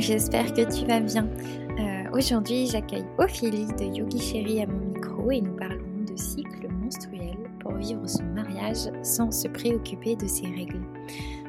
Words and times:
J'espère 0.00 0.54
que 0.54 0.62
tu 0.62 0.86
vas 0.86 0.98
bien. 1.00 1.28
Euh, 1.78 2.16
aujourd'hui, 2.16 2.66
j'accueille 2.66 3.04
Ophélie 3.18 3.66
de 3.66 3.84
Yogi 3.84 4.18
Chéri 4.18 4.62
à 4.62 4.66
mon 4.66 4.78
micro 4.94 5.30
et 5.30 5.42
nous 5.42 5.54
parlons 5.56 6.04
de 6.10 6.16
cycle 6.16 6.68
menstruel 6.82 7.36
pour 7.58 7.74
vivre 7.74 8.08
son 8.08 8.24
mariage 8.24 8.90
sans 9.02 9.30
se 9.30 9.46
préoccuper 9.48 10.16
de 10.16 10.26
ses 10.26 10.46
règles. 10.46 10.80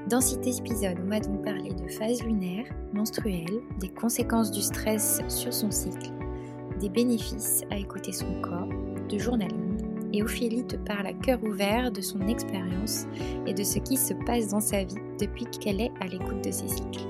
Dans 0.10 0.20
cet 0.20 0.46
épisode, 0.46 0.98
on 1.02 1.10
va 1.10 1.22
donc 1.22 1.46
parler 1.46 1.74
de 1.74 1.88
phase 1.88 2.22
lunaire, 2.24 2.66
menstruelle, 2.92 3.62
des 3.80 3.88
conséquences 3.88 4.52
du 4.52 4.62
stress 4.62 5.22
sur 5.30 5.54
son 5.54 5.72
cycle, 5.72 6.12
des 6.82 6.90
bénéfices 6.90 7.64
à 7.72 7.78
écouter 7.78 8.12
son 8.12 8.42
corps, 8.42 8.68
de 9.10 9.18
journaling 9.18 9.78
et 10.12 10.24
Ophélie 10.24 10.66
te 10.66 10.76
parle 10.76 11.08
à 11.08 11.14
cœur 11.14 11.42
ouvert 11.42 11.90
de 11.90 12.02
son 12.02 12.28
expérience 12.28 13.06
et 13.48 13.54
de 13.54 13.64
ce 13.64 13.80
qui 13.80 13.96
se 13.96 14.14
passe 14.26 14.50
dans 14.50 14.60
sa 14.60 14.84
vie 14.84 14.96
depuis 15.22 15.46
qu'elle 15.46 15.80
est 15.80 15.92
à 16.02 16.08
l'écoute 16.08 16.44
de 16.44 16.52
ses 16.52 16.68
cycles. 16.68 17.08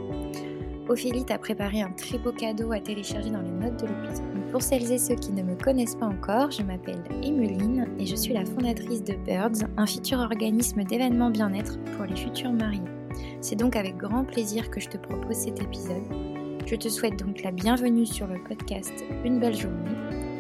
Ophélie 0.92 1.24
t'a 1.24 1.38
préparé 1.38 1.82
un 1.82 1.92
très 1.92 2.18
beau 2.18 2.34
cadeau 2.34 2.74
à 2.74 2.82
télécharger 2.82 3.30
dans 3.30 3.42
les 3.42 3.50
notes 3.50 3.82
de 3.82 3.88
l'épisode. 3.88 4.52
Pour 4.52 4.62
celles 4.62 4.92
et 4.92 4.98
ceux 4.98 5.16
qui 5.16 5.32
ne 5.32 5.42
me 5.42 5.56
connaissent 5.56 5.96
pas 5.96 6.08
encore, 6.08 6.52
je 6.52 6.64
m'appelle 6.64 7.02
Emeline 7.24 7.88
et 7.98 8.06
je 8.06 8.16
suis 8.18 8.34
la 8.34 8.44
fondatrice 8.44 9.02
de 9.02 9.14
Birds, 9.14 9.66
un 9.78 9.86
futur 9.86 10.20
organisme 10.20 10.84
d'événements 10.84 11.30
bien-être 11.30 11.82
pour 11.96 12.04
les 12.04 12.18
futurs 12.18 12.52
mariés. 12.52 12.82
C'est 13.40 13.56
donc 13.56 13.78
avec 13.78 13.96
grand 13.96 14.26
plaisir 14.26 14.70
que 14.70 14.82
je 14.82 14.90
te 14.90 14.98
propose 14.98 15.38
cet 15.38 15.62
épisode. 15.62 16.04
Je 16.66 16.76
te 16.76 16.90
souhaite 16.90 17.18
donc 17.18 17.42
la 17.42 17.52
bienvenue 17.52 18.06
sur 18.06 18.28
le 18.28 18.44
podcast 18.44 18.94
Une 19.24 19.40
belle 19.40 19.56
journée, 19.56 19.96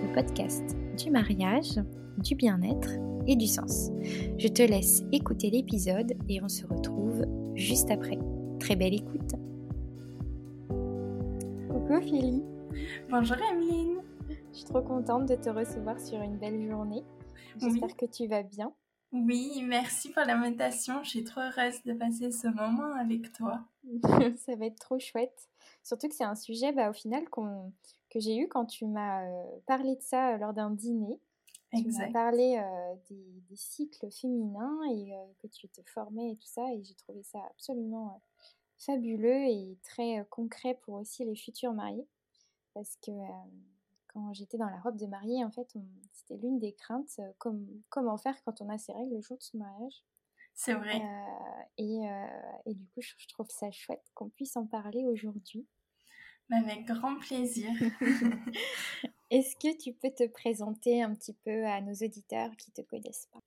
le 0.05 0.13
podcast 0.13 0.75
du 1.01 1.11
mariage 1.11 1.79
du 2.17 2.35
bien-être 2.35 2.89
et 3.25 3.37
du 3.37 3.47
sens. 3.47 3.89
Je 4.37 4.49
te 4.49 4.63
laisse 4.63 5.01
écouter 5.13 5.49
l'épisode 5.49 6.11
et 6.27 6.43
on 6.43 6.49
se 6.49 6.65
retrouve 6.65 7.23
juste 7.55 7.89
après. 7.89 8.19
Très 8.59 8.75
belle 8.75 8.95
écoute. 8.95 9.40
Coucou 11.91 12.03
Ophélie. 12.05 12.43
Bonjour 13.09 13.35
Emeline. 13.51 14.01
Je 14.29 14.57
suis 14.59 14.65
trop 14.65 14.81
contente 14.81 15.25
de 15.25 15.35
te 15.35 15.49
recevoir 15.49 15.99
sur 15.99 16.21
une 16.21 16.37
belle 16.37 16.65
journée. 16.65 17.03
J'espère 17.57 17.97
que 17.97 18.05
tu 18.05 18.27
vas 18.27 18.43
bien. 18.43 18.73
Oui, 19.11 19.61
merci 19.67 20.09
pour 20.09 20.23
l'invitation. 20.23 21.03
Je 21.03 21.09
suis 21.09 21.23
trop 21.25 21.41
heureuse 21.41 21.83
de 21.83 21.91
passer 21.91 22.31
ce 22.31 22.47
moment 22.47 22.93
avec 22.97 23.33
toi. 23.33 23.65
Ça 24.37 24.55
va 24.55 24.67
être 24.67 24.79
trop 24.79 24.99
chouette. 24.99 25.49
Surtout 25.83 26.07
que 26.07 26.15
c'est 26.15 26.23
un 26.23 26.35
sujet, 26.35 26.71
bah, 26.71 26.89
au 26.89 26.93
final, 26.93 27.25
que 27.29 28.19
j'ai 28.21 28.37
eu 28.37 28.47
quand 28.47 28.67
tu 28.67 28.85
m'as 28.85 29.25
euh, 29.25 29.43
parlé 29.65 29.97
de 29.97 30.01
ça 30.01 30.35
euh, 30.35 30.37
lors 30.37 30.53
d'un 30.53 30.69
dîner. 30.69 31.19
Tu 31.73 31.89
m'as 31.91 32.11
parlé 32.11 32.57
euh, 32.57 32.95
des, 33.09 33.55
cycles 33.55 34.09
féminins 34.11 34.79
et 34.89 35.13
euh, 35.13 35.25
que 35.41 35.47
tu 35.47 35.69
te 35.69 35.81
formais 35.89 36.31
et 36.31 36.35
tout 36.35 36.47
ça, 36.47 36.63
et 36.73 36.83
j'ai 36.83 36.95
trouvé 36.95 37.23
ça 37.23 37.39
absolument 37.49 38.21
fabuleux 38.85 39.45
et 39.47 39.77
très 39.83 40.25
concret 40.29 40.77
pour 40.81 40.95
aussi 40.95 41.25
les 41.25 41.35
futurs 41.35 41.73
mariés. 41.73 42.07
Parce 42.73 42.97
que 42.97 43.11
quand 44.07 44.33
j'étais 44.33 44.57
dans 44.57 44.69
la 44.69 44.79
robe 44.79 44.97
de 44.97 45.05
mariée, 45.05 45.43
en 45.43 45.51
fait, 45.51 45.73
c'était 46.13 46.37
l'une 46.37 46.59
des 46.59 46.73
craintes, 46.73 47.19
comme, 47.37 47.65
comment 47.89 48.17
faire 48.17 48.41
quand 48.43 48.61
on 48.61 48.69
a 48.69 48.77
ses 48.77 48.93
règles 48.93 49.15
le 49.15 49.21
jour 49.21 49.37
de 49.37 49.43
son 49.43 49.57
mariage. 49.57 50.03
C'est 50.53 50.73
vrai. 50.73 51.01
Et, 51.77 52.01
et, 52.65 52.73
du 52.73 52.85
coup, 52.87 53.01
je 53.01 53.27
trouve 53.27 53.49
ça 53.49 53.71
chouette 53.71 54.03
qu'on 54.13 54.29
puisse 54.29 54.55
en 54.57 54.65
parler 54.65 55.05
aujourd'hui. 55.05 55.65
Avec 56.51 56.85
grand 56.85 57.17
plaisir. 57.17 57.69
Est-ce 59.29 59.55
que 59.55 59.77
tu 59.77 59.93
peux 59.93 60.11
te 60.11 60.27
présenter 60.27 61.01
un 61.01 61.15
petit 61.15 61.33
peu 61.33 61.65
à 61.65 61.79
nos 61.79 61.93
auditeurs 61.93 62.53
qui 62.57 62.69
ne 62.71 62.83
te 62.83 62.89
connaissent 62.89 63.29
pas? 63.31 63.39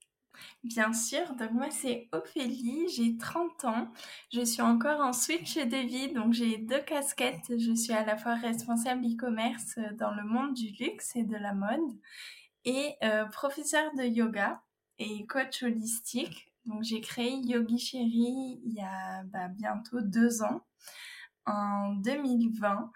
Bien 0.63 0.93
sûr, 0.93 1.35
donc 1.35 1.53
moi 1.53 1.71
c'est 1.71 2.09
Ophélie, 2.13 2.89
j'ai 2.89 3.17
30 3.17 3.65
ans, 3.65 3.93
je 4.33 4.43
suis 4.43 4.63
encore 4.63 5.01
en 5.01 5.13
switch 5.13 5.57
de 5.57 5.87
vie, 5.87 6.13
donc 6.13 6.33
j'ai 6.33 6.59
deux 6.59 6.81
casquettes, 6.81 7.53
je 7.59 7.75
suis 7.75 7.93
à 7.93 8.05
la 8.05 8.17
fois 8.17 8.35
responsable 8.35 9.05
e-commerce 9.07 9.79
dans 9.99 10.11
le 10.13 10.25
monde 10.25 10.55
du 10.55 10.71
luxe 10.83 11.17
et 11.17 11.25
de 11.25 11.37
la 11.37 11.55
mode 11.55 11.99
et 12.65 12.95
euh, 13.03 13.25
professeur 13.27 13.95
de 13.95 14.05
yoga 14.05 14.63
et 14.99 15.27
coach 15.27 15.63
holistique. 15.63 16.51
Donc 16.67 16.83
j'ai 16.83 17.01
créé 17.01 17.37
Yogi 17.45 17.79
Chéri 17.79 18.61
il 18.65 18.73
y 18.75 18.81
a 18.81 19.23
bah, 19.25 19.49
bientôt 19.49 20.01
deux 20.01 20.43
ans, 20.43 20.65
en 21.47 21.95
2020. 21.97 22.91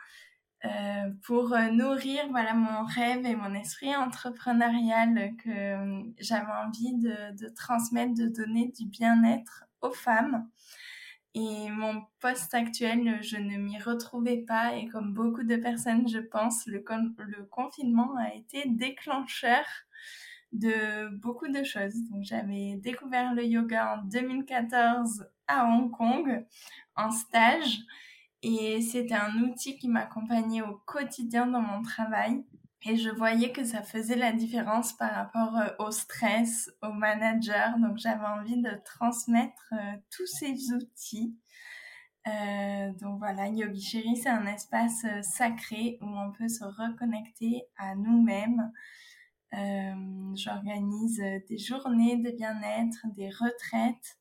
Euh, 0.65 1.11
pour 1.23 1.53
euh, 1.53 1.71
nourrir 1.71 2.27
voilà 2.31 2.53
mon 2.53 2.85
rêve 2.85 3.25
et 3.25 3.37
mon 3.37 3.55
esprit 3.55 3.95
entrepreneurial 3.95 5.31
que 5.37 5.49
euh, 5.49 6.03
j'avais 6.19 6.51
envie 6.51 6.95
de, 6.97 7.49
transmettre, 7.55 8.15
de 8.15 8.27
donner 8.27 8.73
du 8.77 8.87
bien-être 8.87 9.65
aux 9.83 9.93
femmes. 9.93 10.49
Et 11.35 11.71
mon 11.71 12.03
poste 12.19 12.55
actuel, 12.55 13.23
je 13.23 13.37
ne 13.37 13.57
m'y 13.57 13.79
retrouvais 13.79 14.39
pas 14.39 14.75
et 14.75 14.89
comme 14.89 15.15
beaucoup 15.15 15.45
de 15.45 15.55
personnes, 15.57 16.09
je 16.09 16.19
pense, 16.19 16.67
le 16.67 16.83
confinement 17.45 18.17
a 18.17 18.35
été 18.35 18.65
déclencheur 18.67 19.65
de 20.53 21.09
beaucoup 21.19 21.49
de 21.49 21.63
choses. 21.63 21.95
Donc 22.11 22.25
j'avais 22.25 22.77
découvert 22.77 23.35
le 23.35 23.45
yoga 23.45 23.99
en 23.99 24.05
2014 24.07 25.29
à 25.47 25.67
Hong 25.67 25.91
Kong 25.93 26.45
en 26.97 27.11
stage 27.13 27.79
et 28.43 28.81
c'était 28.83 29.15
un 29.15 29.43
outil 29.43 29.79
qui 29.79 29.89
m'accompagnait 29.89 30.63
au 30.63 30.77
quotidien 30.87 31.47
dans 31.47 31.63
mon 31.63 31.83
travail. 31.83 32.45
Et 32.87 32.97
je 32.97 33.11
voyais 33.11 33.51
que 33.51 33.65
ça 33.65 33.83
faisait 33.83 34.17
la 34.17 34.33
différence 34.33 34.93
par 34.93 35.11
rapport 35.11 35.57
euh, 35.57 35.85
au 35.85 35.91
stress, 35.91 36.71
au 36.83 36.93
manager. 36.93 37.77
Donc 37.79 37.99
j'avais 37.99 38.25
envie 38.25 38.63
de 38.63 38.71
transmettre 38.85 39.73
euh, 39.73 39.97
tous 40.11 40.27
ces 40.27 40.73
outils. 40.73 41.37
Euh, 42.29 42.93
donc 43.01 43.19
voilà, 43.19 43.49
Yogi 43.49 43.81
Chéri, 43.81 44.17
c'est 44.17 44.29
un 44.29 44.47
espace 44.47 45.05
euh, 45.05 45.23
sacré 45.23 45.99
où 46.03 46.07
on 46.07 46.31
peut 46.31 46.49
se 46.49 46.65
reconnecter 46.65 47.63
à 47.79 47.95
nous-mêmes. 47.97 48.71
J'organise 50.35 51.23
des 51.49 51.57
journées 51.57 52.19
de 52.19 52.31
bien-être, 52.31 53.07
des 53.17 53.31
retraites 53.31 54.18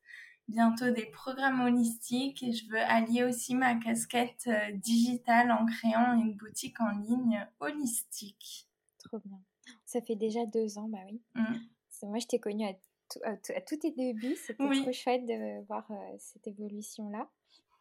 bientôt 0.47 0.89
des 0.91 1.05
programmes 1.05 1.61
holistiques 1.61 2.43
et 2.43 2.51
je 2.51 2.67
veux 2.69 2.79
allier 2.79 3.23
aussi 3.23 3.55
ma 3.55 3.75
casquette 3.75 4.47
euh, 4.47 4.71
digitale 4.73 5.51
en 5.51 5.65
créant 5.65 6.13
une 6.13 6.33
boutique 6.33 6.79
en 6.79 6.91
ligne 6.91 7.45
holistique. 7.59 8.67
Trop 8.99 9.19
bien. 9.19 9.39
Ça 9.85 10.01
fait 10.01 10.15
déjà 10.15 10.45
deux 10.45 10.77
ans, 10.77 10.87
bah 10.87 10.99
oui. 11.09 11.21
Mmh. 11.35 12.07
Moi, 12.07 12.19
je 12.19 12.27
t'ai 12.27 12.39
connue 12.39 12.65
à, 12.65 12.73
à, 13.29 13.61
tous 13.61 13.77
tes 13.77 13.91
débuts. 13.91 14.35
C'était 14.35 14.63
trop 14.63 14.91
chouette 14.91 15.25
de 15.25 15.65
voir 15.65 15.85
euh, 15.91 16.15
cette 16.19 16.47
évolution-là. 16.47 17.29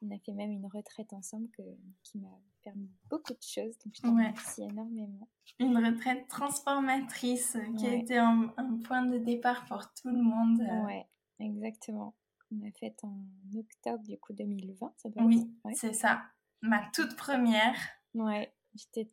On 0.02 0.14
a 0.14 0.18
fait 0.18 0.32
même 0.32 0.50
une 0.50 0.66
retraite 0.66 1.12
ensemble 1.12 1.48
que, 1.50 1.62
qui 2.02 2.18
m'a 2.18 2.38
permis 2.62 2.90
beaucoup 3.08 3.32
de 3.32 3.42
choses. 3.42 3.78
Donc, 3.84 3.94
je 3.94 4.02
te 4.02 4.06
remercie 4.06 4.62
énormément. 4.62 5.28
Une 5.58 5.76
retraite 5.76 6.26
transformatrice 6.28 7.56
euh, 7.56 7.74
qui 7.78 7.86
a 7.86 7.94
été 7.94 8.18
un, 8.18 8.52
un, 8.56 8.78
point 8.78 9.02
de 9.02 9.18
départ 9.18 9.64
pour 9.66 9.92
tout 9.94 10.08
le 10.08 10.22
monde. 10.22 10.60
Ouais, 10.86 11.06
exactement 11.38 12.14
qu'on 12.48 12.66
a 12.66 12.70
faite 12.72 13.02
en 13.04 13.26
octobre 13.56 14.02
du 14.04 14.18
coup 14.18 14.32
2020. 14.32 14.92
Ça 14.96 15.08
oui, 15.16 15.50
c'est 15.74 15.92
ça. 15.92 16.22
Ma 16.62 16.80
toute 16.92 17.16
première. 17.16 17.76
Ouais, 18.14 18.52
j'étais 18.74 19.08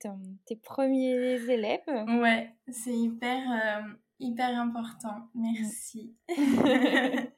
tes 0.46 0.56
premiers 0.56 1.42
élèves. 1.50 1.82
Ouais, 1.88 2.54
c'est 2.70 2.96
hyper, 2.96 3.42
euh, 3.52 3.94
hyper 4.20 4.60
important. 4.60 5.30
Merci. 5.36 6.16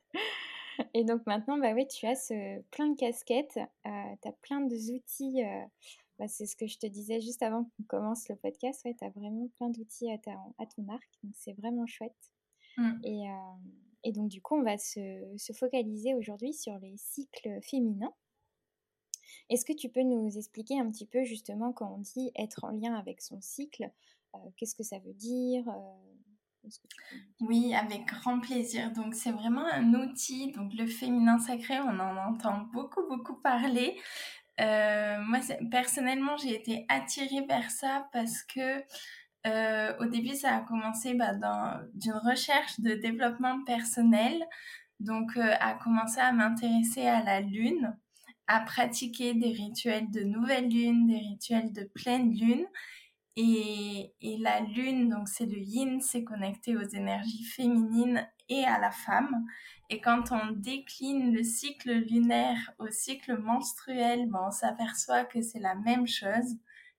Et 0.94 1.06
donc 1.06 1.26
maintenant, 1.26 1.58
bah 1.58 1.72
oui, 1.74 1.88
tu 1.88 2.06
as 2.06 2.16
ce, 2.16 2.62
plein 2.72 2.90
de 2.90 2.98
casquettes, 2.98 3.58
euh, 3.58 4.16
tu 4.22 4.28
as 4.28 4.34
plein 4.42 4.62
d'outils. 4.62 5.44
Euh, 5.44 5.66
bah, 6.20 6.28
c'est 6.28 6.46
ce 6.46 6.56
que 6.56 6.68
je 6.68 6.78
te 6.78 6.88
disais 6.88 7.20
juste 7.20 7.44
avant 7.44 7.64
qu'on 7.64 7.84
commence 7.84 8.30
le 8.30 8.36
podcast. 8.36 8.82
Ouais, 8.86 8.96
tu 8.98 9.06
as 9.06 9.10
vraiment 9.10 9.48
plein 9.58 9.70
d'outils 9.70 10.10
à, 10.12 10.18
à, 10.60 10.66
ton 10.66 10.88
arc, 10.90 11.10
donc 11.24 11.34
c'est 11.36 11.54
vraiment 11.54 11.86
chouette. 11.86 12.32
Mm. 12.78 13.00
Et, 13.04 13.28
et 14.06 14.12
donc, 14.12 14.30
du 14.30 14.40
coup, 14.40 14.56
on 14.56 14.62
va 14.62 14.78
se, 14.78 15.52
focaliser 15.58 16.14
aujourd'hui 16.14 16.54
sur 16.54 16.78
les 16.78 16.96
cycles 16.96 17.60
féminins. 17.64 18.14
Est-ce 19.50 19.66
que 19.66 19.74
tu 19.74 19.90
peux 19.90 20.04
nous 20.04 20.38
expliquer 20.38 20.80
un 20.80 20.90
petit 20.92 21.08
peu 21.08 21.24
justement 21.24 21.74
quand 21.74 21.92
on 21.92 21.98
dit 21.98 22.32
être 22.36 22.64
en 22.64 22.70
lien 22.70 22.94
avec 22.94 23.20
son 23.20 23.42
cycle, 23.42 23.92
euh, 24.36 24.38
qu'est-ce 24.58 24.76
que 24.76 24.84
ça 24.84 25.00
veut 25.00 25.14
dire 25.14 25.68
euh, 25.68 26.70
Oui, 27.42 27.74
avec 27.74 28.06
grand 28.06 28.40
plaisir. 28.40 28.92
Donc 28.92 29.16
c'est 29.16 29.32
vraiment 29.32 29.66
un 29.66 29.94
outil. 29.96 30.52
Donc 30.52 30.74
le 30.76 30.86
féminin 30.86 31.40
sacré, 31.40 31.80
on 31.80 32.00
en 32.00 32.18
entend 32.30 32.68
beaucoup 32.74 33.08
beaucoup 33.08 33.36
parler. 33.36 34.00
Euh, 34.62 35.18
moi 35.20 35.40
personnellement, 35.72 36.38
j'ai 36.38 36.56
été 36.56 36.86
attirée 36.90 37.46
vers 37.48 37.72
ça 37.72 38.08
parce 38.14 38.44
que 38.44 38.84
euh, 39.46 39.94
au 40.00 40.06
début, 40.06 40.36
ça 40.36 40.56
a 40.56 40.62
commencé 40.62 41.14
bah, 41.14 41.34
d'une 41.94 42.14
recherche 42.14 42.80
de 42.80 42.96
développement 42.96 43.64
personnel, 43.64 44.44
donc 45.00 45.38
euh, 45.38 45.54
à 45.60 45.74
commencer 45.76 46.20
à 46.20 46.32
m'intéresser 46.32 47.08
à 47.08 47.24
la 47.24 47.42
lune, 47.42 47.96
à 48.48 48.62
pratiquer 48.62 49.34
des 49.34 49.52
rituels 49.52 50.10
de 50.10 50.22
nouvelle 50.22 50.70
lune, 50.70 51.08
des 51.08 51.18
rituels 51.18 51.72
de 51.74 51.84
pleine 51.84 52.34
lune. 52.34 52.66
Et, 53.38 54.14
la 54.40 54.62
lune, 54.62 55.10
donc 55.10 55.28
c'est 55.28 55.46
le 55.46 55.58
yin, 55.58 56.00
c'est 56.00 56.24
connecté 56.24 56.78
aux 56.78 56.88
énergies 56.88 57.44
féminines 57.44 58.26
et 58.48 58.64
à 58.64 58.80
la 58.80 58.92
femme. 58.92 59.46
Et 59.90 60.00
quand 60.00 60.32
on 60.32 60.52
décline 60.52 61.34
le 61.34 61.44
cycle 61.44 61.92
lunaire 61.92 62.74
au 62.80 62.88
cycle 62.90 63.38
menstruel, 63.38 64.30
on 64.34 64.52
s'aperçoit 64.52 65.26
que 65.26 65.42
c'est 65.42 65.60
la 65.60 65.76
même 65.76 66.08
chose. 66.08 66.56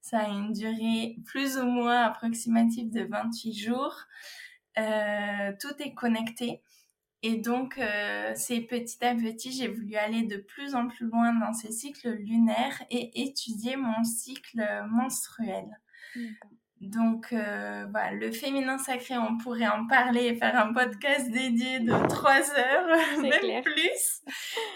Ça 0.09 0.21
a 0.21 0.29
une 0.29 0.53
durée 0.53 1.17
plus 1.25 1.57
ou 1.57 1.65
moins 1.65 2.03
approximative 2.03 2.93
de 2.93 3.03
28 3.03 3.53
jours. 3.55 4.05
Euh, 4.79 5.53
tout 5.61 5.83
est 5.83 5.95
connecté. 5.95 6.63
Et 7.25 7.39
donc, 7.39 7.77
euh, 7.79 8.33
c'est 8.37 8.61
petit 8.61 9.05
à 9.05 9.17
petit, 9.17 9.51
j'ai 9.51 9.67
voulu 9.67 9.97
aller 9.97 10.23
de 10.23 10.37
plus 10.37 10.77
en 10.77 10.87
plus 10.87 11.07
loin 11.07 11.35
dans 11.35 11.53
ces 11.53 11.73
cycles 11.73 12.11
lunaires 12.11 12.81
et 12.89 13.21
étudier 13.21 13.75
mon 13.75 14.05
cycle 14.05 14.65
menstruel. 14.89 15.77
Donc, 16.81 17.33
euh, 17.33 17.87
voilà, 17.91 18.13
le 18.13 18.31
féminin 18.31 18.77
sacré, 18.77 19.17
on 19.17 19.39
pourrait 19.39 19.67
en 19.67 19.87
parler 19.87 20.27
et 20.27 20.37
faire 20.37 20.59
un 20.59 20.75
podcast 20.75 21.31
dédié 21.31 21.81
de 21.81 22.07
trois 22.09 22.51
heures, 22.51 23.21
même 23.23 23.63
plus. 23.63 24.23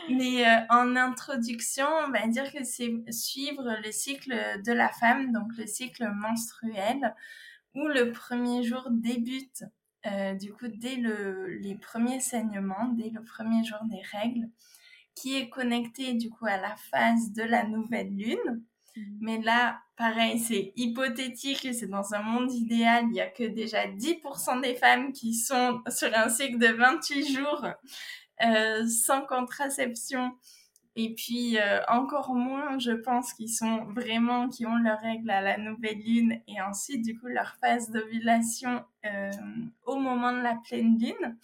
Mais 0.08 0.46
euh, 0.48 0.60
en 0.70 0.96
introduction, 0.96 1.86
on 2.06 2.10
va 2.10 2.26
dire 2.26 2.50
que 2.52 2.64
c'est 2.64 2.90
suivre 3.10 3.76
le 3.84 3.92
cycle 3.92 4.34
de 4.64 4.72
la 4.72 4.88
femme, 4.88 5.30
donc 5.32 5.54
le 5.58 5.66
cycle 5.66 6.08
menstruel, 6.14 7.14
où 7.74 7.86
le 7.86 8.12
premier 8.12 8.62
jour 8.62 8.88
débute, 8.90 9.64
euh, 10.06 10.32
du 10.34 10.54
coup, 10.54 10.68
dès 10.68 10.96
le, 10.96 11.48
les 11.58 11.74
premiers 11.74 12.20
saignements, 12.20 12.88
dès 12.94 13.10
le 13.10 13.22
premier 13.22 13.62
jour 13.62 13.78
des 13.84 14.00
règles, 14.10 14.48
qui 15.14 15.36
est 15.36 15.50
connecté, 15.50 16.14
du 16.14 16.30
coup, 16.30 16.46
à 16.46 16.56
la 16.56 16.74
phase 16.76 17.32
de 17.32 17.42
la 17.42 17.64
nouvelle 17.64 18.16
lune. 18.16 18.64
Mhm. 19.00 19.18
Mais 19.20 19.38
là, 19.38 19.80
pareil, 19.96 20.38
c'est 20.38 20.72
hypothétique, 20.76 21.68
c'est 21.72 21.88
dans 21.88 22.14
un 22.14 22.22
monde 22.22 22.52
idéal, 22.52 23.04
il 23.04 23.12
n'y 23.12 23.20
a 23.20 23.28
que 23.28 23.44
déjà 23.44 23.86
10% 23.86 24.60
des 24.60 24.74
femmes 24.74 25.12
qui 25.12 25.34
sont 25.34 25.80
sur 25.88 26.14
un 26.16 26.28
cycle 26.28 26.58
de 26.58 26.68
28 26.68 27.34
jours 27.34 27.66
euh, 28.44 28.86
sans 28.86 29.22
contraception. 29.22 30.32
Et 30.96 31.14
puis 31.14 31.58
euh, 31.58 31.80
encore 31.88 32.34
moins, 32.34 32.78
je 32.78 32.90
pense, 32.92 33.32
qui 33.32 33.48
sont 33.48 33.84
vraiment, 33.84 34.48
qui 34.48 34.66
ont 34.66 34.76
leurs 34.76 35.00
règles 35.00 35.30
à 35.30 35.40
la 35.40 35.56
nouvelle 35.56 35.98
lune 35.98 36.40
et 36.48 36.60
ensuite, 36.60 37.02
du 37.02 37.18
coup, 37.18 37.28
leur 37.28 37.56
phase 37.60 37.90
d'ovulation 37.90 38.84
euh, 39.06 39.30
au 39.86 39.96
moment 39.96 40.32
de 40.32 40.42
la 40.42 40.56
pleine 40.66 40.98
lune. 40.98 41.38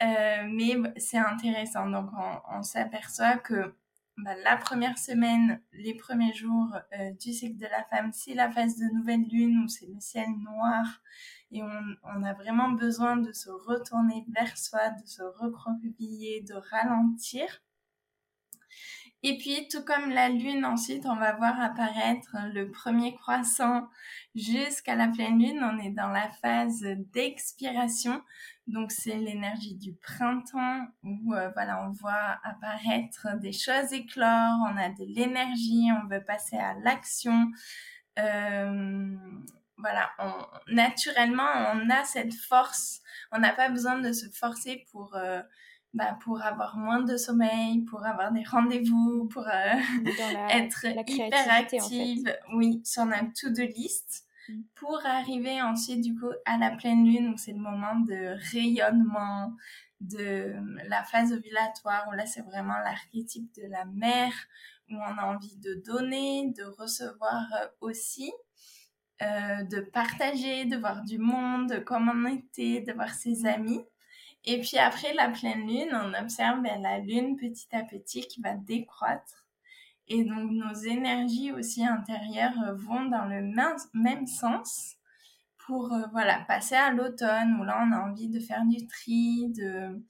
mais 0.00 0.76
c'est 0.98 1.18
intéressant. 1.18 1.88
Donc, 1.88 2.10
on 2.50 2.62
s'aperçoit 2.62 3.38
que 3.38 3.74
bah, 4.18 4.34
la 4.44 4.56
première 4.56 4.96
semaine, 4.96 5.60
les 5.72 5.94
premiers 5.94 6.32
jours 6.32 6.74
euh, 6.98 7.10
du 7.20 7.34
cycle 7.34 7.58
de 7.58 7.66
la 7.66 7.84
femme, 7.84 8.12
c'est 8.14 8.34
la 8.34 8.50
phase 8.50 8.78
de 8.78 8.86
nouvelle 8.94 9.28
lune 9.28 9.64
où 9.64 9.68
c'est 9.68 9.86
le 9.86 10.00
ciel 10.00 10.28
noir 10.38 11.02
et 11.52 11.62
on, 11.62 12.22
a 12.24 12.32
vraiment 12.32 12.70
besoin 12.70 13.16
de 13.16 13.32
se 13.32 13.50
retourner 13.50 14.24
vers 14.34 14.56
soi, 14.56 14.90
de 14.90 15.06
se 15.06 15.22
recroqueviller, 15.22 16.42
de 16.42 16.54
ralentir. 16.54 17.62
Et 19.22 19.38
puis, 19.38 19.68
tout 19.68 19.84
comme 19.84 20.10
la 20.10 20.28
lune, 20.28 20.64
ensuite, 20.64 21.06
on 21.06 21.16
va 21.16 21.34
voir 21.34 21.60
apparaître 21.60 22.36
le 22.52 22.70
premier 22.70 23.14
croissant 23.14 23.88
jusqu'à 24.34 24.94
la 24.94 25.08
pleine 25.08 25.38
lune. 25.38 25.60
On 25.62 25.78
est 25.78 25.90
dans 25.90 26.08
la 26.08 26.28
phase 26.42 26.84
d'expiration. 27.12 28.22
Donc, 28.66 28.90
c'est 28.90 29.14
l'énergie 29.14 29.76
du 29.76 29.94
printemps 29.94 30.86
où, 31.04 31.34
euh, 31.34 31.50
voilà, 31.54 31.86
on 31.86 31.92
voit 31.92 32.38
apparaître 32.42 33.38
des 33.38 33.52
choses 33.52 33.92
éclore. 33.92 34.58
On 34.68 34.76
a 34.76 34.88
de 34.88 35.04
l'énergie. 35.04 35.88
On 36.02 36.08
veut 36.08 36.24
passer 36.24 36.56
à 36.56 36.74
l'action. 36.74 37.50
Euh, 38.18 39.16
voilà, 39.78 40.10
on, 40.18 40.32
naturellement, 40.74 41.72
on 41.74 41.90
a 41.90 42.04
cette 42.04 42.34
force. 42.34 43.00
On 43.30 43.38
n'a 43.38 43.52
pas 43.52 43.68
besoin 43.68 43.98
de 44.00 44.12
se 44.12 44.28
forcer 44.30 44.84
pour... 44.90 45.14
Euh, 45.14 45.42
bah, 45.94 46.18
pour 46.22 46.42
avoir 46.42 46.76
moins 46.76 47.00
de 47.00 47.16
sommeil, 47.16 47.80
pour 47.84 48.04
avoir 48.04 48.30
des 48.30 48.42
rendez-vous, 48.44 49.28
pour 49.32 49.46
euh, 49.48 49.72
être 50.50 50.84
hyper 50.84 51.50
active, 51.50 52.36
oui, 52.52 52.82
sur 52.84 53.04
un 53.04 53.30
to-do 53.34 53.62
list. 53.62 54.25
Pour 54.74 55.04
arriver 55.04 55.60
ensuite 55.62 56.02
du 56.02 56.14
coup 56.14 56.32
à 56.44 56.58
la 56.58 56.70
pleine 56.70 57.04
lune 57.04 57.28
où 57.28 57.36
c'est 57.36 57.52
le 57.52 57.58
moment 57.58 57.96
de 58.00 58.36
rayonnement, 58.52 59.52
de 60.00 60.54
la 60.88 61.02
phase 61.04 61.32
ovulatoire 61.32 62.06
où 62.08 62.12
là 62.12 62.26
c'est 62.26 62.42
vraiment 62.42 62.78
l'archétype 62.78 63.54
de 63.54 63.66
la 63.68 63.84
mère 63.86 64.34
où 64.90 64.94
on 64.94 65.18
a 65.18 65.24
envie 65.24 65.56
de 65.56 65.82
donner, 65.86 66.52
de 66.56 66.64
recevoir 66.64 67.46
euh, 67.54 67.66
aussi. 67.80 68.32
Euh, 69.22 69.62
de 69.64 69.80
partager, 69.80 70.66
de 70.66 70.76
voir 70.76 71.02
du 71.02 71.16
monde, 71.16 71.82
comment 71.86 72.12
on 72.14 72.26
était, 72.26 72.82
de 72.82 72.92
voir 72.92 73.14
ses 73.14 73.46
amis. 73.46 73.82
Et 74.44 74.60
puis 74.60 74.76
après 74.76 75.14
la 75.14 75.30
pleine 75.30 75.66
lune, 75.66 75.88
on 75.92 76.12
observe 76.22 76.60
ben, 76.60 76.82
la 76.82 76.98
lune 76.98 77.36
petit 77.36 77.66
à 77.74 77.82
petit 77.82 78.28
qui 78.28 78.42
va 78.42 78.52
décroître. 78.54 79.45
Et 80.08 80.24
donc 80.24 80.50
nos 80.52 80.74
énergies 80.74 81.52
aussi 81.52 81.84
intérieures 81.84 82.60
euh, 82.68 82.74
vont 82.74 83.06
dans 83.06 83.24
le 83.24 83.42
même 83.94 84.26
sens 84.26 84.96
pour 85.66 85.92
euh, 85.92 86.04
voilà 86.12 86.44
passer 86.46 86.76
à 86.76 86.92
l'automne 86.92 87.58
où 87.58 87.64
là 87.64 87.84
on 87.84 87.92
a 87.92 88.00
envie 88.00 88.28
de 88.28 88.38
faire 88.38 88.64
du 88.64 88.86
tri, 88.86 89.48
de, 89.48 90.00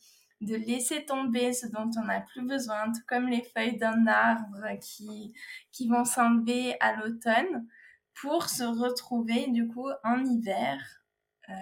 de 0.43 0.55
laisser 0.55 1.07
tomber 1.07 1.55
ce 1.55 1.67
dont 1.67 1.91
on 1.97 2.05
n'a 2.05 2.21
plus 2.21 2.43
besoin, 2.43 2.93
tout 2.93 3.01
comme 3.09 3.29
les 3.29 3.43
feuilles 3.43 3.79
d'un 3.79 4.07
arbre 4.07 4.67
qui, 4.81 5.33
qui 5.73 5.89
vont 5.89 6.05
s'enlever 6.05 6.77
à 6.81 6.97
l'automne 6.97 7.67
pour 8.15 8.49
se 8.51 8.65
retrouver 8.65 9.47
du 9.49 9.67
coup 9.67 9.89
en 10.05 10.25
hiver 10.25 10.79
euh, 11.49 11.55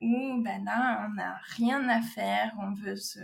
où 0.00 0.42
ben 0.42 0.64
là, 0.64 1.06
on 1.06 1.14
n'a 1.14 1.38
rien 1.56 1.88
à 1.88 2.00
faire, 2.00 2.54
on 2.60 2.72
veut 2.72 2.96
se 2.96 3.18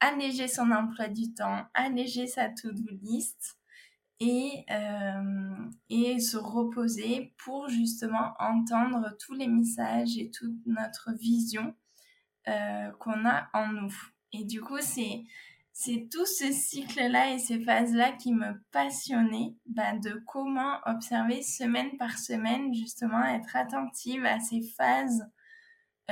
alléger 0.00 0.48
son 0.48 0.70
emploi 0.70 1.08
du 1.08 1.32
temps, 1.32 1.64
alléger 1.72 2.26
sa 2.26 2.50
to-do 2.50 2.84
list 3.02 3.56
et, 4.24 4.64
euh, 4.70 5.54
et 5.90 6.18
se 6.18 6.38
reposer 6.38 7.34
pour 7.36 7.68
justement 7.68 8.32
entendre 8.38 9.14
tous 9.18 9.34
les 9.34 9.48
messages 9.48 10.16
et 10.16 10.30
toute 10.30 10.64
notre 10.66 11.12
vision 11.12 11.74
euh, 12.48 12.90
qu'on 13.00 13.26
a 13.26 13.48
en 13.52 13.68
nous. 13.68 13.94
Et 14.32 14.44
du 14.44 14.60
coup, 14.62 14.80
c'est 14.80 15.24
c'est 15.76 16.08
tout 16.08 16.24
ce 16.24 16.52
cycle-là 16.52 17.34
et 17.34 17.38
ces 17.40 17.58
phases-là 17.58 18.12
qui 18.12 18.32
me 18.32 18.62
passionnaient, 18.70 19.56
bah, 19.66 19.98
de 19.98 20.22
comment 20.24 20.78
observer 20.86 21.42
semaine 21.42 21.96
par 21.98 22.16
semaine, 22.16 22.72
justement, 22.72 23.24
être 23.24 23.56
attentive 23.56 24.24
à 24.24 24.38
ces 24.38 24.62
phases 24.62 25.28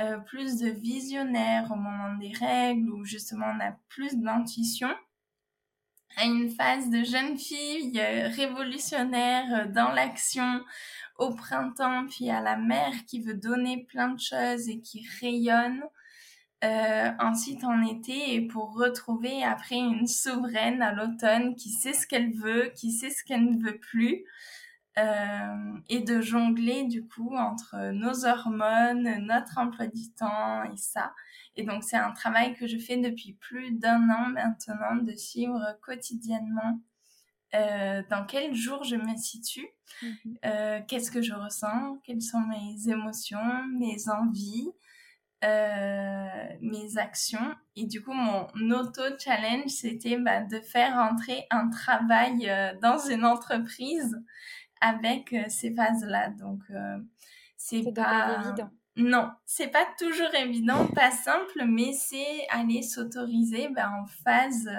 euh, 0.01 0.17
plus 0.17 0.57
de 0.59 0.67
visionnaire 0.67 1.71
au 1.71 1.75
moment 1.75 2.13
des 2.17 2.33
règles, 2.33 2.91
où 2.91 3.05
justement 3.05 3.53
on 3.55 3.59
a 3.61 3.71
plus 3.87 4.17
d'intuition, 4.17 4.89
à 6.17 6.25
une 6.25 6.49
phase 6.49 6.89
de 6.89 7.03
jeune 7.03 7.37
fille 7.37 7.99
euh, 7.99 8.27
révolutionnaire 8.29 9.45
euh, 9.53 9.71
dans 9.71 9.91
l'action 9.91 10.63
au 11.17 11.33
printemps, 11.33 12.05
puis 12.07 12.29
à 12.29 12.41
la 12.41 12.57
mère 12.57 12.93
qui 13.07 13.21
veut 13.21 13.33
donner 13.33 13.85
plein 13.85 14.09
de 14.09 14.19
choses 14.19 14.69
et 14.69 14.79
qui 14.79 15.05
rayonne 15.21 15.83
euh, 16.63 17.11
ensuite 17.19 17.63
en 17.63 17.81
été 17.85 18.35
et 18.35 18.41
pour 18.41 18.73
retrouver 18.73 19.43
après 19.43 19.75
une 19.75 20.07
souveraine 20.07 20.81
à 20.81 20.93
l'automne 20.93 21.55
qui 21.55 21.69
sait 21.69 21.93
ce 21.93 22.07
qu'elle 22.07 22.33
veut, 22.33 22.71
qui 22.75 22.91
sait 22.91 23.09
ce 23.09 23.23
qu'elle 23.23 23.45
ne 23.45 23.63
veut 23.63 23.79
plus. 23.79 24.25
Et 25.89 26.01
de 26.01 26.21
jongler 26.21 26.83
du 26.83 27.07
coup 27.07 27.35
entre 27.35 27.91
nos 27.93 28.27
hormones, 28.27 29.25
notre 29.25 29.57
emploi 29.57 29.87
du 29.87 30.13
temps 30.13 30.63
et 30.65 30.77
ça. 30.77 31.15
Et 31.55 31.63
donc 31.63 31.83
c'est 31.83 31.97
un 31.97 32.11
travail 32.11 32.55
que 32.55 32.67
je 32.67 32.77
fais 32.77 32.97
depuis 32.97 33.33
plus 33.33 33.71
d'un 33.71 34.09
an 34.09 34.29
maintenant 34.29 34.95
de 34.95 35.13
suivre 35.15 35.77
quotidiennement 35.81 36.79
euh, 37.55 38.01
dans 38.09 38.25
quel 38.25 38.55
jour 38.55 38.83
je 38.83 38.95
me 38.95 39.15
situe, 39.15 39.67
mhm. 40.01 40.37
euh, 40.45 40.79
qu'est-ce 40.87 41.11
que 41.11 41.21
je 41.21 41.33
ressens, 41.33 41.99
quelles 42.03 42.21
sont 42.21 42.41
mes 42.41 42.91
émotions, 42.91 43.67
mes 43.77 44.09
envies, 44.09 44.71
euh, 45.43 46.27
mes 46.61 46.97
actions. 46.97 47.53
Et 47.75 47.85
du 47.85 48.01
coup, 48.01 48.13
mon 48.13 48.47
auto-challenge, 48.71 49.69
c'était 49.69 50.17
bah, 50.17 50.41
de 50.41 50.61
faire 50.61 50.95
entrer 50.95 51.45
un 51.51 51.69
travail 51.69 52.49
euh, 52.49 52.71
dans 52.81 52.97
une 52.97 53.25
entreprise 53.25 54.23
avec 54.79 55.33
euh, 55.33 55.43
ces 55.49 55.75
phases-là. 55.75 56.29
Donc, 56.29 56.61
c'est 57.57 57.83
pas... 57.93 58.41
évident. 58.45 58.69
Non, 58.95 59.31
c'est 59.45 59.69
pas 59.69 59.87
toujours 59.97 60.33
évident, 60.35 60.85
pas 60.87 61.11
simple, 61.11 61.65
mais 61.65 61.93
c'est 61.93 62.47
aller 62.49 62.83
s'autoriser 62.83 63.69
bah, 63.69 63.91
en 63.91 64.05
phase 64.05 64.69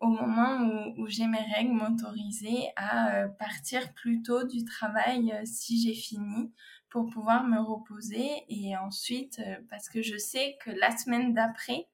au 0.00 0.08
moment 0.08 0.92
où, 0.98 1.06
j'ai 1.06 1.26
mes 1.26 1.44
règles, 1.54 1.72
m'autoriser 1.72 2.68
à 2.76 3.28
partir 3.38 3.92
plus 3.94 4.22
tôt 4.22 4.44
du 4.44 4.64
travail 4.64 5.34
si 5.44 5.80
j'ai 5.80 5.94
fini 5.94 6.52
pour 6.90 7.10
pouvoir 7.10 7.44
me 7.44 7.58
reposer 7.58 8.44
et 8.48 8.76
ensuite 8.76 9.40
euh, 9.40 9.56
parce 9.68 9.88
que 9.88 10.00
je 10.00 10.16
sais 10.16 10.56
que 10.64 10.70
la 10.70 10.96
semaine 10.96 11.34
d'après 11.34 11.88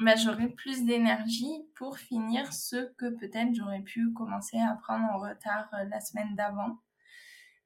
bah, 0.00 0.14
j'aurai 0.16 0.48
plus 0.48 0.84
d'énergie 0.84 1.66
pour 1.74 1.98
finir 1.98 2.50
ce 2.52 2.90
que 2.96 3.10
peut-être 3.10 3.52
j'aurais 3.54 3.82
pu 3.82 4.10
commencer 4.14 4.58
à 4.58 4.74
prendre 4.82 5.04
en 5.12 5.18
retard 5.18 5.68
euh, 5.74 5.84
la 5.90 6.00
semaine 6.00 6.34
d'avant. 6.34 6.78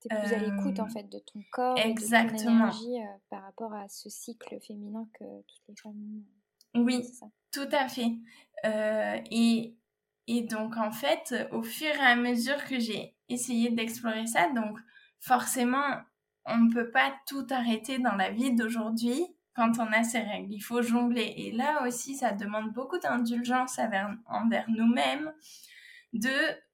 Tu 0.02 0.14
es 0.14 0.20
plus 0.20 0.34
à 0.34 0.38
l'écoute 0.38 0.80
en 0.80 0.86
euh, 0.86 0.88
fait 0.88 1.04
de 1.04 1.18
ton 1.18 1.42
corps 1.50 1.78
exactement. 1.78 2.34
et 2.34 2.38
de 2.38 2.44
ton 2.44 2.50
énergie 2.50 2.96
par 3.30 3.42
rapport 3.42 3.72
à 3.74 3.88
ce 3.88 4.10
cycle 4.10 4.58
féminin 4.60 5.06
que 5.14 5.24
toutes 5.42 5.68
les 5.68 5.76
femmes 5.76 6.22
Oui, 6.74 7.06
tout 7.52 7.68
à 7.70 7.88
fait. 7.88 8.12
Euh, 8.64 9.18
et, 9.30 9.76
et 10.26 10.42
donc, 10.42 10.76
en 10.76 10.90
fait, 10.90 11.34
au 11.52 11.62
fur 11.62 11.94
et 11.94 11.98
à 11.98 12.16
mesure 12.16 12.64
que 12.64 12.78
j'ai 12.78 13.14
essayé 13.28 13.70
d'explorer 13.70 14.26
ça, 14.26 14.50
donc 14.50 14.78
forcément, 15.20 16.00
on 16.44 16.58
ne 16.58 16.72
peut 16.72 16.90
pas 16.90 17.14
tout 17.26 17.46
arrêter 17.50 17.98
dans 17.98 18.16
la 18.16 18.30
vie 18.30 18.54
d'aujourd'hui 18.54 19.24
quand 19.54 19.78
on 19.78 19.92
a 19.92 20.02
ses 20.02 20.20
règles. 20.20 20.52
Il 20.52 20.60
faut 20.60 20.82
jongler. 20.82 21.34
Et 21.36 21.52
là 21.52 21.86
aussi, 21.86 22.16
ça 22.16 22.32
demande 22.32 22.72
beaucoup 22.72 22.98
d'indulgence 22.98 23.78
envers 23.78 24.64
nous-mêmes, 24.68 25.32
de 26.12 26.30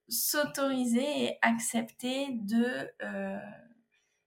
s'autoriser 0.08 1.24
et 1.24 1.38
accepter 1.42 2.28
de, 2.32 2.90
euh, 3.02 3.38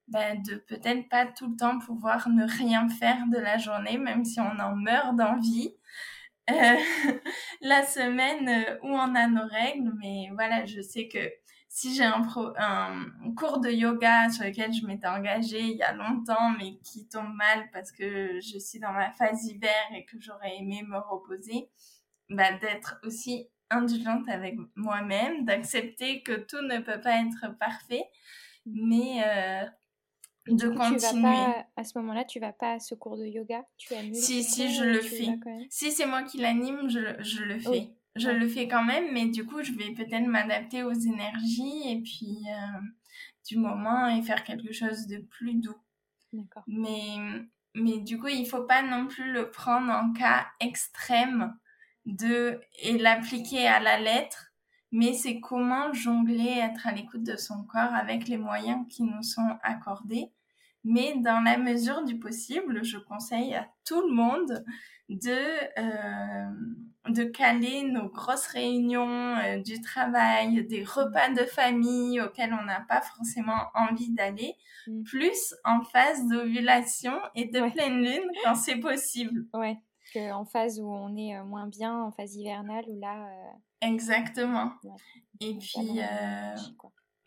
ben, 0.07 0.41
de 0.43 0.55
peut-être 0.55 1.09
pas 1.09 1.25
tout 1.25 1.49
le 1.49 1.55
temps 1.55 1.79
pouvoir 1.79 2.29
ne 2.29 2.45
rien 2.45 2.87
faire 2.89 3.25
de 3.31 3.37
la 3.37 3.57
journée, 3.57 3.97
même 3.97 4.25
si 4.25 4.39
on 4.39 4.59
en 4.59 4.75
meurt 4.75 5.15
d'envie. 5.15 5.75
Euh, 6.49 6.53
la 7.61 7.83
semaine 7.83 8.77
où 8.83 8.89
on 8.89 9.15
a 9.15 9.27
nos 9.27 9.47
règles, 9.47 9.93
mais 9.99 10.29
voilà, 10.33 10.65
je 10.65 10.81
sais 10.81 11.07
que 11.07 11.19
si 11.73 11.95
j'ai 11.95 12.03
un, 12.03 12.27
un, 12.57 13.33
cours 13.37 13.59
de 13.59 13.69
yoga 13.69 14.29
sur 14.29 14.43
lequel 14.43 14.73
je 14.73 14.85
m'étais 14.85 15.07
engagée 15.07 15.61
il 15.61 15.77
y 15.77 15.83
a 15.83 15.93
longtemps, 15.93 16.51
mais 16.59 16.75
qui 16.83 17.07
tombe 17.07 17.33
mal 17.33 17.69
parce 17.71 17.93
que 17.93 18.41
je 18.41 18.57
suis 18.57 18.79
dans 18.79 18.91
ma 18.91 19.11
phase 19.11 19.45
hiver 19.45 19.71
et 19.95 20.03
que 20.03 20.19
j'aurais 20.19 20.57
aimé 20.57 20.83
me 20.85 20.97
reposer, 20.97 21.69
bah, 22.29 22.51
d'être 22.59 22.99
aussi 23.03 23.47
indulgente 23.71 24.29
avec 24.29 24.55
moi-même, 24.75 25.45
d'accepter 25.45 26.21
que 26.21 26.33
tout 26.33 26.61
ne 26.61 26.79
peut 26.79 27.01
pas 27.01 27.21
être 27.21 27.57
parfait, 27.57 28.03
mais 28.65 29.23
euh, 29.25 29.65
de 30.47 30.69
continuer. 30.69 31.63
à 31.75 31.83
ce 31.83 31.97
moment-là, 31.99 32.25
tu 32.25 32.39
vas 32.39 32.53
pas 32.53 32.73
à 32.73 32.79
ce 32.79 32.95
cours 32.95 33.17
de 33.17 33.25
yoga? 33.25 33.63
Tu 33.77 33.93
Si, 34.13 34.43
si, 34.43 34.73
je 34.73 34.83
le 34.83 35.01
fais. 35.01 35.39
Si 35.69 35.91
c'est 35.91 36.05
moi 36.05 36.23
qui 36.23 36.37
l'anime, 36.37 36.89
je, 36.89 37.15
je, 37.19 37.43
le 37.43 37.59
fais 37.59 37.91
je 38.15 38.29
le 38.29 38.47
fais 38.47 38.67
quand 38.67 38.83
même, 38.83 39.13
mais 39.13 39.27
du 39.27 39.45
coup, 39.45 39.63
je 39.63 39.71
vais 39.71 39.93
peut-être 39.93 40.27
m'adapter 40.27 40.83
aux 40.83 40.93
énergies 40.93 41.89
et 41.89 42.01
puis 42.01 42.39
euh, 42.49 42.79
du 43.47 43.57
moment 43.57 44.07
et 44.07 44.21
faire 44.21 44.43
quelque 44.43 44.73
chose 44.73 45.07
de 45.07 45.17
plus 45.17 45.55
doux. 45.55 45.77
D'accord. 46.33 46.63
Mais, 46.67 47.17
mais 47.75 47.99
du 47.99 48.19
coup, 48.19 48.27
il 48.27 48.45
faut 48.45 48.63
pas 48.63 48.81
non 48.81 49.07
plus 49.07 49.31
le 49.31 49.51
prendre 49.51 49.91
en 49.91 50.11
cas 50.13 50.47
extrême 50.59 51.55
de 52.05 52.59
et 52.79 52.97
l'appliquer 52.97 53.67
à 53.67 53.79
la 53.79 53.99
lettre, 53.99 54.51
mais 54.91 55.13
c'est 55.13 55.39
comment 55.39 55.93
jongler, 55.93 56.59
être 56.59 56.87
à 56.87 56.91
l'écoute 56.91 57.23
de 57.23 57.37
son 57.37 57.63
corps 57.63 57.93
avec 57.93 58.27
les 58.27 58.37
moyens 58.37 58.85
qui 58.89 59.03
nous 59.03 59.23
sont 59.23 59.57
accordés. 59.63 60.31
Mais 60.83 61.15
dans 61.17 61.41
la 61.41 61.57
mesure 61.57 62.03
du 62.03 62.17
possible, 62.17 62.83
je 62.83 62.97
conseille 62.97 63.53
à 63.53 63.67
tout 63.85 64.01
le 64.01 64.13
monde 64.13 64.63
de, 65.09 65.79
euh, 65.79 66.49
de 67.09 67.23
caler 67.23 67.83
nos 67.83 68.09
grosses 68.09 68.47
réunions 68.47 69.37
euh, 69.37 69.61
du 69.61 69.79
travail, 69.81 70.65
des 70.65 70.83
repas 70.83 71.29
de 71.29 71.45
famille 71.45 72.19
auxquels 72.19 72.57
on 72.59 72.65
n'a 72.65 72.81
pas 72.81 73.01
forcément 73.01 73.67
envie 73.75 74.11
d'aller, 74.11 74.55
mm. 74.87 75.03
plus 75.03 75.55
en 75.63 75.81
phase 75.81 76.27
d'ovulation 76.27 77.13
et 77.35 77.45
de 77.45 77.71
pleine 77.71 78.01
lune 78.01 78.29
quand 78.43 78.55
c'est 78.55 78.79
possible. 78.79 79.45
Ouais, 79.53 79.77
en 80.17 80.45
phase 80.45 80.79
où 80.79 80.91
on 80.91 81.15
est 81.15 81.37
euh, 81.37 81.43
moins 81.43 81.67
bien, 81.67 82.03
en 82.03 82.11
phase 82.11 82.35
hivernale, 82.35 82.85
où 82.87 82.99
là... 82.99 83.27
Exactement. 83.81 84.71
Et 85.39 85.55
puis... 85.55 85.99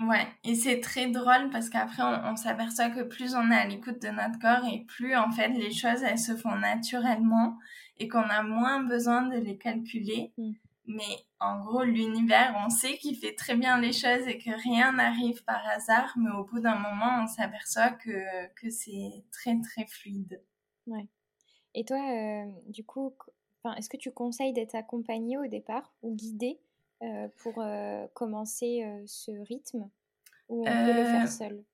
Ouais, 0.01 0.27
et 0.43 0.57
c'est 0.57 0.81
très 0.81 1.09
drôle 1.09 1.51
parce 1.53 1.71
qu'après 1.71 2.03
on, 2.03 2.33
on 2.33 2.37
s'aperçoit 2.37 2.91
que 2.91 3.03
plus 3.03 3.37
on 3.37 3.51
est 3.53 3.57
à 3.57 3.65
l'écoute 3.65 4.03
de 4.03 4.09
notre 4.09 4.41
corps 4.41 4.67
et 4.71 4.81
plus 4.81 5.15
en 5.15 5.31
fait 5.31 5.51
les 5.51 5.71
choses 5.71 6.03
elles 6.03 6.19
se 6.19 6.35
font 6.37 6.57
naturellement 6.57 7.57
et 7.99 8.09
qu'on 8.09 8.29
a 8.29 8.43
moins 8.43 8.83
besoin 8.83 9.23
de 9.23 9.37
les 9.37 9.57
calculer. 9.57 10.33
Mm. 10.37 10.53
Mais 10.87 11.25
en 11.41 11.65
gros, 11.65 11.83
l'univers, 11.83 12.55
on 12.65 12.69
sait 12.69 12.99
qu'il 12.99 13.17
fait 13.17 13.35
très 13.35 13.57
bien 13.57 13.81
les 13.81 13.93
choses 13.93 14.27
et 14.27 14.37
que 14.37 14.51
rien 14.51 14.93
n'arrive 14.93 15.43
par 15.45 15.67
hasard, 15.67 16.13
mais 16.17 16.31
au 16.31 16.45
bout 16.45 16.61
d'un 16.61 16.79
moment, 16.79 17.23
on 17.23 17.27
s'aperçoit 17.27 17.91
que, 17.91 18.47
que 18.55 18.69
c'est 18.69 19.25
très 19.33 19.59
très 19.61 19.87
fluide. 19.87 20.43
Ouais. 20.87 21.09
Et 21.75 21.85
toi, 21.85 21.99
euh, 21.99 22.45
du 22.69 22.85
coup, 22.85 23.15
est-ce 23.77 23.89
que 23.89 23.97
tu 23.97 24.13
conseilles 24.13 24.53
d'être 24.53 24.75
accompagné 24.75 25.37
au 25.39 25.47
départ 25.47 25.93
ou 26.03 26.15
guidé 26.15 26.61
euh, 27.03 27.29
pour 27.39 27.55
euh, 27.59 28.07
commencer 28.15 28.85
ce 29.07 29.33
rythme 29.47 29.91
ou 30.49 30.63
on 30.63 30.65
peut 30.65 30.93
le 30.93 31.05
faire 31.05 31.29
seul 31.29 31.65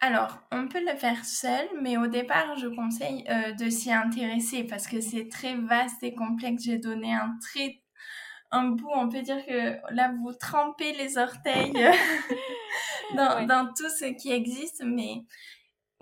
alors, 0.00 0.38
on 0.52 0.68
peut 0.68 0.84
le 0.84 0.94
faire 0.96 1.24
seul, 1.24 1.66
mais 1.80 1.96
au 1.96 2.08
départ, 2.08 2.58
je 2.58 2.66
conseille 2.66 3.24
de 3.58 3.70
s'y 3.70 3.90
intéresser 3.90 4.64
parce 4.64 4.86
que 4.86 5.00
c'est 5.00 5.28
très 5.30 5.54
vaste 5.54 6.02
et 6.02 6.14
complexe. 6.14 6.64
J'ai 6.64 6.76
donné 6.76 7.14
un 7.14 7.38
très 7.40 7.80
un 8.50 8.64
bout, 8.70 8.90
on 8.94 9.08
peut 9.08 9.22
dire 9.22 9.42
que 9.46 9.94
là, 9.94 10.12
vous 10.20 10.34
trempez 10.34 10.92
les 10.92 11.16
orteils 11.16 11.72
dans, 13.16 13.46
dans, 13.46 13.72
tout 13.72 13.88
ce 13.88 14.12
qui 14.12 14.30
existe, 14.30 14.82
mais 14.84 15.24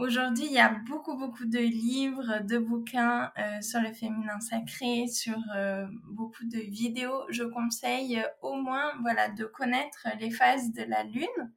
aujourd'hui, 0.02 0.46
il 0.46 0.52
y 0.52 0.58
a 0.58 0.68
beaucoup, 0.88 1.16
beaucoup 1.16 1.44
de 1.44 1.58
livres, 1.58 2.40
de 2.42 2.58
bouquins 2.58 3.32
euh, 3.38 3.60
sur 3.60 3.80
le 3.80 3.92
féminin 3.92 4.40
sacré, 4.40 5.06
sur 5.06 5.38
euh, 5.56 5.86
beaucoup 6.10 6.44
de 6.44 6.58
vidéos. 6.58 7.24
Je 7.30 7.44
conseille 7.44 8.22
au 8.42 8.54
moins, 8.54 8.92
voilà, 9.00 9.28
de 9.28 9.44
connaître 9.44 10.08
les 10.18 10.30
phases 10.30 10.72
de 10.72 10.82
la 10.82 11.04
lune, 11.04 11.52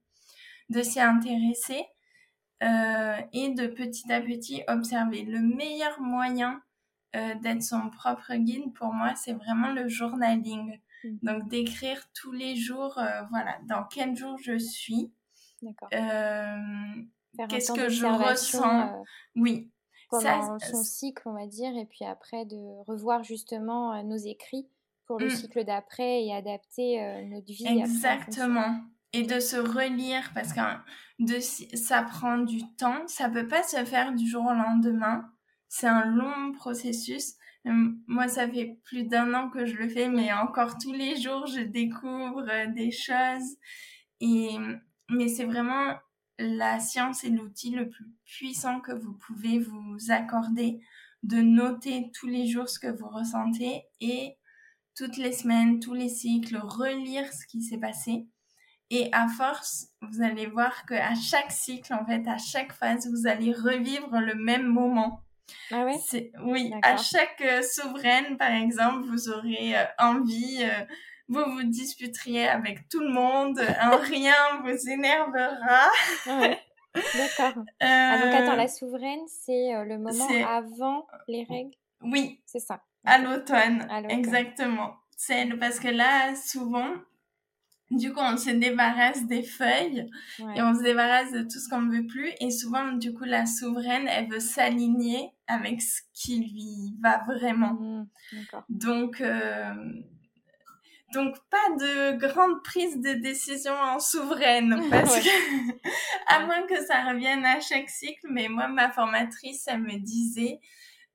de 0.70 0.82
s'y 0.82 1.00
intéresser 1.00 1.86
euh, 2.64 3.18
et 3.34 3.50
de 3.50 3.68
petit 3.68 4.12
à 4.12 4.22
petit 4.22 4.64
observer. 4.68 5.24
Le 5.24 5.40
meilleur 5.40 6.00
moyen 6.00 6.62
euh, 7.16 7.36
d'être 7.36 7.64
son 7.64 7.90
propre 7.90 8.34
guide, 8.36 8.74
pour 8.74 8.94
moi, 8.94 9.14
c'est 9.16 9.34
vraiment 9.34 9.72
le 9.72 9.88
journaling. 9.88 10.80
Mm. 11.04 11.18
Donc 11.24 11.50
d'écrire 11.50 12.02
tous 12.14 12.32
les 12.32 12.56
jours, 12.56 12.98
euh, 12.98 13.24
voilà, 13.30 13.58
dans 13.68 13.84
quel 13.86 14.16
jour 14.16 14.38
je 14.42 14.58
suis. 14.58 15.12
D'accord. 15.62 15.90
Qu'est-ce 17.50 17.72
que 17.72 17.90
je 17.90 18.06
ressens? 18.06 19.04
Oui. 19.36 19.72
Pendant 20.10 20.60
son 20.60 20.84
cycle, 20.84 21.24
on 21.26 21.34
va 21.34 21.48
dire, 21.48 21.76
et 21.76 21.86
puis 21.86 22.06
après 22.06 22.46
de 22.46 22.58
revoir 22.88 23.24
justement 23.24 24.02
nos 24.04 24.18
écrits 24.18 24.70
pour 25.08 25.20
le 25.20 25.28
mm. 25.28 25.32
cycle 25.32 25.66
d'après 25.66 26.24
et 26.24 26.34
adapter 26.34 27.02
notre 27.28 27.48
vie. 27.48 27.68
Exactement 27.68 28.82
et 29.16 29.24
de 29.24 29.40
se 29.40 29.56
relire 29.56 30.30
parce 30.34 30.52
que 30.52 30.60
de, 31.20 31.40
ça 31.40 32.04
prend 32.04 32.38
du 32.38 32.60
temps. 32.76 33.08
Ça 33.08 33.30
peut 33.30 33.48
pas 33.48 33.64
se 33.64 33.86
faire 33.86 34.14
du 34.14 34.28
jour 34.28 34.44
au 34.44 34.54
lendemain. 34.54 35.26
C'est 35.70 35.88
un 35.88 36.06
long 36.06 36.52
processus. 36.52 37.36
Moi, 37.64 38.28
ça 38.28 38.48
fait 38.48 38.78
plus 38.84 39.06
d'un 39.06 39.34
an 39.34 39.50
que 39.50 39.66
je 39.66 39.76
le 39.76 39.88
fais, 39.88 40.10
mais 40.10 40.34
encore 40.34 40.78
tous 40.78 40.92
les 40.92 41.20
jours, 41.20 41.48
je 41.48 41.62
découvre 41.62 42.46
euh, 42.48 42.68
des 42.68 42.92
choses. 42.92 43.56
Et, 44.20 44.50
mais 45.10 45.30
c'est 45.30 45.46
vraiment 45.46 45.96
la 46.38 46.80
science 46.80 47.24
et 47.24 47.30
l'outil 47.30 47.72
le 47.72 47.90
plus 47.90 48.06
puissant 48.26 48.80
que 48.82 48.92
vous 48.92 49.14
pouvez 49.14 49.60
vous 49.60 49.98
accorder 50.10 50.80
de 51.24 51.38
noter 51.38 52.12
tous 52.14 52.28
les 52.28 52.48
jours 52.48 52.70
ce 52.70 52.80
que 52.80 52.88
vous 52.88 53.10
ressentez 53.10 53.84
et 54.00 54.38
toutes 54.96 55.18
les 55.18 55.32
semaines, 55.32 55.80
tous 55.80 55.94
les 55.94 56.10
cycles, 56.10 56.58
relire 56.58 57.32
ce 57.34 57.46
qui 57.48 57.62
s'est 57.62 57.80
passé. 57.80 58.28
Et 58.92 59.10
à 59.12 59.28
force, 59.28 59.88
vous 60.02 60.22
allez 60.22 60.46
voir 60.46 60.86
qu'à 60.86 61.16
chaque 61.16 61.52
cycle, 61.52 61.94
en 61.94 62.06
fait, 62.06 62.28
à 62.28 62.38
chaque 62.38 62.72
phase, 62.74 63.10
vous 63.10 63.28
allez 63.28 63.52
revivre 63.52 64.20
le 64.20 64.36
même 64.36 64.68
moment. 64.68 65.24
Ah 65.72 65.86
ouais? 65.86 66.32
Oui, 66.44 66.72
à 66.84 66.98
chaque 66.98 67.42
euh, 67.42 67.62
souveraine, 67.62 68.38
par 68.38 68.52
exemple, 68.52 69.08
vous 69.08 69.30
aurez 69.30 69.78
euh, 69.78 69.86
envie, 69.98 70.60
euh, 70.62 70.86
vous 71.28 71.44
vous 71.44 71.64
disputeriez 71.64 72.48
avec 72.48 72.88
tout 72.90 73.00
le 73.00 73.12
monde, 73.12 73.60
un 73.60 73.98
rien 73.98 74.62
vous 74.64 74.90
énervera. 74.90 75.90
Ouais. 76.28 76.60
D'accord. 76.96 77.64
Ah, 77.82 78.18
donc 78.24 78.34
attends, 78.34 78.56
la 78.56 78.68
souveraine, 78.68 79.28
c'est 79.28 79.74
le 79.86 79.98
moment 79.98 80.28
avant 80.48 81.08
les 81.28 81.44
règles? 81.44 81.76
Oui. 82.02 82.42
C'est 82.46 82.60
ça. 82.60 82.82
À 83.04 83.18
l'automne, 83.18 83.88
exactement. 84.10 84.96
C'est 85.18 85.48
parce 85.60 85.80
que 85.80 85.90
là, 85.90 86.36
souvent, 86.36 86.94
du 87.92 88.12
coup, 88.12 88.20
on 88.20 88.36
se 88.36 88.50
débarrasse 88.50 89.26
des 89.28 89.44
feuilles 89.44 90.10
et 90.40 90.62
on 90.62 90.74
se 90.74 90.82
débarrasse 90.82 91.32
de 91.32 91.44
tout 91.44 91.60
ce 91.60 91.70
qu'on 91.70 91.82
ne 91.82 91.96
veut 91.96 92.08
plus. 92.08 92.32
Et 92.40 92.50
souvent, 92.50 92.94
du 92.94 93.14
coup, 93.14 93.26
la 93.26 93.46
souveraine, 93.46 94.08
elle 94.08 94.28
veut 94.30 94.40
s'aligner 94.40 95.32
avec 95.48 95.82
ce 95.82 96.02
qui 96.14 96.40
lui 96.40 96.96
va 97.02 97.24
vraiment. 97.28 97.74
Mmh, 97.74 98.08
donc, 98.70 99.22
euh, 99.22 99.74
donc, 101.16 101.36
pas 101.50 101.70
de 101.80 102.18
grande 102.18 102.64
prise 102.64 103.02
de 103.02 103.14
décision 103.14 103.74
en 103.74 104.00
souveraine, 104.00 104.88
parce 104.92 105.20
que, 105.20 105.30
à 106.28 106.46
moins 106.46 106.68
que 106.68 106.86
ça 106.86 107.04
revienne 107.04 107.46
à 107.46 107.60
chaque 107.60 107.90
cycle, 107.90 108.28
mais 108.30 108.48
moi, 108.48 108.68
ma 108.68 108.92
formatrice, 108.92 109.66
elle 109.68 109.82
me 109.82 109.98
disait, 109.98 110.60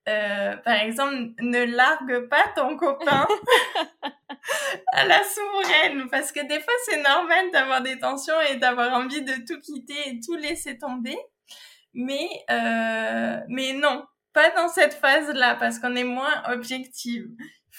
euh, 0.09 0.57
par 0.57 0.75
exemple, 0.75 1.15
ne 1.41 1.65
largue 1.65 2.29
pas 2.29 2.45
ton 2.57 2.77
copain 2.77 3.27
à 4.93 5.05
la 5.05 5.23
souveraine, 5.23 6.09
parce 6.11 6.33
que 6.33 6.41
des 6.47 6.61
fois 6.61 6.73
c'est 6.85 7.03
normal 7.03 7.51
d'avoir 7.53 7.83
des 7.83 7.99
tensions 7.99 8.41
et 8.51 8.57
d'avoir 8.57 8.93
envie 8.95 9.23
de 9.23 9.35
tout 9.47 9.61
quitter 9.61 10.09
et 10.09 10.21
tout 10.21 10.35
laisser 10.35 10.79
tomber, 10.79 11.17
mais 11.95 12.29
euh, 12.51 13.39
mais 13.49 13.73
non, 13.75 14.05
pas 14.33 14.51
dans 14.51 14.69
cette 14.69 14.95
phase-là 14.95 15.57
parce 15.57 15.79
qu'on 15.79 15.97
est 15.97 16.05
moins 16.05 16.43
objectif. 16.53 17.25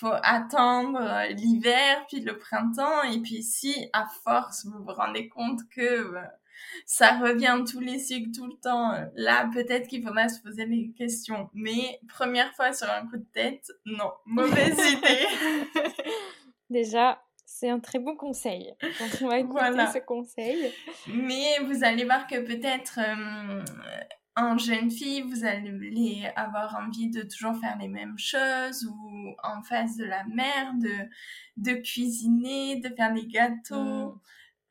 Faut 0.02 0.16
attendre 0.24 1.00
euh, 1.00 1.28
l'hiver, 1.28 2.08
puis 2.08 2.22
le 2.22 2.36
printemps, 2.36 3.04
et 3.04 3.20
puis 3.20 3.44
si 3.44 3.88
à 3.94 4.08
force 4.24 4.66
vous 4.66 4.84
vous 4.84 4.94
rendez 4.94 5.30
compte 5.30 5.60
que 5.70 6.16
euh, 6.16 6.22
ça 6.88 7.20
revient 7.20 7.64
tous 7.70 7.82
les 7.82 8.00
cycles 8.00 8.32
tout 8.32 8.48
le 8.48 8.56
temps, 8.56 8.94
euh, 8.94 9.06
là 9.14 9.48
peut-être 9.54 9.88
qu'il 9.88 10.04
faudra 10.04 10.28
se 10.28 10.42
poser 10.42 10.66
des 10.66 10.92
questions. 10.98 11.52
Mais 11.54 12.00
première 12.10 12.52
fois 12.56 12.74
sur 12.74 12.90
un 12.90 13.06
coup 13.06 13.18
de 13.18 13.28
tête, 13.32 13.72
non, 13.86 14.12
mauvaise 14.26 14.80
idée. 14.92 15.28
Déjà, 16.72 17.22
c'est 17.46 17.70
un 17.70 17.80
très 17.80 18.00
bon 18.00 18.16
conseil. 18.16 18.74
on 19.22 19.28
va 19.28 19.38
écouter 19.38 19.86
ce 19.94 20.00
conseil. 20.00 20.74
Mais 21.10 21.60
vous 21.64 21.84
allez 21.84 22.06
voir 22.06 22.26
que 22.26 22.40
peut-être 22.40 22.98
en 24.42 24.58
jeune 24.58 24.92
fille, 24.92 25.22
vous 25.22 25.46
allez 25.46 26.30
avoir 26.36 26.76
envie 26.76 27.10
de 27.10 27.22
toujours 27.22 27.58
faire 27.58 27.78
les 27.78 27.88
mêmes 27.88 28.18
choses 28.18 28.86
ou 28.86 29.36
en 29.44 29.62
face 29.64 29.98
de 29.98 30.06
la 30.06 30.24
mère, 30.26 30.74
de, 30.76 31.10
de 31.58 31.74
cuisiner, 31.74 32.80
de 32.80 32.90
faire 32.96 33.14
des 33.14 33.28
gâteaux. 33.28 34.12
Mm. 34.12 34.20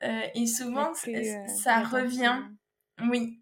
Euh, 0.03 0.21
et 0.35 0.47
souvent, 0.47 0.91
euh, 1.07 1.47
ça 1.47 1.83
revient. 1.83 2.41
Oui. 3.01 3.39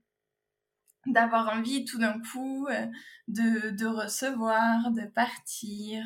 D'avoir 1.06 1.50
envie 1.58 1.86
tout 1.86 1.98
d'un 1.98 2.20
coup 2.20 2.68
euh, 2.68 2.86
de, 3.28 3.70
de 3.72 3.86
recevoir, 3.86 4.92
de 4.92 5.06
partir. 5.06 6.04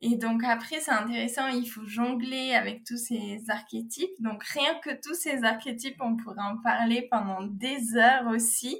Et 0.00 0.16
donc 0.16 0.44
après, 0.44 0.80
c'est 0.80 0.90
intéressant, 0.90 1.48
il 1.48 1.66
faut 1.66 1.86
jongler 1.86 2.54
avec 2.54 2.84
tous 2.84 2.98
ces 2.98 3.42
archétypes. 3.48 4.12
Donc 4.20 4.44
rien 4.44 4.74
que 4.84 4.90
tous 5.02 5.14
ces 5.14 5.42
archétypes, 5.44 6.00
on 6.00 6.16
pourrait 6.16 6.42
en 6.42 6.58
parler 6.58 7.08
pendant 7.10 7.42
des 7.42 7.96
heures 7.96 8.28
aussi 8.28 8.78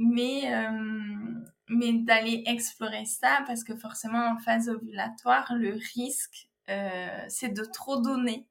mais, 0.00 0.52
euh, 0.52 1.34
mais 1.68 1.92
d'aller 1.92 2.42
explorer 2.46 3.04
ça 3.04 3.44
parce 3.46 3.64
que 3.64 3.76
forcément 3.76 4.32
en 4.32 4.38
phase 4.38 4.70
ovulatoire, 4.70 5.52
le 5.54 5.78
risque, 5.94 6.48
euh, 6.70 7.24
c'est 7.28 7.50
de 7.50 7.64
trop 7.64 8.00
donner. 8.00 8.48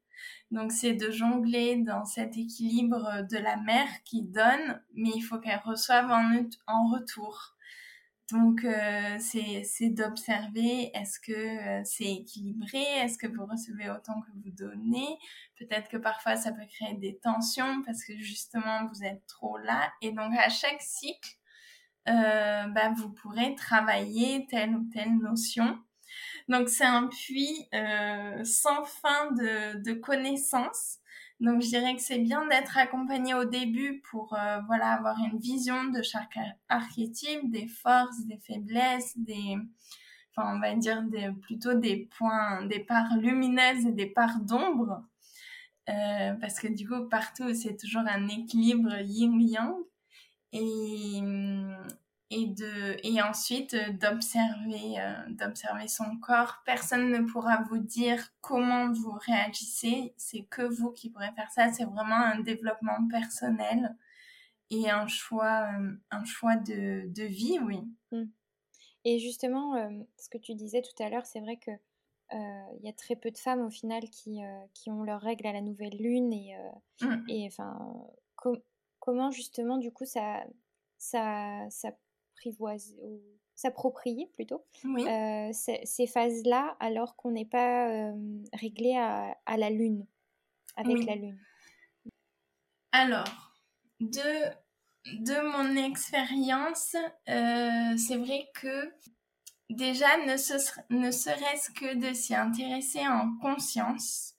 Donc 0.52 0.70
c'est 0.70 0.94
de 0.94 1.10
jongler 1.10 1.76
dans 1.76 2.04
cet 2.04 2.36
équilibre 2.36 3.26
de 3.28 3.36
la 3.36 3.56
mère 3.56 3.88
qui 4.04 4.22
donne, 4.22 4.80
mais 4.94 5.10
il 5.14 5.22
faut 5.22 5.38
qu'elle 5.38 5.60
reçoive 5.64 6.10
en, 6.10 6.44
en 6.68 6.88
retour. 6.88 7.56
Donc 8.30 8.64
euh, 8.64 9.16
c'est 9.18 9.88
d'observer 9.88 10.92
est-ce 10.94 11.18
que 11.18 11.32
euh, 11.32 11.82
c'est 11.84 12.12
équilibré, 12.12 12.78
est-ce 12.78 13.18
que 13.18 13.26
vous 13.26 13.44
recevez 13.44 13.90
autant 13.90 14.20
que 14.20 14.30
vous 14.34 14.50
donnez? 14.50 15.18
Peut-être 15.58 15.88
que 15.88 15.96
parfois 15.96 16.36
ça 16.36 16.52
peut 16.52 16.66
créer 16.66 16.94
des 16.94 17.18
tensions 17.18 17.82
parce 17.84 18.04
que 18.04 18.16
justement 18.18 18.86
vous 18.86 19.02
êtes 19.02 19.26
trop 19.26 19.58
là. 19.58 19.92
Et 20.00 20.12
donc 20.12 20.32
à 20.36 20.48
chaque 20.48 20.80
cycle, 20.80 21.39
euh, 22.08 22.66
bah, 22.68 22.92
vous 22.96 23.10
pourrez 23.10 23.54
travailler 23.54 24.46
telle 24.48 24.74
ou 24.74 24.88
telle 24.92 25.16
notion. 25.18 25.78
Donc 26.48 26.68
c'est 26.68 26.84
un 26.84 27.06
puits 27.06 27.68
euh, 27.74 28.42
sans 28.44 28.84
fin 28.84 29.30
de, 29.32 29.78
de, 29.82 29.92
connaissances. 29.92 30.98
Donc 31.38 31.62
je 31.62 31.68
dirais 31.68 31.94
que 31.94 32.02
c'est 32.02 32.18
bien 32.18 32.46
d'être 32.48 32.76
accompagné 32.76 33.34
au 33.34 33.44
début 33.44 34.02
pour 34.10 34.34
euh, 34.34 34.60
voilà 34.66 34.92
avoir 34.92 35.18
une 35.18 35.38
vision 35.38 35.84
de 35.84 36.02
chaque 36.02 36.38
archétype, 36.68 37.50
des 37.50 37.66
forces, 37.68 38.26
des 38.26 38.38
faiblesses, 38.38 39.16
des 39.16 39.56
enfin 40.34 40.56
on 40.56 40.60
va 40.60 40.74
dire 40.74 41.02
des, 41.04 41.30
plutôt 41.42 41.74
des 41.74 42.08
points, 42.18 42.66
des 42.66 42.80
parts 42.80 43.16
lumineuses 43.16 43.86
et 43.86 43.92
des 43.92 44.06
parts 44.06 44.40
d'ombre. 44.40 45.02
Euh, 45.88 46.34
parce 46.40 46.60
que 46.60 46.68
du 46.68 46.86
coup 46.86 47.08
partout 47.08 47.54
c'est 47.54 47.76
toujours 47.76 48.02
un 48.06 48.28
équilibre 48.28 49.00
yin-yang 49.00 49.74
et, 50.52 51.20
et 52.30 52.46
de 52.46 52.96
et 53.02 53.20
ensuite 53.22 53.74
euh, 53.74 53.92
d'observer 53.92 55.00
euh, 55.00 55.14
d'observer 55.30 55.88
son 55.88 56.16
corps 56.18 56.62
personne 56.64 57.10
ne 57.10 57.22
pourra 57.26 57.62
vous 57.68 57.78
dire 57.78 58.32
comment 58.40 58.92
vous 58.92 59.12
réagissez 59.12 60.14
c'est 60.16 60.44
que 60.44 60.62
vous 60.62 60.92
qui 60.92 61.10
pourrez 61.10 61.32
faire 61.32 61.50
ça 61.50 61.72
c'est 61.72 61.84
vraiment 61.84 62.14
un 62.14 62.40
développement 62.40 63.06
personnel 63.08 63.96
et 64.70 64.88
un 64.88 65.08
choix 65.08 65.68
euh, 65.76 65.92
un 66.12 66.24
choix 66.24 66.56
de, 66.56 67.08
de 67.08 67.24
vie 67.24 67.58
oui 67.58 67.80
mmh. 68.12 68.24
et 69.04 69.18
justement 69.18 69.74
ce 70.16 70.28
que 70.28 70.38
tu 70.38 70.54
disais 70.54 70.82
tout 70.82 71.02
à 71.02 71.08
l'heure 71.08 71.26
c'est 71.26 71.40
vrai 71.40 71.56
que 71.56 71.72
il 72.32 72.86
y 72.86 72.88
a 72.88 72.92
très 72.92 73.16
peu 73.16 73.32
de 73.32 73.38
femmes 73.38 73.66
au 73.66 73.70
final 73.70 74.08
qui, 74.08 74.38
qui 74.72 74.88
ont 74.88 75.02
leurs 75.02 75.20
règles 75.20 75.48
à 75.48 75.52
la 75.52 75.60
nouvelle 75.60 75.96
lune 75.98 76.32
et, 76.32 76.56
mmh. 77.00 77.24
et 77.28 77.46
enfin 77.48 77.76
comment 79.10 79.32
justement 79.32 79.76
du 79.76 79.90
coup 79.90 80.04
ça 80.04 80.44
ça 80.98 81.66
s'apprivoise 81.68 82.96
ou 83.02 83.20
s'approprier 83.56 84.30
plutôt 84.34 84.64
euh, 84.84 85.50
ces 85.52 86.06
phases-là 86.06 86.76
alors 86.78 87.16
qu'on 87.16 87.32
n'est 87.32 87.44
pas 87.44 87.90
euh, 87.90 88.12
réglé 88.52 88.96
à, 88.96 89.56
la 89.56 89.68
lune 89.68 90.06
avec 90.76 91.04
la 91.04 91.16
lune. 91.16 91.38
Alors 92.92 93.56
de 93.98 94.52
de 95.06 95.40
mon 95.40 95.76
expérience, 95.82 96.94
euh, 97.28 97.96
c'est 97.96 98.18
vrai 98.18 98.46
que 98.54 98.92
déjà 99.70 100.18
ne, 100.18 100.34
ne 100.94 101.10
serait-ce 101.10 101.70
que 101.72 101.94
de 101.94 102.12
s'y 102.14 102.34
intéresser 102.34 103.08
en 103.08 103.34
conscience, 103.38 104.34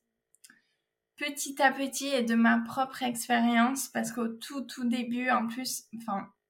petit 1.17 1.61
à 1.61 1.71
petit 1.71 2.07
et 2.07 2.23
de 2.23 2.35
ma 2.35 2.59
propre 2.59 3.03
expérience 3.03 3.87
parce 3.87 4.11
qu'au 4.11 4.27
tout 4.27 4.61
tout 4.61 4.87
début 4.87 5.29
en 5.29 5.47
plus 5.47 5.87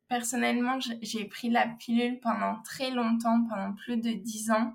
personnellement 0.07 0.79
j'ai 1.01 1.25
pris 1.25 1.49
la 1.49 1.67
pilule 1.67 2.19
pendant 2.19 2.61
très 2.63 2.91
longtemps 2.91 3.45
pendant 3.49 3.73
plus 3.73 3.97
de 3.97 4.11
dix 4.11 4.51
ans. 4.51 4.73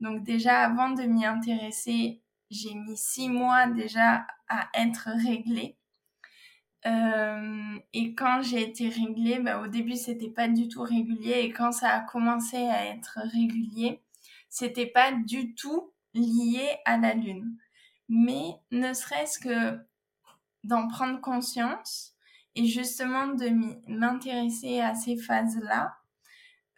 Donc 0.00 0.22
déjà 0.22 0.60
avant 0.64 0.90
de 0.90 1.02
m'y 1.02 1.24
intéresser 1.24 2.20
j'ai 2.50 2.74
mis 2.74 2.96
six 2.96 3.28
mois 3.28 3.66
déjà 3.66 4.26
à 4.48 4.68
être 4.74 5.08
réglée. 5.24 5.76
Euh, 6.84 7.78
et 7.92 8.14
quand 8.14 8.42
j'ai 8.42 8.62
été 8.62 8.88
réglée 8.88 9.38
bah, 9.38 9.60
au 9.60 9.68
début 9.68 9.96
c'était 9.96 10.30
pas 10.30 10.48
du 10.48 10.68
tout 10.68 10.82
régulier. 10.82 11.40
Et 11.44 11.52
quand 11.52 11.72
ça 11.72 11.90
a 11.90 12.00
commencé 12.00 12.56
à 12.56 12.86
être 12.86 13.18
régulier 13.32 14.00
c'était 14.48 14.86
pas 14.86 15.12
du 15.12 15.54
tout 15.54 15.92
lié 16.14 16.68
à 16.84 16.98
la 16.98 17.14
lune 17.14 17.56
mais 18.08 18.54
ne 18.70 18.92
serait-ce 18.92 19.38
que 19.38 19.78
d'en 20.64 20.88
prendre 20.88 21.20
conscience 21.20 22.14
et 22.54 22.66
justement 22.66 23.28
de 23.28 23.50
m'intéresser 23.90 24.80
à 24.80 24.94
ces 24.94 25.16
phases-là, 25.16 25.96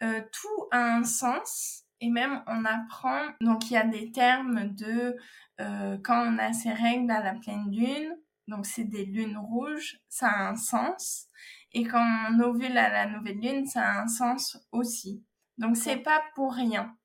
euh, 0.03 0.21
tout 0.31 0.67
a 0.71 0.95
un 0.95 1.03
sens 1.03 1.85
et 2.01 2.09
même 2.09 2.43
on 2.47 2.65
apprend, 2.65 3.21
donc 3.41 3.69
il 3.69 3.73
y 3.73 3.77
a 3.77 3.85
des 3.85 4.11
termes 4.11 4.69
de 4.75 5.15
euh, 5.61 5.97
quand 6.03 6.27
on 6.27 6.37
a 6.37 6.53
ses 6.53 6.73
règles 6.73 7.11
à 7.11 7.23
la 7.23 7.33
pleine 7.33 7.71
lune, 7.71 8.15
donc 8.47 8.65
c'est 8.65 8.83
des 8.83 9.05
lunes 9.05 9.37
rouges, 9.37 9.99
ça 10.09 10.27
a 10.27 10.49
un 10.49 10.55
sens, 10.55 11.27
et 11.71 11.83
quand 11.83 12.05
on 12.29 12.39
ovule 12.41 12.77
à 12.77 12.89
la 12.89 13.07
nouvelle 13.07 13.39
lune, 13.39 13.65
ça 13.65 13.81
a 13.81 14.01
un 14.01 14.07
sens 14.07 14.57
aussi. 14.71 15.23
Donc 15.57 15.77
c'est 15.77 15.97
pas 15.97 16.21
pour 16.35 16.53
rien. 16.53 16.95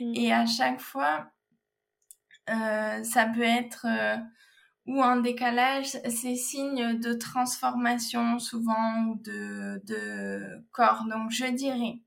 Mmh. 0.00 0.12
Et 0.14 0.32
à 0.32 0.46
chaque 0.46 0.80
fois, 0.80 1.30
ça 3.04 3.26
peut 3.26 3.42
être 3.42 3.86
euh, 3.88 4.16
ou 4.86 5.02
un 5.02 5.20
décalage, 5.20 5.86
c'est 6.08 6.36
signe 6.36 6.98
de 6.98 7.12
transformation 7.12 8.38
souvent 8.38 9.04
ou 9.06 9.16
de, 9.22 9.82
de 9.84 10.64
corps. 10.72 11.04
Donc 11.08 11.30
je 11.30 11.46
dirais 11.46 12.00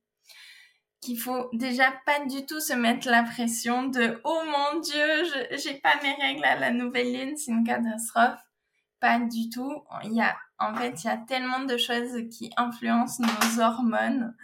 qu'il 0.99 1.19
faut 1.19 1.49
déjà 1.53 1.91
pas 2.05 2.25
du 2.25 2.45
tout 2.45 2.59
se 2.59 2.73
mettre 2.73 3.09
la 3.09 3.23
pression 3.23 3.87
de 3.87 4.19
oh 4.23 4.41
mon 4.45 4.79
dieu, 4.79 5.23
j'ai 5.51 5.75
pas 5.75 5.95
mes 6.01 6.13
règles 6.13 6.45
à 6.45 6.57
la 6.57 6.71
nouvelle 6.71 7.11
lune, 7.13 7.37
c'est 7.37 7.51
une 7.51 7.63
catastrophe. 7.63 8.39
Pas 8.99 9.19
du 9.19 9.49
tout. 9.49 9.83
Il 10.03 10.13
y 10.13 10.21
a 10.21 10.35
en 10.59 10.75
fait 10.75 11.03
il 11.03 11.07
y 11.07 11.09
a 11.09 11.17
tellement 11.17 11.61
de 11.61 11.75
choses 11.77 12.29
qui 12.29 12.51
influencent 12.55 13.23
nos 13.23 13.59
hormones 13.59 14.35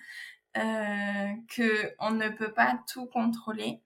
euh, 0.57 1.27
que 1.55 1.93
on 1.99 2.11
ne 2.11 2.29
peut 2.29 2.53
pas 2.53 2.79
tout 2.91 3.05
contrôler 3.05 3.83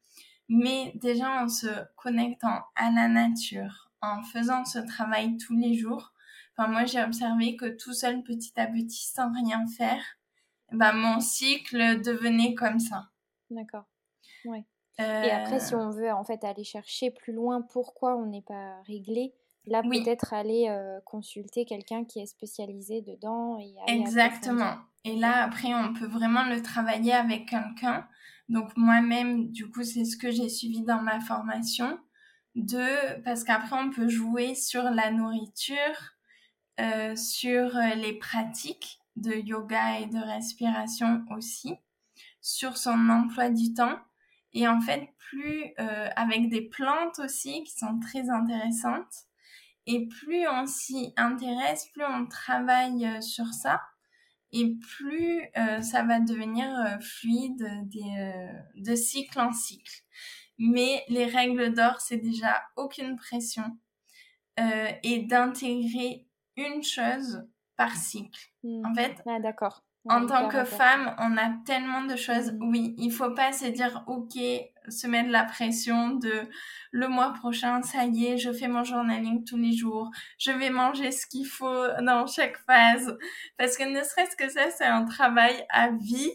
mais 0.52 0.92
déjà 0.96 1.42
en 1.42 1.48
se 1.48 1.68
connectant 1.96 2.60
à 2.76 2.92
la 2.92 3.08
nature, 3.08 3.90
en 4.02 4.22
faisant 4.22 4.66
ce 4.66 4.80
travail 4.80 5.38
tous 5.38 5.56
les 5.56 5.76
jours, 5.76 6.12
enfin 6.56 6.70
moi 6.70 6.84
j'ai 6.84 7.02
observé 7.02 7.56
que 7.56 7.78
tout 7.78 7.94
seul 7.94 8.22
petit 8.22 8.52
à 8.60 8.68
petit 8.68 9.08
sans 9.08 9.32
rien 9.32 9.66
faire, 9.66 10.04
bah 10.74 10.92
mon 10.92 11.22
cycle 11.22 12.02
devenait 12.02 12.54
comme 12.54 12.80
ça. 12.80 13.08
D'accord. 13.50 13.86
Ouais. 14.44 14.66
Et 15.00 15.32
après 15.32 15.62
si 15.62 15.74
euh. 15.74 15.80
on 15.80 15.90
veut 15.90 16.12
en 16.12 16.26
fait 16.26 16.44
aller 16.44 16.66
chercher 16.66 17.12
plus 17.12 17.32
loin 17.32 17.62
pourquoi 17.62 18.18
on 18.18 18.26
n'est 18.26 18.42
pas 18.42 18.82
réglé, 18.88 19.34
là 19.66 19.82
peut-être 19.82 20.34
aller 20.34 20.68
euh, 20.70 21.00
consulter 21.06 21.64
quelqu'un 21.64 22.04
qui 22.04 22.20
est 22.20 22.26
spécialisé 22.26 23.02
dedans 23.02 23.58
et 23.58 23.74
Exactement. 23.88 24.76
Et 25.06 25.16
là 25.16 25.44
après 25.44 25.74
on 25.74 25.94
peut 25.94 26.08
vraiment 26.08 26.44
le 26.44 26.62
travailler 26.62 27.14
avec 27.14 27.48
quelqu'un 27.48 28.06
donc 28.52 28.76
moi-même, 28.76 29.50
du 29.50 29.72
coup, 29.72 29.84
c'est 29.84 30.04
ce 30.04 30.18
que 30.18 30.30
j'ai 30.30 30.50
suivi 30.50 30.84
dans 30.84 31.02
ma 31.02 31.22
formation. 31.22 31.98
De, 32.56 33.22
parce 33.24 33.46
qu'après, 33.46 33.78
on 33.78 33.92
peut 33.92 34.10
jouer 34.10 34.56
sur 34.56 34.84
la 34.84 35.10
nourriture, 35.10 36.16
euh, 36.82 37.16
sur 37.16 37.78
euh, 37.78 37.96
les 37.96 38.12
pratiques 38.20 39.00
de 39.16 39.32
yoga 39.32 40.00
et 40.00 40.08
de 40.08 40.20
respiration 40.20 41.24
aussi. 41.32 41.76
sur 42.42 42.76
son 42.78 43.10
emploi 43.10 43.50
du 43.50 43.74
temps. 43.74 44.00
Et 44.54 44.68
en 44.68 44.82
fait, 44.82 45.10
plus 45.18 45.74
euh, 45.80 46.10
avec 46.18 46.50
des 46.50 46.62
plantes 46.62 47.20
aussi 47.20 47.64
qui 47.64 47.72
sont 47.72 48.00
très 48.00 48.30
intéressantes. 48.30 49.14
Et 49.88 50.08
plus 50.08 50.48
on 50.48 50.66
s'y 50.68 51.14
intéresse, 51.16 51.88
plus 51.94 52.04
on 52.04 52.26
travaille 52.28 53.06
euh, 53.06 53.22
sur 53.22 53.54
ça, 53.54 53.82
et 54.52 54.76
plus 54.76 55.44
euh, 55.58 55.82
ça 55.82 56.04
va 56.04 56.20
devenir 56.20 56.68
fluide 57.02 57.66
de 58.76 58.96
cycle 58.96 59.40
en 59.40 59.52
cycle. 59.52 60.04
Mais 60.58 61.04
les 61.08 61.26
règles 61.26 61.74
d'or, 61.74 62.02
c'est 62.02 62.18
déjà 62.18 62.62
aucune 62.76 63.16
pression 63.16 63.64
et 65.04 65.20
d'intégrer 65.24 66.28
une 66.56 66.84
chose 66.84 67.44
par 67.78 67.96
cycle. 67.96 68.52
Hmm. 68.64 68.86
En 68.86 68.94
fait, 68.94 69.16
ah, 69.26 69.40
d'accord 69.40 69.84
en 70.10 70.26
tant 70.26 70.48
que 70.48 70.64
femme, 70.64 71.16
on 71.20 71.38
a 71.38 71.52
tellement 71.66 72.04
de 72.04 72.16
choses. 72.16 72.54
Mm. 72.54 72.70
Oui, 72.70 72.96
il 72.98 73.12
faut 73.12 73.32
pas 73.32 73.52
se 73.52 73.66
dire, 73.68 74.04
OK, 74.08 74.34
se 74.90 75.08
mettre 75.08 75.30
la 75.30 75.44
pression 75.44 76.16
de 76.16 76.48
le 76.92 77.08
mois 77.08 77.34
prochain, 77.34 77.82
ça 77.84 78.06
y 78.06 78.26
est, 78.26 78.38
je 78.38 78.52
fais 78.52 78.68
mon 78.68 78.84
journaling 78.84 79.44
tous 79.46 79.58
les 79.58 79.74
jours, 79.74 80.10
je 80.40 80.52
vais 80.52 80.72
manger 80.72 81.12
ce 81.12 81.28
qu'il 81.28 81.46
faut 81.46 81.88
dans 82.02 82.26
chaque 82.26 82.58
phase. 82.66 83.16
Parce 83.58 83.78
que 83.78 83.84
ne 83.84 84.04
serait-ce 84.04 84.36
que 84.36 84.50
ça, 84.50 84.70
c'est 84.72 84.86
un 84.86 85.06
travail 85.06 85.66
à 85.70 85.90
vie. 85.90 86.32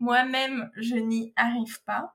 Moi-même, 0.00 0.70
je 0.76 0.94
n'y 0.94 1.32
arrive 1.36 1.82
pas. 1.84 2.14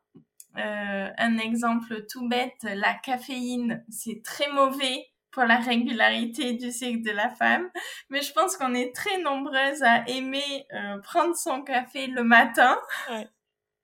Euh, 0.57 1.09
un 1.17 1.37
exemple 1.37 2.05
tout 2.09 2.29
bête, 2.29 2.63
la 2.63 2.93
caféine, 2.93 3.83
c'est 3.89 4.21
très 4.23 4.49
mauvais 4.51 5.12
pour 5.33 5.43
la 5.43 5.57
régularité 5.57 6.53
du 6.53 6.71
cycle 6.71 7.01
de 7.01 7.11
la 7.11 7.29
femme. 7.29 7.69
Mais 8.09 8.21
je 8.21 8.31
pense 8.31 8.55
qu'on 8.55 8.73
est 8.73 8.95
très 8.95 9.17
nombreuses 9.19 9.83
à 9.83 10.07
aimer 10.07 10.65
euh, 10.73 10.99
prendre 10.99 11.35
son 11.35 11.63
café 11.63 12.07
le 12.07 12.23
matin. 12.23 12.77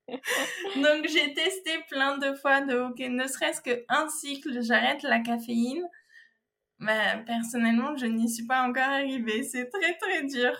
Donc 0.07 1.07
j'ai 1.07 1.33
testé 1.33 1.71
plein 1.89 2.17
de 2.17 2.33
fois 2.35 2.61
de 2.61 2.77
ok, 2.77 2.99
ne 2.99 3.27
serait-ce 3.27 3.61
qu'un 3.61 4.09
cycle, 4.09 4.61
j'arrête 4.61 5.03
la 5.03 5.19
caféine. 5.19 5.83
Mais 6.81 7.23
personnellement, 7.25 7.97
je 7.97 8.05
n'y 8.05 8.29
suis 8.29 8.45
pas 8.45 8.61
encore 8.61 8.83
arrivée. 8.83 9.43
C'est 9.43 9.69
très 9.69 9.97
très 9.97 10.23
dur. 10.23 10.53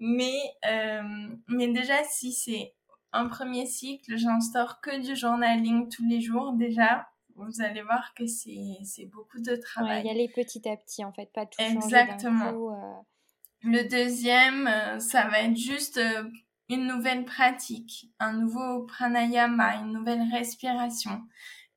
Mais 0.00 0.38
euh, 0.66 1.28
mais 1.48 1.68
déjà 1.68 2.02
si 2.04 2.32
c'est 2.32 2.74
un 3.12 3.26
premier 3.28 3.66
cycle, 3.66 4.16
j'instaure 4.16 4.80
que 4.80 5.00
du 5.00 5.14
journaling 5.16 5.88
tous 5.88 6.06
les 6.08 6.20
jours 6.20 6.52
déjà 6.52 7.06
vous 7.38 7.62
allez 7.62 7.82
voir 7.82 8.12
que 8.14 8.26
c'est 8.26 9.06
beaucoup 9.06 9.40
de 9.40 9.56
travail. 9.56 10.02
Il 10.04 10.06
y 10.06 10.10
aller 10.10 10.28
petit 10.28 10.68
à 10.68 10.76
petit, 10.76 11.04
en 11.04 11.12
fait, 11.12 11.32
pas 11.32 11.46
tout 11.46 11.62
Exactement. 11.62 12.52
Coup, 12.52 12.70
euh. 12.70 12.94
Le 13.62 13.88
deuxième, 13.88 14.66
euh, 14.66 14.98
ça 14.98 15.28
va 15.28 15.42
être 15.42 15.56
juste 15.56 15.98
euh, 15.98 16.24
une 16.68 16.86
nouvelle 16.86 17.24
pratique, 17.24 18.10
un 18.18 18.32
nouveau 18.32 18.82
pranayama, 18.82 19.76
une 19.76 19.92
nouvelle 19.92 20.22
respiration. 20.32 21.22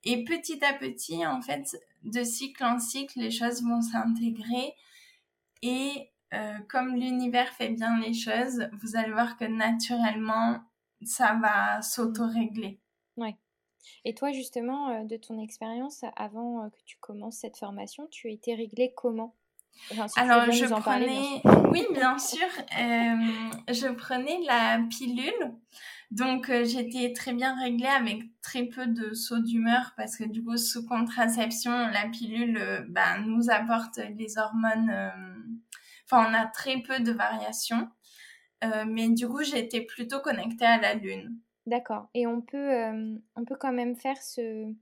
Et 0.03 0.23
petit 0.23 0.63
à 0.65 0.73
petit, 0.73 1.25
en 1.25 1.41
fait, 1.41 1.77
de 2.03 2.23
cycle 2.23 2.63
en 2.63 2.79
cycle, 2.79 3.19
les 3.19 3.31
choses 3.31 3.63
vont 3.63 3.81
s'intégrer. 3.81 4.73
Et 5.61 6.07
comme 6.69 6.95
l'univers 6.95 7.49
fait 7.49 7.69
bien 7.69 7.99
les 7.99 8.13
choses, 8.13 8.69
vous 8.81 8.95
allez 8.95 9.11
voir 9.11 9.35
que 9.35 9.43
naturellement, 9.43 10.61
ça 11.03 11.37
va 11.41 11.81
s'auto-régler. 11.81 12.80
Et 14.05 14.13
toi, 14.13 14.31
justement, 14.31 14.89
euh, 14.89 15.03
de 15.03 15.17
ton 15.17 15.39
expérience, 15.39 16.03
avant 16.15 16.63
euh, 16.63 16.69
que 16.69 16.81
tu 16.85 16.97
commences 16.99 17.37
cette 17.37 17.57
formation, 17.57 18.07
tu 18.07 18.27
as 18.27 18.31
été 18.31 18.55
réglée 18.55 18.93
comment? 18.95 19.35
Alors, 20.17 20.51
je 20.51 20.65
prenais, 20.65 21.41
oui, 21.71 21.85
bien 21.93 22.17
sûr, 22.17 22.45
euh, 22.77 23.73
je 23.73 23.87
prenais 23.93 24.39
la 24.45 24.81
pilule. 24.89 25.53
Donc, 26.11 26.51
j'étais 26.63 27.13
très 27.13 27.31
bien 27.31 27.57
réglée 27.57 27.87
avec 27.87 28.21
très 28.41 28.65
peu 28.65 28.85
de 28.85 29.13
sauts 29.13 29.39
d'humeur 29.39 29.93
parce 29.95 30.17
que 30.17 30.25
du 30.25 30.43
coup, 30.43 30.57
sous 30.57 30.85
contraception, 30.85 31.71
la 31.71 32.09
pilule 32.09 32.85
bah, 32.89 33.19
nous 33.19 33.49
apporte 33.49 33.97
les 34.17 34.37
hormones. 34.37 34.93
Enfin, 36.05 36.29
on 36.29 36.33
a 36.33 36.47
très 36.47 36.81
peu 36.81 36.99
de 36.99 37.13
variations. 37.13 37.87
mais 38.87 39.07
du 39.07 39.29
coup, 39.29 39.41
j'étais 39.41 39.81
plutôt 39.81 40.19
connectée 40.19 40.65
à 40.65 40.77
la 40.77 40.95
lune. 40.95 41.39
D'accord. 41.65 42.09
Et 42.13 42.25
on 42.27 42.41
peut, 42.41 42.71
on 43.35 43.45
peut 43.45 43.55
quand 43.55 43.71
même 43.71 43.95
faire 43.95 44.17
ce, 44.21 44.73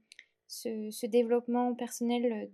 ce, 0.46 1.06
développement 1.06 1.74
personnel 1.74 2.50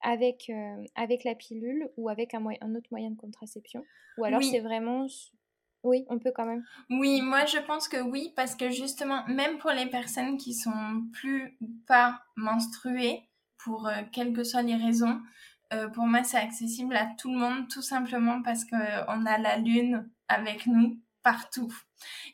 avec, 0.00 0.50
avec 0.94 1.24
la 1.24 1.34
pilule 1.34 1.90
ou 1.96 2.08
avec 2.08 2.34
un, 2.34 2.44
un 2.60 2.74
autre 2.74 2.88
moyen 2.90 3.10
de 3.10 3.16
contraception? 3.16 3.84
Ou 4.18 4.24
alors 4.24 4.42
c'est 4.42 4.60
vraiment... 4.60 5.06
Oui, 5.82 6.06
on 6.08 6.18
peut 6.18 6.32
quand 6.34 6.46
même. 6.46 6.64
Oui, 6.88 7.20
moi 7.20 7.44
je 7.44 7.58
pense 7.58 7.88
que 7.88 8.00
oui, 8.00 8.32
parce 8.36 8.54
que 8.54 8.70
justement, 8.70 9.22
même 9.26 9.58
pour 9.58 9.70
les 9.70 9.86
personnes 9.86 10.38
qui 10.38 10.54
sont 10.54 11.04
plus 11.12 11.56
ou 11.60 11.68
pas 11.86 12.22
menstruées, 12.36 13.28
pour 13.58 13.90
quelles 14.12 14.32
que 14.32 14.44
soient 14.44 14.62
les 14.62 14.76
raisons, 14.76 15.20
pour 15.92 16.06
moi 16.06 16.22
c'est 16.22 16.38
accessible 16.38 16.96
à 16.96 17.08
tout 17.18 17.30
le 17.30 17.38
monde, 17.38 17.68
tout 17.68 17.82
simplement 17.82 18.40
parce 18.42 18.64
qu'on 18.64 18.76
a 19.26 19.38
la 19.38 19.58
lune 19.58 20.08
avec 20.28 20.66
nous 20.66 20.98
partout. 21.22 21.72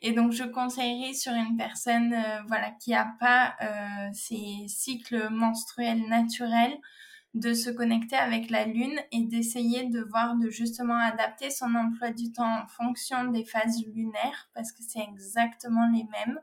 Et 0.01 0.13
donc, 0.13 0.31
je 0.31 0.43
conseillerais 0.43 1.13
sur 1.13 1.33
une 1.33 1.57
personne 1.57 2.13
euh, 2.13 2.41
voilà, 2.47 2.71
qui 2.71 2.91
n'a 2.91 3.15
pas 3.19 3.55
euh, 3.61 4.09
ses 4.13 4.67
cycles 4.67 5.29
menstruels 5.29 6.07
naturels 6.07 6.77
de 7.33 7.53
se 7.53 7.69
connecter 7.69 8.17
avec 8.17 8.49
la 8.49 8.65
lune 8.65 8.99
et 9.11 9.23
d'essayer 9.23 9.85
de 9.85 10.01
voir 10.01 10.35
de 10.35 10.49
justement 10.49 10.97
adapter 10.97 11.49
son 11.49 11.73
emploi 11.75 12.11
du 12.11 12.31
temps 12.33 12.63
en 12.63 12.67
fonction 12.67 13.25
des 13.25 13.45
phases 13.45 13.85
lunaires 13.85 14.49
parce 14.53 14.73
que 14.73 14.83
c'est 14.85 14.99
exactement 14.99 15.87
les 15.87 16.03
mêmes 16.03 16.39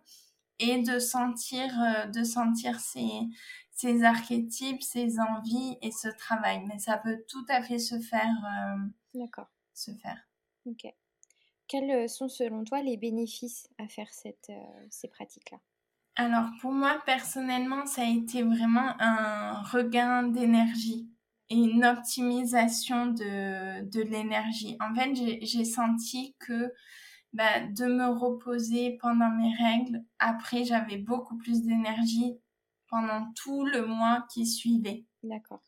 et 0.58 0.82
de 0.82 0.98
sentir 0.98 1.70
euh, 1.80 2.06
de 2.06 2.24
sentir 2.24 2.80
ses, 2.80 3.10
ses 3.70 4.02
archétypes, 4.02 4.82
ses 4.82 5.20
envies 5.20 5.76
et 5.82 5.92
ce 5.92 6.08
travail. 6.08 6.64
Mais 6.66 6.78
ça 6.78 6.96
peut 6.96 7.22
tout 7.28 7.44
à 7.48 7.62
fait 7.62 7.78
se 7.78 8.00
faire. 8.00 8.34
D'accord. 9.14 9.48
Se 9.74 9.92
faire. 9.92 10.18
Ok. 10.64 10.86
Quels 11.68 11.90
euh, 11.90 12.08
sont 12.08 12.28
selon 12.28 12.64
toi 12.64 12.82
les 12.82 12.96
bénéfices 12.96 13.68
à 13.78 13.86
faire 13.88 14.12
cette, 14.12 14.50
euh, 14.50 14.86
ces 14.90 15.08
pratiques-là? 15.08 15.58
Alors 16.16 16.48
pour 16.60 16.72
moi 16.72 17.00
personnellement, 17.06 17.86
ça 17.86 18.02
a 18.02 18.10
été 18.10 18.42
vraiment 18.42 18.94
un 18.98 19.62
regain 19.62 20.24
d'énergie 20.24 21.08
et 21.48 21.54
une 21.54 21.84
optimisation 21.84 23.06
de, 23.06 23.84
de 23.84 24.00
l'énergie. 24.02 24.76
En 24.80 24.94
fait, 24.94 25.14
j'ai 25.14 25.64
senti 25.64 26.34
que 26.40 26.72
bah, 27.32 27.60
de 27.60 27.84
me 27.84 28.08
reposer 28.08 28.98
pendant 29.00 29.30
mes 29.30 29.54
règles, 29.54 30.02
après 30.18 30.64
j'avais 30.64 30.96
beaucoup 30.96 31.36
plus 31.36 31.62
d'énergie 31.62 32.38
pendant 32.88 33.32
tout 33.34 33.64
le 33.64 33.86
mois 33.86 34.26
qui 34.32 34.46
suivait. 34.46 35.04
D'accord. 35.22 35.62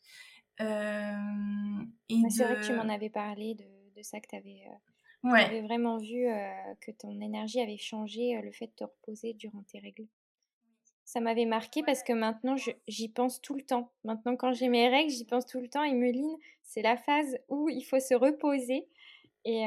Euh, 0.61 1.15
c'est 2.29 2.45
vrai 2.45 2.57
que 2.57 2.67
tu 2.67 2.75
m'en 2.75 2.93
avais 2.93 3.11
parlé 3.11 3.55
de, 3.55 3.65
de 3.97 4.03
ça 4.03 4.21
que 4.21 4.27
tu 4.29 4.37
avais 4.37 4.65
Ouais. 5.23 5.43
J'avais 5.43 5.61
vraiment 5.63 5.99
vu 5.99 6.27
que 6.81 6.91
ton 6.93 7.21
énergie 7.21 7.61
avait 7.61 7.77
changé 7.77 8.41
le 8.43 8.53
fait 8.53 8.67
de 8.67 8.73
te 8.73 8.85
reposer 8.85 9.35
durant 9.35 9.63
tes 9.63 9.79
règles? 9.79 10.07
Ça 11.05 11.21
m'avait 11.21 11.45
marqué 11.45 11.83
parce 11.83 12.03
que 12.03 12.13
maintenant 12.13 12.55
j'y 12.87 13.09
pense 13.09 13.41
tout 13.41 13.55
le 13.55 13.63
temps. 13.63 13.91
Maintenant 14.05 14.37
quand 14.37 14.53
j'ai 14.53 14.69
mes 14.69 14.89
règles, 14.89 15.11
j'y 15.11 15.25
pense 15.25 15.45
tout 15.45 15.61
le 15.61 15.69
temps. 15.69 15.83
Et 15.83 15.93
Meline, 15.93 16.37
c'est 16.63 16.83
la 16.83 16.97
phase 16.97 17.39
où 17.49 17.69
il 17.69 17.83
faut 17.83 18.01
se 18.01 18.15
reposer. 18.15 18.89
Et, 19.45 19.63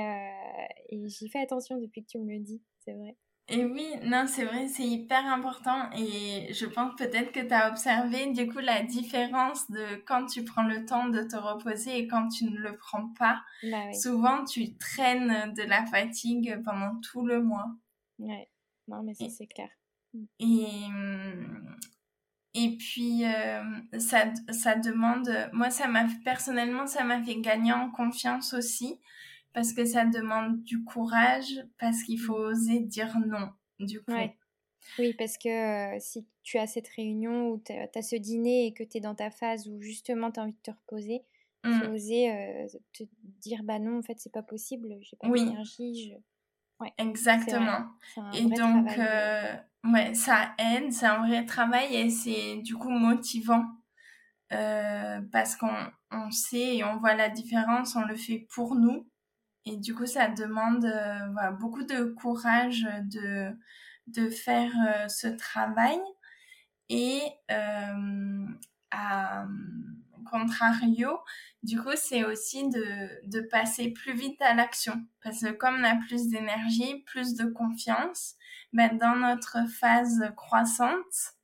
et 0.89 1.09
j'y 1.09 1.29
fais 1.29 1.39
attention 1.39 1.77
depuis 1.77 2.03
que 2.03 2.09
tu 2.11 2.19
me 2.19 2.31
le 2.31 2.39
dis, 2.39 2.61
c'est 2.79 2.93
vrai. 2.93 3.15
Et 3.49 3.65
oui, 3.65 3.85
non, 4.03 4.25
c'est 4.25 4.45
vrai, 4.45 4.69
c'est 4.69 4.87
hyper 4.87 5.25
important 5.25 5.89
et 5.97 6.53
je 6.53 6.65
pense 6.65 6.95
peut-être 6.95 7.33
que 7.33 7.41
tu 7.41 7.53
as 7.53 7.69
observé 7.69 8.31
du 8.31 8.47
coup 8.47 8.59
la 8.59 8.83
différence 8.83 9.69
de 9.69 10.01
quand 10.07 10.27
tu 10.27 10.45
prends 10.45 10.63
le 10.63 10.85
temps 10.85 11.09
de 11.09 11.21
te 11.23 11.35
reposer 11.35 11.97
et 11.97 12.07
quand 12.07 12.29
tu 12.29 12.45
ne 12.45 12.57
le 12.57 12.77
prends 12.77 13.09
pas. 13.19 13.41
Bah 13.61 13.91
Souvent, 13.93 14.45
tu 14.45 14.77
traînes 14.77 15.53
de 15.53 15.63
la 15.63 15.85
fatigue 15.85 16.61
pendant 16.63 16.99
tout 17.01 17.25
le 17.25 17.43
mois. 17.43 17.67
Ouais, 18.17 18.49
non, 18.87 19.03
mais 19.03 19.13
ça, 19.13 19.27
c'est 19.29 19.47
clair. 19.47 19.69
Et, 20.39 20.87
et 22.53 22.77
puis, 22.77 23.25
euh, 23.25 23.63
ça, 23.99 24.25
ça 24.51 24.75
demande, 24.75 25.29
moi, 25.51 25.69
ça 25.69 25.87
m'a, 25.87 26.05
personnellement, 26.23 26.87
ça 26.87 27.03
m'a 27.03 27.21
fait 27.23 27.41
gagner 27.41 27.73
en 27.73 27.89
confiance 27.89 28.53
aussi 28.53 28.99
parce 29.53 29.71
que 29.71 29.85
ça 29.85 30.05
demande 30.05 30.63
du 30.63 30.83
courage, 30.83 31.63
parce 31.79 32.03
qu'il 32.03 32.19
faut 32.19 32.35
oser 32.35 32.79
dire 32.79 33.17
non, 33.25 33.49
du 33.79 34.01
coup. 34.01 34.13
Oui, 34.99 35.13
parce 35.17 35.37
que 35.37 35.95
euh, 35.95 35.97
si 35.99 36.27
tu 36.43 36.57
as 36.57 36.67
cette 36.67 36.87
réunion 36.89 37.49
ou 37.49 37.59
tu 37.63 37.71
as, 37.71 38.01
ce 38.01 38.15
dîner 38.15 38.67
et 38.67 38.73
que 38.73 38.83
tu 38.83 38.97
es 38.97 38.99
dans 38.99 39.15
ta 39.15 39.31
phase 39.31 39.67
où 39.67 39.81
justement 39.81 40.31
tu 40.31 40.39
as 40.39 40.43
envie 40.43 40.53
de 40.53 40.61
te 40.61 40.71
reposer, 40.71 41.21
il 41.63 41.71
faut 41.71 41.87
mmh. 41.87 41.93
oser 41.93 42.31
euh, 42.31 42.67
te 42.91 43.03
dire 43.39 43.61
bah 43.63 43.79
non, 43.79 43.99
en 43.99 44.01
fait, 44.01 44.19
c'est 44.19 44.33
pas 44.33 44.43
possible, 44.43 44.97
j'ai 45.01 45.15
pas 45.15 45.29
d'énergie. 45.29 46.09
Je... 46.09 46.15
Ouais, 46.83 46.91
Exactement. 46.97 47.87
Et 48.33 48.43
donc, 48.43 48.97
euh, 48.97 49.55
ouais, 49.85 50.13
ça 50.13 50.53
aide, 50.57 50.91
c'est 50.91 51.05
un 51.05 51.25
vrai 51.25 51.45
travail 51.45 51.95
et 51.95 52.09
c'est 52.09 52.57
du 52.57 52.75
coup 52.75 52.89
motivant. 52.89 53.65
parce 54.49 55.55
qu'on 55.55 55.73
on 56.11 56.31
sait 56.31 56.77
et 56.77 56.83
on 56.83 56.97
voit 56.97 57.15
la 57.15 57.29
différence, 57.29 57.95
on 57.95 58.01
le 58.01 58.15
fait 58.15 58.45
pour 58.53 58.75
nous 58.75 59.07
et 59.65 59.77
du 59.77 59.95
coup, 59.95 60.05
ça 60.05 60.27
demande 60.27 60.85
euh, 60.85 61.51
beaucoup 61.59 61.83
de 61.83 62.03
courage 62.03 62.87
de, 63.03 63.51
de 64.07 64.29
faire 64.29 64.71
ce 65.09 65.27
travail 65.27 65.99
et 66.89 67.21
à 68.91 69.45
contrario, 70.33 71.19
du 71.61 71.79
coup, 71.79 71.95
c'est 71.95 72.23
aussi 72.23 72.67
de, 72.69 73.29
de, 73.29 73.41
passer 73.41 73.91
plus 73.91 74.13
vite 74.13 74.41
à 74.41 74.53
l'action. 74.53 75.05
Parce 75.23 75.41
que 75.41 75.51
comme 75.51 75.75
on 75.79 75.83
a 75.83 75.95
plus 75.95 76.29
d'énergie, 76.29 77.03
plus 77.05 77.35
de 77.35 77.45
confiance, 77.45 78.35
ben, 78.73 78.97
dans 78.97 79.15
notre 79.15 79.57
phase 79.69 80.23
croissante, 80.35 81.35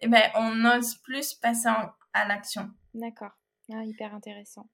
eh 0.00 0.08
ben, 0.08 0.22
on 0.34 0.64
ose 0.64 0.94
plus 0.96 1.34
passer 1.34 1.68
à 2.12 2.26
l'action. 2.26 2.70
D'accord. 2.94 3.32
Ah, 3.72 3.84
hyper 3.84 4.14
intéressant. 4.14 4.66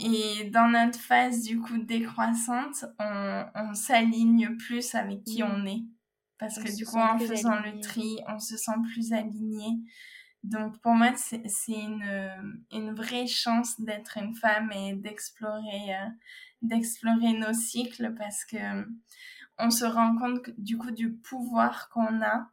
Et 0.00 0.50
dans 0.50 0.68
notre 0.68 0.98
phase 0.98 1.42
du 1.42 1.60
coup 1.60 1.78
décroissante, 1.78 2.84
on, 2.98 3.44
on 3.54 3.74
s'aligne 3.74 4.56
plus 4.56 4.94
avec 4.94 5.24
qui 5.24 5.42
mmh. 5.42 5.46
on 5.46 5.66
est. 5.66 5.84
Parce 6.38 6.58
que 6.58 6.76
du 6.76 6.84
coup, 6.84 6.98
en 6.98 7.18
faisant 7.18 7.60
le 7.60 7.80
tri, 7.80 8.18
on 8.28 8.38
se 8.38 8.56
sent 8.56 8.72
plus 8.92 9.12
aligné. 9.12 9.66
Donc 10.42 10.78
pour 10.80 10.92
moi, 10.92 11.12
c'est 11.16 11.40
une, 11.68 12.58
une 12.70 12.92
vraie 12.94 13.26
chance 13.26 13.80
d'être 13.80 14.18
une 14.18 14.34
femme 14.34 14.70
et 14.72 14.94
d'explorer 14.94 15.94
euh, 15.94 16.08
d'explorer 16.60 17.32
nos 17.32 17.52
cycles 17.52 18.14
parce 18.14 18.44
que 18.44 18.86
on 19.58 19.70
se 19.70 19.84
rend 19.84 20.16
compte 20.16 20.50
du 20.58 20.76
coup 20.76 20.90
du 20.90 21.12
pouvoir 21.12 21.88
qu'on 21.88 22.20
a. 22.22 22.50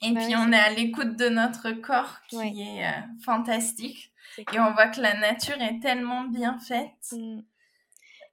Et 0.00 0.14
puis 0.14 0.36
on 0.36 0.52
est 0.52 0.58
à 0.58 0.70
l'écoute 0.70 1.16
de 1.16 1.28
notre 1.28 1.72
corps 1.72 2.20
qui 2.28 2.62
est 2.62 2.86
euh, 2.86 3.00
fantastique. 3.24 4.12
et 4.38 4.60
on 4.60 4.72
voit 4.72 4.88
que 4.88 5.00
la 5.00 5.18
nature 5.18 5.60
est 5.60 5.80
tellement 5.80 6.24
bien 6.24 6.58
faite. 6.58 7.12
Mmh. 7.12 7.40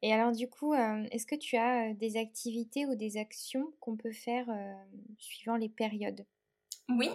Et 0.02 0.14
alors 0.14 0.32
du 0.32 0.48
coup, 0.48 0.74
euh, 0.74 1.08
est-ce 1.12 1.26
que 1.26 1.36
tu 1.36 1.58
as 1.58 1.94
des 1.94 2.18
activités 2.18 2.86
ou 2.86 2.96
des 2.96 3.18
actions 3.18 3.74
qu'on 3.80 3.98
peut 3.98 4.12
faire 4.12 4.46
suivant 5.18 5.56
les 5.56 5.70
périodes? 5.70 6.26
Oui. 6.90 7.10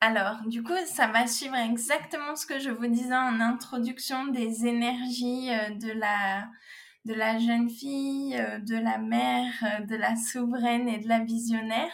Alors, 0.00 0.42
du 0.46 0.62
coup, 0.62 0.74
ça 0.86 1.06
va 1.06 1.26
suivre 1.26 1.56
exactement 1.56 2.36
ce 2.36 2.46
que 2.46 2.58
je 2.58 2.70
vous 2.70 2.86
disais 2.86 3.16
en 3.16 3.40
introduction 3.40 4.26
des 4.26 4.66
énergies 4.66 5.50
euh, 5.50 5.70
de 5.70 5.92
la, 5.92 6.48
de 7.06 7.14
la 7.14 7.38
jeune 7.38 7.70
fille, 7.70 8.36
euh, 8.36 8.58
de 8.58 8.76
la 8.76 8.98
mère, 8.98 9.52
euh, 9.62 9.84
de 9.86 9.96
la 9.96 10.16
souveraine 10.16 10.88
et 10.88 10.98
de 10.98 11.08
la 11.08 11.20
visionnaire. 11.20 11.92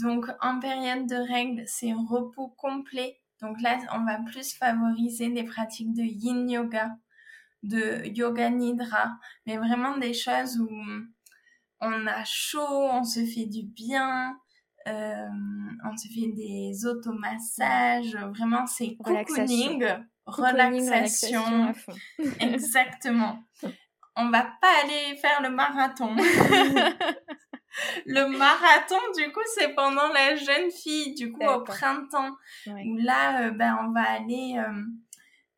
Donc, 0.00 0.26
en 0.40 0.60
période 0.60 1.06
de 1.06 1.16
règles, 1.16 1.64
c'est 1.66 1.92
repos 1.92 2.48
complet. 2.56 3.20
Donc 3.40 3.60
là, 3.60 3.78
on 3.92 4.04
va 4.04 4.18
plus 4.26 4.54
favoriser 4.54 5.28
des 5.30 5.44
pratiques 5.44 5.92
de 5.92 6.02
yin 6.02 6.48
yoga, 6.48 6.96
de 7.62 8.06
yoga 8.16 8.50
nidra, 8.50 9.18
mais 9.46 9.56
vraiment 9.56 9.96
des 9.98 10.14
choses 10.14 10.58
où 10.60 10.68
on 11.80 12.06
a 12.06 12.24
chaud, 12.24 12.88
on 12.92 13.04
se 13.04 13.24
fait 13.24 13.46
du 13.46 13.62
bien, 13.64 14.36
euh, 14.86 15.28
on 15.84 15.96
se 15.96 16.08
fait 16.08 16.32
des 16.32 16.86
automassages, 16.86 18.16
vraiment 18.16 18.66
c'est 18.66 18.96
cocooning, 18.96 19.84
relaxation. 20.26 21.72
Exactement. 22.40 23.42
On 24.20 24.30
va 24.30 24.42
pas 24.60 24.80
aller 24.82 25.16
faire 25.18 25.40
le 25.42 25.50
marathon. 25.50 26.16
le 28.06 28.26
marathon, 28.36 29.00
du 29.16 29.30
coup, 29.32 29.40
c'est 29.54 29.74
pendant 29.74 30.08
la 30.08 30.36
jeune 30.36 30.70
fille, 30.70 31.14
du 31.14 31.32
coup, 31.32 31.44
au 31.44 31.62
printemps. 31.62 32.36
Où 32.66 32.96
là, 32.98 33.42
euh, 33.42 33.50
ben, 33.50 33.78
on 33.82 33.92
va 33.92 34.02
aller 34.02 34.56
euh, 34.58 34.82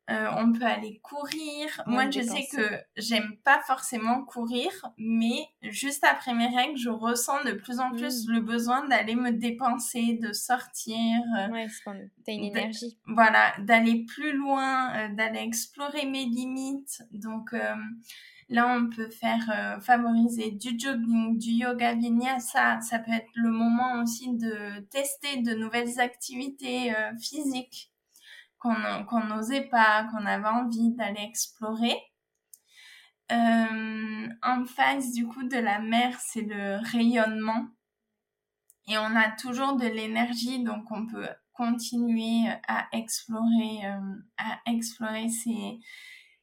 euh, 0.09 0.27
on 0.37 0.51
peut 0.51 0.65
aller 0.65 0.99
courir. 1.03 1.81
Moi, 1.85 2.09
je 2.09 2.21
sais 2.21 2.45
que 2.51 2.81
j'aime 2.97 3.37
pas 3.45 3.61
forcément 3.61 4.23
courir, 4.25 4.71
mais 4.97 5.45
juste 5.61 6.03
après 6.03 6.33
mes 6.33 6.47
règles, 6.47 6.77
je 6.77 6.89
ressens 6.89 7.43
de 7.45 7.53
plus 7.53 7.79
en 7.79 7.91
plus 7.91 8.27
mmh. 8.27 8.31
le 8.33 8.41
besoin 8.41 8.87
d'aller 8.87 9.15
me 9.15 9.31
dépenser, 9.31 10.19
de 10.21 10.33
sortir. 10.33 10.97
Ouais, 11.51 11.67
t'as 12.25 12.33
une 12.33 12.45
énergie. 12.45 12.97
Voilà, 13.07 13.53
d'aller 13.59 14.03
plus 14.05 14.33
loin, 14.33 15.09
d'aller 15.09 15.39
explorer 15.39 16.05
mes 16.05 16.25
limites. 16.25 17.03
Donc 17.11 17.53
là, 18.51 18.67
on 18.77 18.89
peut 18.89 19.09
faire 19.09 19.79
favoriser 19.81 20.51
du 20.51 20.77
jogging, 20.77 21.37
du 21.39 21.51
yoga 21.51 21.95
vinyasa. 21.95 22.79
Ça 22.81 22.99
peut 22.99 23.11
être 23.11 23.31
le 23.33 23.49
moment 23.49 24.01
aussi 24.01 24.35
de 24.37 24.81
tester 24.91 25.41
de 25.41 25.55
nouvelles 25.55 25.99
activités 25.99 26.93
physiques 27.19 27.91
qu'on 28.59 29.23
n'osait 29.25 29.67
pas, 29.67 30.05
qu'on 30.11 30.25
avait 30.25 30.47
envie 30.47 30.91
d'aller 30.91 31.23
explorer. 31.23 31.95
Euh, 33.31 34.27
en 34.43 34.65
face 34.65 35.13
du 35.13 35.25
coup 35.25 35.43
de 35.43 35.57
la 35.57 35.79
mer, 35.79 36.17
c'est 36.19 36.41
le 36.41 36.79
rayonnement. 36.91 37.67
Et 38.87 38.97
on 38.97 39.15
a 39.15 39.31
toujours 39.31 39.77
de 39.77 39.85
l'énergie, 39.85 40.63
donc 40.63 40.91
on 40.91 41.07
peut 41.07 41.29
continuer 41.53 42.49
à 42.67 42.87
explorer, 42.91 43.85
euh, 43.85 44.15
à 44.37 44.59
explorer 44.69 45.29
ces, 45.29 45.79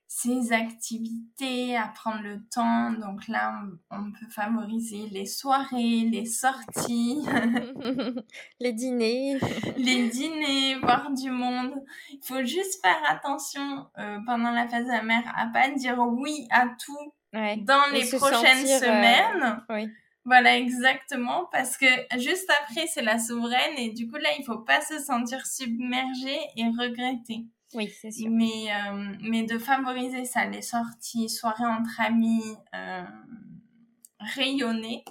ses 0.09 0.53
activités, 0.55 1.77
à 1.77 1.87
prendre 1.87 2.23
le 2.23 2.43
temps. 2.49 2.91
Donc 2.93 3.29
là, 3.29 3.61
on, 3.91 4.11
peut 4.11 4.31
favoriser 4.31 5.07
les 5.11 5.27
soirées, 5.27 6.09
les 6.11 6.25
sorties, 6.25 7.21
les 8.61 8.73
dîners. 8.73 9.39
les 9.77 10.09
dîners, 10.09 10.77
voir 10.83 11.11
du 11.13 11.31
monde. 11.31 11.75
Il 12.11 12.21
faut 12.27 12.43
juste 12.43 12.81
faire 12.83 13.01
attention 13.07 13.87
euh, 13.99 14.19
pendant 14.27 14.51
la 14.51 14.67
phase 14.67 14.89
amère 14.89 15.31
à 15.37 15.47
pas 15.53 15.69
dire 15.71 15.99
oui 15.99 16.49
à 16.51 16.67
tout 16.67 17.13
dans 17.33 17.93
les 17.93 18.09
prochaines 18.11 18.67
euh, 18.67 18.79
semaines. 18.79 19.63
Oui. 19.69 19.89
Voilà, 20.25 20.59
exactement, 20.59 21.49
parce 21.53 21.79
que 21.79 21.87
juste 22.19 22.51
après, 22.63 22.87
c'est 22.87 23.03
la 23.03 23.19
souveraine 23.19 23.79
et 23.79 23.91
du 23.93 24.11
coup, 24.11 24.17
là, 24.17 24.29
il 24.39 24.45
faut 24.45 24.59
pas 24.59 24.81
se 24.83 24.99
sentir 24.99 25.47
submergé 25.47 26.37
et 26.57 26.65
regretter. 26.65 27.47
Oui, 27.75 27.89
c'est 27.89 28.11
sûr. 28.11 28.31
Mais, 28.31 28.73
euh, 28.73 29.15
mais 29.21 29.43
de 29.45 29.59
favoriser 29.59 30.25
ça, 30.25 30.47
les 30.47 30.63
sorties, 30.63 31.29
soirées 31.29 31.67
entre 31.67 32.01
amis, 32.01 32.57
euh, 32.75 33.05
rayonner. 34.21 35.05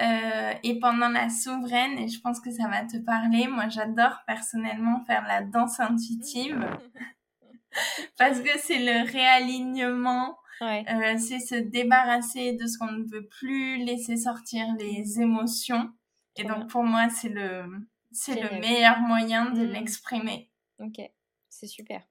Euh, 0.00 0.52
et 0.64 0.80
pendant 0.80 1.08
la 1.08 1.30
souveraine, 1.30 1.98
et 1.98 2.08
je 2.08 2.20
pense 2.20 2.40
que 2.40 2.50
ça 2.50 2.66
va 2.66 2.84
te 2.84 2.96
parler, 2.96 3.46
moi 3.46 3.68
j'adore 3.68 4.18
personnellement 4.26 5.04
faire 5.04 5.24
la 5.28 5.42
danse 5.42 5.78
intuitive 5.78 6.58
parce 8.18 8.40
que 8.40 8.58
c'est 8.58 8.80
le 8.80 9.08
réalignement, 9.08 10.36
euh, 10.62 11.18
c'est 11.18 11.38
se 11.38 11.54
débarrasser 11.54 12.54
de 12.54 12.66
ce 12.66 12.76
qu'on 12.76 12.90
ne 12.90 13.04
veut 13.04 13.28
plus, 13.38 13.84
laisser 13.84 14.16
sortir 14.16 14.66
les 14.80 15.20
émotions. 15.20 15.92
Et 16.36 16.42
donc 16.42 16.68
pour 16.68 16.82
moi, 16.82 17.08
c'est 17.08 17.28
le, 17.28 17.64
c'est 18.10 18.40
le 18.40 18.58
meilleur 18.58 18.98
moyen 18.98 19.52
de 19.52 19.64
mmh. 19.64 19.70
l'exprimer. 19.70 20.50
Ok. 20.80 21.08
C'est 21.54 21.68
super. 21.68 22.06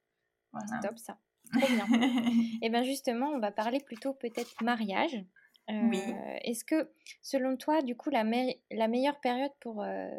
C'est 0.68 0.88
top 0.88 0.98
ça. 0.98 1.20
Trop 1.52 1.68
bien. 1.68 1.86
Et 1.92 2.60
eh 2.62 2.70
bien 2.70 2.84
justement, 2.84 3.28
on 3.28 3.40
va 3.40 3.52
parler 3.52 3.80
plutôt 3.80 4.14
peut-être 4.14 4.64
mariage. 4.64 5.24
oui. 5.70 6.02
Euh, 6.02 6.38
est-ce 6.44 6.64
que, 6.64 6.94
selon 7.22 7.58
toi, 7.58 7.82
du 7.82 7.96
coup, 7.96 8.10
la, 8.10 8.24
la 8.72 8.88
meilleure 8.88 9.20
période 9.20 9.52
pour, 9.60 9.84
euh, 9.84 10.10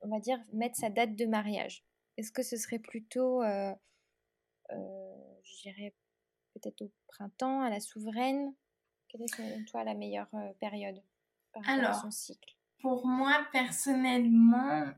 on 0.00 0.08
va 0.08 0.20
dire, 0.20 0.38
mettre 0.52 0.76
sa 0.76 0.90
date 0.90 1.16
de 1.16 1.24
mariage, 1.24 1.84
est-ce 2.16 2.30
que 2.30 2.42
ce 2.42 2.56
serait 2.56 2.78
plutôt, 2.78 3.42
euh, 3.42 3.74
je 4.70 5.62
dirais, 5.62 5.94
peut-être 6.54 6.82
au 6.82 6.92
printemps, 7.08 7.62
à 7.62 7.70
la 7.70 7.80
souveraine? 7.80 8.54
Quelle 9.08 9.22
est, 9.22 9.34
selon 9.34 9.64
toi, 9.64 9.84
la 9.84 9.94
meilleure 9.94 10.30
période 10.60 11.02
par 11.52 11.66
Alors, 11.68 11.94
son 11.94 12.10
cycle? 12.10 12.54
Pour 12.80 13.06
moi, 13.06 13.46
personnellement, 13.52 14.92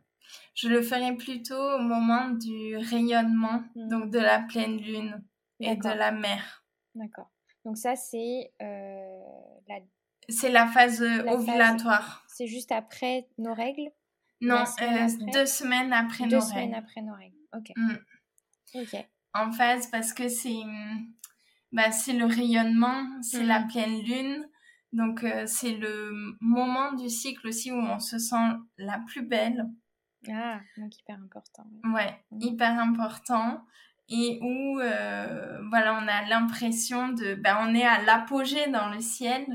je 0.54 0.68
le 0.68 0.82
ferai 0.82 1.14
plutôt 1.16 1.60
au 1.76 1.78
moment 1.78 2.30
du 2.30 2.76
rayonnement, 2.76 3.62
hmm. 3.74 3.88
donc 3.88 4.10
de 4.10 4.18
la 4.18 4.40
pleine 4.40 4.76
lune 4.78 5.22
et 5.60 5.76
de 5.76 5.88
la 5.88 6.12
mer. 6.12 6.64
D'accord. 6.94 7.30
Donc 7.64 7.76
ça, 7.76 7.96
c'est 7.96 8.52
euh, 8.62 9.20
la... 9.68 9.76
C'est 10.28 10.50
la 10.50 10.66
phase 10.66 11.02
ovulatoire. 11.02 12.24
C'est 12.28 12.46
juste 12.46 12.70
après 12.72 13.28
nos 13.38 13.54
règles? 13.54 13.90
Non, 14.40 14.64
euh, 14.80 15.08
deux 15.32 15.46
semaines 15.46 15.92
après 15.92 16.26
nos 16.26 16.38
règles. 16.38 16.40
Deux 16.40 16.40
semaines 16.40 16.74
après 16.74 17.02
nos 17.02 17.14
règles. 17.14 17.36
Ok. 17.56 17.72
Hmm. 17.76 17.96
Ok. 18.74 19.08
En 19.34 19.52
phase 19.52 19.88
parce 19.90 20.12
que 20.12 20.28
c'est 20.28 20.62
bah, 21.72 21.90
c'est 21.90 22.12
le 22.12 22.24
rayonnement, 22.24 23.04
c'est 23.22 23.42
la 23.42 23.62
pleine 23.62 24.00
lune. 24.02 24.48
Donc 24.92 25.22
euh, 25.22 25.44
c'est 25.46 25.76
le 25.76 26.36
moment 26.40 26.92
du 26.92 27.10
cycle 27.10 27.48
aussi 27.48 27.70
où 27.70 27.76
on 27.76 27.98
se 27.98 28.18
sent 28.18 28.56
la 28.78 29.00
plus 29.06 29.22
belle. 29.22 29.66
Ah, 30.30 30.60
donc 30.76 30.96
hyper 30.98 31.16
important. 31.16 31.66
Ouais, 31.94 32.18
mmh. 32.30 32.42
hyper 32.42 32.78
important. 32.80 33.64
Et 34.10 34.38
où, 34.42 34.80
euh, 34.80 35.58
voilà, 35.68 35.94
on 36.02 36.08
a 36.08 36.26
l'impression 36.28 37.10
de... 37.10 37.34
Ben, 37.34 37.58
on 37.60 37.74
est 37.74 37.84
à 37.84 38.02
l'apogée 38.02 38.68
dans 38.68 38.88
le 38.88 39.00
ciel. 39.00 39.46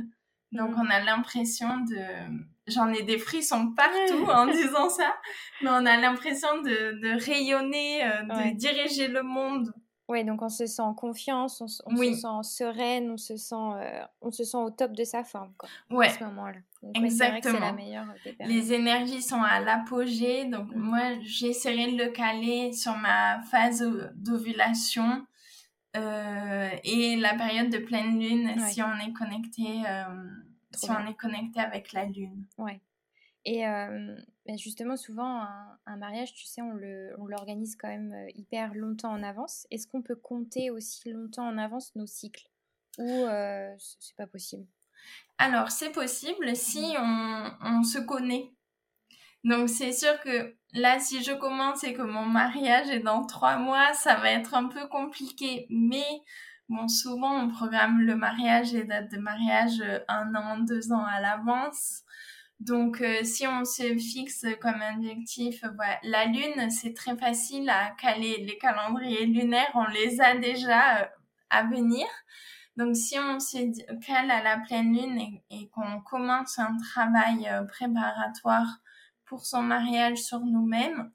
Donc, 0.52 0.72
mmh. 0.72 0.82
on 0.82 0.90
a 0.90 1.00
l'impression 1.00 1.78
de... 1.80 2.44
J'en 2.68 2.94
ai 2.94 3.04
des 3.04 3.18
frissons 3.18 3.74
partout 3.74 4.26
en 4.26 4.46
disant 4.52 4.90
ça. 4.90 5.14
Mais 5.62 5.70
on 5.70 5.86
a 5.86 5.98
l'impression 5.98 6.62
de, 6.62 7.00
de 7.02 7.26
rayonner, 7.26 8.06
euh, 8.06 8.22
de 8.22 8.56
diriger 8.56 9.08
le 9.08 9.24
monde. 9.24 9.74
Ouais, 10.10 10.26
donc 10.26 10.42
on 10.42 10.50
se 10.50 10.66
sent 10.66 10.82
en 10.82 10.94
confiance, 10.94 11.62
on, 11.62 11.68
se 11.68 12.14
sent 12.14 12.28
sereine, 12.44 13.12
on 13.12 13.18
se 13.18 13.38
sent, 13.38 13.56
euh, 13.56 14.04
on 14.22 14.32
se 14.32 14.44
sent 14.44 14.58
au 14.58 14.70
top 14.70 14.92
de 14.92 15.06
sa 15.06 15.24
forme, 15.24 15.54
quoi, 15.58 15.70
ouais. 15.92 16.08
à 16.08 16.10
ce 16.10 16.24
moment-là. 16.26 16.58
Exactement. 16.96 17.60
la 17.60 17.72
meilleure 17.72 18.08
Les 18.42 18.74
énergies 18.74 19.22
sont 19.22 19.42
à 19.42 19.62
l'apogée, 19.62 20.44
donc 20.46 20.76
mmh. 20.76 20.80
moi, 20.80 21.02
j'essaierai 21.22 21.94
de 21.94 21.98
le 21.98 22.10
caler 22.10 22.74
sur 22.74 22.98
ma 22.98 23.42
phase 23.44 23.82
d'ovulation 24.16 25.26
euh, 25.96 26.70
et 26.84 27.16
la 27.16 27.36
période 27.36 27.70
de 27.70 27.78
pleine 27.78 28.20
lune 28.20 28.60
si 28.68 28.82
on 28.82 28.96
est 28.98 29.14
connecté, 29.14 29.84
euh, 29.88 30.04
si 30.74 30.92
on 30.92 31.08
est 31.08 31.16
connecté 31.16 31.62
avec 31.62 31.94
la 31.94 32.04
lune. 32.06 32.44
Ouais. 32.58 32.82
Et 33.46 33.64
bah, 34.46 34.58
justement, 34.58 34.98
souvent, 34.98 35.46
un, 35.86 35.98
mariage, 35.98 36.34
tu 36.34 36.46
sais, 36.46 36.62
on 36.62 37.26
l'organise 37.26 37.76
quand 37.76 37.88
même 37.88 38.28
hyper 38.36 38.74
longtemps 38.74 39.12
en 39.12 39.24
avance. 39.24 39.68
Est-ce 39.72 39.88
qu'on 39.88 40.02
peut 40.02 40.16
compter 40.16 40.70
aussi 40.70 41.12
longtemps 41.12 41.48
en 41.48 41.58
avance 41.58 41.96
nos 41.96 42.08
cycles? 42.08 42.50
Ou 43.00 43.26
c'est 43.78 44.16
pas 44.18 44.28
possible? 44.28 44.66
Alors, 45.38 45.72
c'est 45.72 45.92
possible 45.92 46.56
si 46.56 46.94
mmh. 46.94 46.98
on, 47.00 47.52
on 47.62 47.84
se 47.84 48.00
connaît. 48.00 48.52
Donc, 49.44 49.70
c'est 49.70 49.92
sûr 49.92 50.20
que 50.22 50.56
là, 50.74 51.00
si 51.00 51.24
je 51.24 51.34
commence 51.34 51.84
et 51.84 51.94
que 51.94 52.02
mon 52.02 52.26
mariage 52.26 52.90
est 52.90 53.02
dans 53.02 53.26
trois 53.26 53.58
mois, 53.58 53.94
ça 53.94 54.16
va 54.16 54.32
être 54.32 54.54
un 54.54 54.68
peu 54.68 54.88
compliqué. 54.88 55.68
Mais 55.70 56.22
bon, 56.70 56.88
souvent, 56.88 57.44
on 57.44 57.50
programme 57.50 58.02
le 58.02 58.16
mariage 58.16 58.74
et 58.74 58.86
date 58.86 59.12
de 59.12 59.18
mariage 59.18 59.84
un 60.08 60.34
an, 60.36 60.60
deux 60.60 60.94
ans 60.94 61.06
à 61.06 61.20
l'avance. 61.20 62.04
Donc, 62.66 63.02
euh, 63.02 63.26
si 63.26 63.46
on 63.46 63.66
se 63.66 63.98
fixe 63.98 64.46
comme 64.62 64.82
objectif, 64.96 65.66
la 66.04 66.26
lune, 66.26 66.70
c'est 66.72 66.94
très 66.94 67.18
facile 67.18 67.70
à 67.70 67.92
caler. 68.00 68.38
Les 68.38 68.58
calendriers 68.58 69.26
lunaires, 69.26 69.72
on 69.74 69.86
les 69.88 70.22
a 70.22 70.38
déjà 70.38 71.02
euh, 71.02 71.06
à 71.50 71.64
venir. 71.64 72.08
Donc, 72.78 72.96
si 72.96 73.20
on 73.20 73.42
se 73.42 73.58
cale 74.06 74.32
à 74.32 74.42
la 74.42 74.60
pleine 74.60 74.96
lune 74.96 75.42
et, 75.50 75.68
qu'on 75.72 76.00
commence 76.02 76.58
un 76.58 76.78
travail 76.78 77.50
euh, 77.50 77.66
préparatoire 77.66 78.80
pour 79.26 79.46
son 79.46 79.62
mariage 79.62 80.20
sur 80.20 80.40
nous-mêmes, 80.40 81.12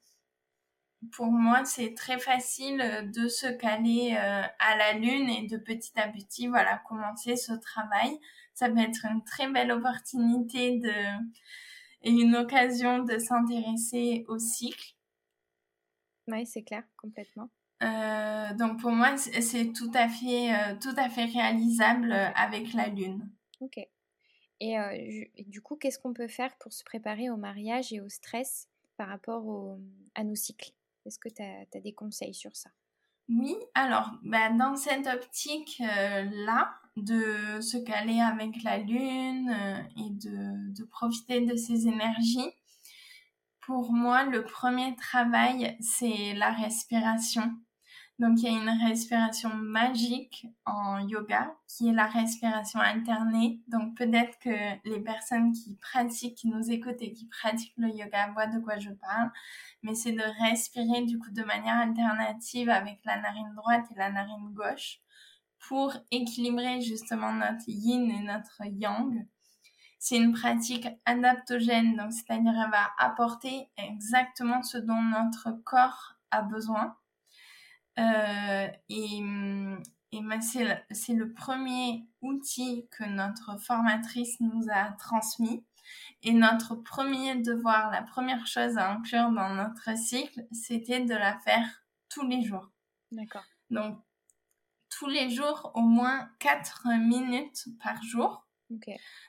pour 1.13 1.29
moi, 1.29 1.65
c'est 1.65 1.95
très 1.95 2.19
facile 2.19 3.11
de 3.15 3.27
se 3.29 3.47
caler 3.47 4.17
à 4.17 4.77
la 4.77 4.95
lune 4.95 5.31
et 5.31 5.47
de 5.47 5.57
petit 5.57 5.93
à 5.99 6.09
petit, 6.09 6.49
voilà, 6.49 6.79
commencer 6.89 7.37
ce 7.37 7.53
travail 7.53 8.19
ça 8.59 8.69
peut 8.69 8.81
être 8.81 9.05
une 9.05 9.23
très 9.23 9.49
belle 9.49 9.71
opportunité 9.71 10.79
de, 10.79 10.91
et 12.03 12.11
une 12.11 12.35
occasion 12.35 13.05
de 13.05 13.17
s'intéresser 13.19 14.25
au 14.27 14.39
cycle. 14.39 14.95
Oui, 16.27 16.45
c'est 16.45 16.63
clair, 16.63 16.83
complètement. 16.97 17.51
Euh, 17.85 18.55
donc 18.55 18.81
pour 18.81 18.91
moi, 18.91 19.17
c'est 19.17 19.73
tout 19.73 19.93
à 19.95 20.09
fait, 20.09 20.53
euh, 20.53 20.75
tout 20.81 20.95
à 20.97 21.09
fait 21.09 21.27
réalisable 21.27 22.13
avec 22.35 22.73
la 22.73 22.89
lune. 22.89 23.31
Ok. 23.61 23.79
Et, 24.61 24.77
euh, 24.77 25.25
du 25.47 25.63
coup, 25.63 25.77
qu'est-ce 25.77 26.01
qu'on 26.01 26.13
peut 26.13 26.27
faire 26.27 26.57
pour 26.59 26.73
se 26.73 26.83
préparer 26.83 27.31
au 27.31 27.37
mariage 27.37 27.93
et 27.93 28.01
au 28.01 28.09
stress 28.09 28.69
par 28.97 29.07
rapport 29.07 29.79
à 30.17 30.25
nos 30.25 30.35
cycles? 30.35 30.73
Est-ce 31.07 31.21
que 31.21 31.29
tu 31.29 31.43
as, 31.43 31.81
des 31.81 31.93
conseils 31.93 32.35
sur 32.35 32.57
ça? 32.57 32.71
Oui, 33.29 33.55
alors 33.75 34.11
bah, 34.23 34.51
dans 34.51 34.75
cette 34.75 35.07
optique-là, 35.07 36.75
de 37.05 37.61
se 37.61 37.77
caler 37.77 38.21
avec 38.21 38.63
la 38.63 38.79
lune 38.79 39.51
euh, 39.51 39.83
et 39.97 40.11
de, 40.11 40.75
de, 40.75 40.85
profiter 40.85 41.41
de 41.45 41.57
ses 41.57 41.87
énergies. 41.87 42.51
Pour 43.61 43.93
moi, 43.93 44.25
le 44.25 44.45
premier 44.45 44.97
travail, 44.97 45.77
c'est 45.81 46.35
la 46.35 46.51
respiration. 46.51 47.53
Donc, 48.19 48.43
il 48.43 48.45
y 48.45 48.49
a 48.49 48.59
une 48.59 48.89
respiration 48.89 49.51
magique 49.55 50.47
en 50.67 50.99
yoga 51.07 51.55
qui 51.69 51.89
est 51.89 51.93
la 51.93 52.07
respiration 52.07 52.81
alternée. 52.81 53.61
Donc, 53.69 53.97
peut-être 53.97 54.37
que 54.41 54.89
les 54.89 55.01
personnes 55.01 55.53
qui 55.53 55.77
pratiquent, 55.77 56.35
qui 56.35 56.49
nous 56.49 56.69
écoutent 56.71 57.01
et 57.01 57.13
qui 57.13 57.27
pratiquent 57.27 57.77
le 57.77 57.91
yoga 57.91 58.33
voient 58.33 58.49
de 58.49 58.59
quoi 58.59 58.79
je 58.79 58.91
parle. 58.91 59.31
Mais 59.85 59.95
c'est 59.95 60.13
de 60.13 60.23
respirer 60.43 61.05
du 61.05 61.19
coup 61.19 61.31
de 61.31 61.45
manière 61.45 61.77
alternative 61.77 62.69
avec 62.71 62.99
la 63.05 63.21
narine 63.21 63.55
droite 63.55 63.85
et 63.95 63.99
la 63.99 64.11
narine 64.11 64.53
gauche 64.53 65.01
pour 65.67 65.95
équilibrer 66.11 66.81
justement 66.81 67.33
notre 67.33 67.69
yin 67.69 68.11
et 68.11 68.23
notre 68.23 68.63
yang. 68.65 69.27
C'est 69.99 70.17
une 70.17 70.33
pratique 70.33 70.87
adaptogène, 71.05 71.97
donc 71.97 72.13
c'est-à-dire 72.13 72.53
elle 72.53 72.71
va 72.71 72.91
apporter 72.99 73.69
exactement 73.77 74.63
ce 74.63 74.79
dont 74.79 75.03
notre 75.03 75.51
corps 75.65 76.15
a 76.31 76.43
besoin. 76.43 76.97
Euh, 77.99 78.69
et 78.89 79.23
et 80.13 80.21
c'est 80.41 81.15
le, 81.15 81.33
premier 81.33 82.07
outil 82.23 82.89
que 82.91 83.05
notre 83.05 83.61
formatrice 83.61 84.41
nous 84.41 84.65
a 84.73 84.93
transmis. 84.93 85.65
Et 86.23 86.33
notre 86.33 86.75
premier 86.75 87.37
devoir, 87.37 87.91
la 87.91 88.03
première 88.03 88.47
chose 88.47 88.79
à 88.79 88.91
inclure 88.91 89.31
dans 89.31 89.51
notre 89.55 89.97
cycle, 89.97 90.47
c'était 90.51 91.05
de 91.05 91.15
la 91.15 91.39
faire 91.41 91.83
tous 92.09 92.27
les 92.27 92.43
jours. 92.43 92.71
D'accord. 93.13 93.45
Donc, 93.71 93.99
tous 94.99 95.07
les 95.07 95.31
jours 95.31 95.71
au 95.75 95.83
moins 95.83 96.29
4 96.41 96.89
minutes 96.99 97.67
par 97.83 98.03
jour. 98.03 98.45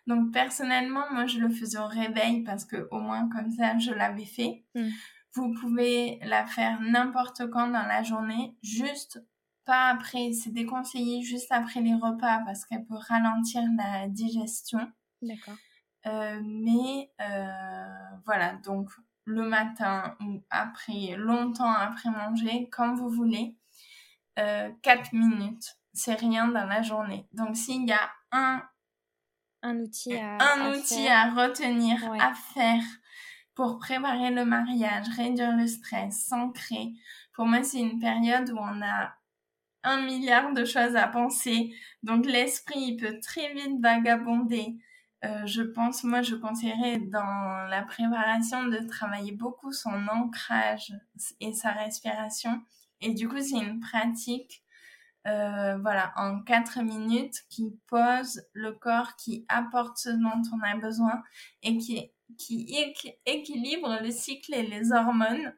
Donc 0.08 0.34
personnellement, 0.34 1.05
moi 1.12 1.25
je 1.25 1.39
le 1.39 1.49
faisais 1.49 1.77
au 1.77 1.88
réveil 1.88 2.43
parce 2.43 2.65
que 2.65 2.88
au 2.91 2.99
moins 2.99 3.29
comme 3.29 3.51
ça 3.51 3.77
je 3.77 3.91
l'avais 3.91 4.25
fait. 4.25 4.65
Hmm. 4.75 4.89
Vous 5.34 5.53
pouvez 5.53 6.19
la 6.23 6.45
faire 6.45 6.82
n'importe 6.82 7.49
quand 7.51 7.67
dans 7.67 7.86
la 7.86 8.03
journée, 8.03 8.58
juste 8.63 9.23
pas 9.63 9.89
après. 9.89 10.34
C'est 10.34 10.51
déconseillé 10.51 11.21
juste 11.21 11.51
après 11.51 11.82
les 11.82 11.93
repas 11.93 12.39
parce 12.45 12.65
qu'elle 12.65 12.86
peut 12.86 12.97
ralentir 12.97 13.62
la 13.77 14.08
digestion. 14.08 14.91
D'accord. 15.21 15.55
Euh, 16.08 16.41
mais 16.43 17.12
euh, 17.21 18.17
voilà, 18.25 18.53
donc 18.55 18.89
le 19.25 19.47
matin 19.47 20.17
ou 20.21 20.41
après, 20.49 21.15
longtemps 21.15 21.71
après 21.71 22.10
manger, 22.10 22.67
quand 22.71 22.95
vous 22.95 23.10
voulez. 23.10 23.55
4 24.82 24.99
euh, 25.13 25.17
minutes. 25.17 25.78
C'est 25.93 26.15
rien 26.15 26.47
dans 26.47 26.65
la 26.65 26.82
journée. 26.82 27.28
Donc 27.34 27.56
s'il 27.56 27.88
y 27.88 27.91
a 27.91 28.10
un, 28.32 28.62
un 29.63 29.80
outil 29.80 30.15
à, 30.15 30.38
un 30.54 30.71
outil 30.71 31.08
à 31.08 31.30
retenir, 31.32 31.97
à 32.19 32.34
faire 32.34 32.84
pour 33.56 33.80
préparer 33.80 34.32
le 34.32 34.45
mariage, 34.45 35.08
réduire 35.17 35.56
le 35.56 35.67
stress, 35.67 36.25
s'ancrer, 36.28 36.93
pour 37.34 37.45
moi 37.45 37.63
c'est 37.63 37.80
une 37.80 37.99
période 37.99 38.49
où 38.52 38.58
on 38.58 38.82
a 38.82 39.13
un 39.84 40.02
milliard 40.02 40.54
de 40.54 40.65
choses 40.65 40.95
à 40.95 41.08
penser. 41.08 41.73
Donc 42.04 42.25
l'esprit 42.25 42.97
peut 42.97 43.19
très 43.21 43.54
vite 43.54 43.82
vagabonder. 43.82 44.78
Euh, 45.25 45.45
je 45.45 45.62
pense, 45.62 46.04
moi, 46.06 46.21
je 46.21 46.36
conseillerais 46.36 46.97
dans 46.97 47.67
la 47.69 47.84
préparation 47.84 48.65
de 48.67 48.78
travailler 48.88 49.34
beaucoup 49.34 49.73
son 49.73 50.08
ancrage 50.08 50.93
et 51.41 51.54
sa 51.54 51.71
respiration 51.71 52.62
et 53.01 53.13
du 53.13 53.27
coup, 53.27 53.39
c'est 53.39 53.57
une 53.57 53.79
pratique, 53.79 54.63
euh, 55.27 55.77
voilà, 55.77 56.13
en 56.15 56.41
quatre 56.41 56.81
minutes 56.81 57.43
qui 57.49 57.77
pose 57.88 58.41
le 58.53 58.71
corps, 58.73 59.15
qui 59.15 59.45
apporte 59.47 59.97
ce 59.97 60.09
dont 60.09 60.41
on 60.53 60.62
a 60.62 60.75
besoin 60.77 61.21
et 61.63 61.77
qui, 61.77 62.12
qui 62.38 62.75
équilibre 63.25 63.99
le 64.01 64.12
cycle 64.12 64.53
et 64.53 64.63
les 64.63 64.91
hormones. 64.91 65.53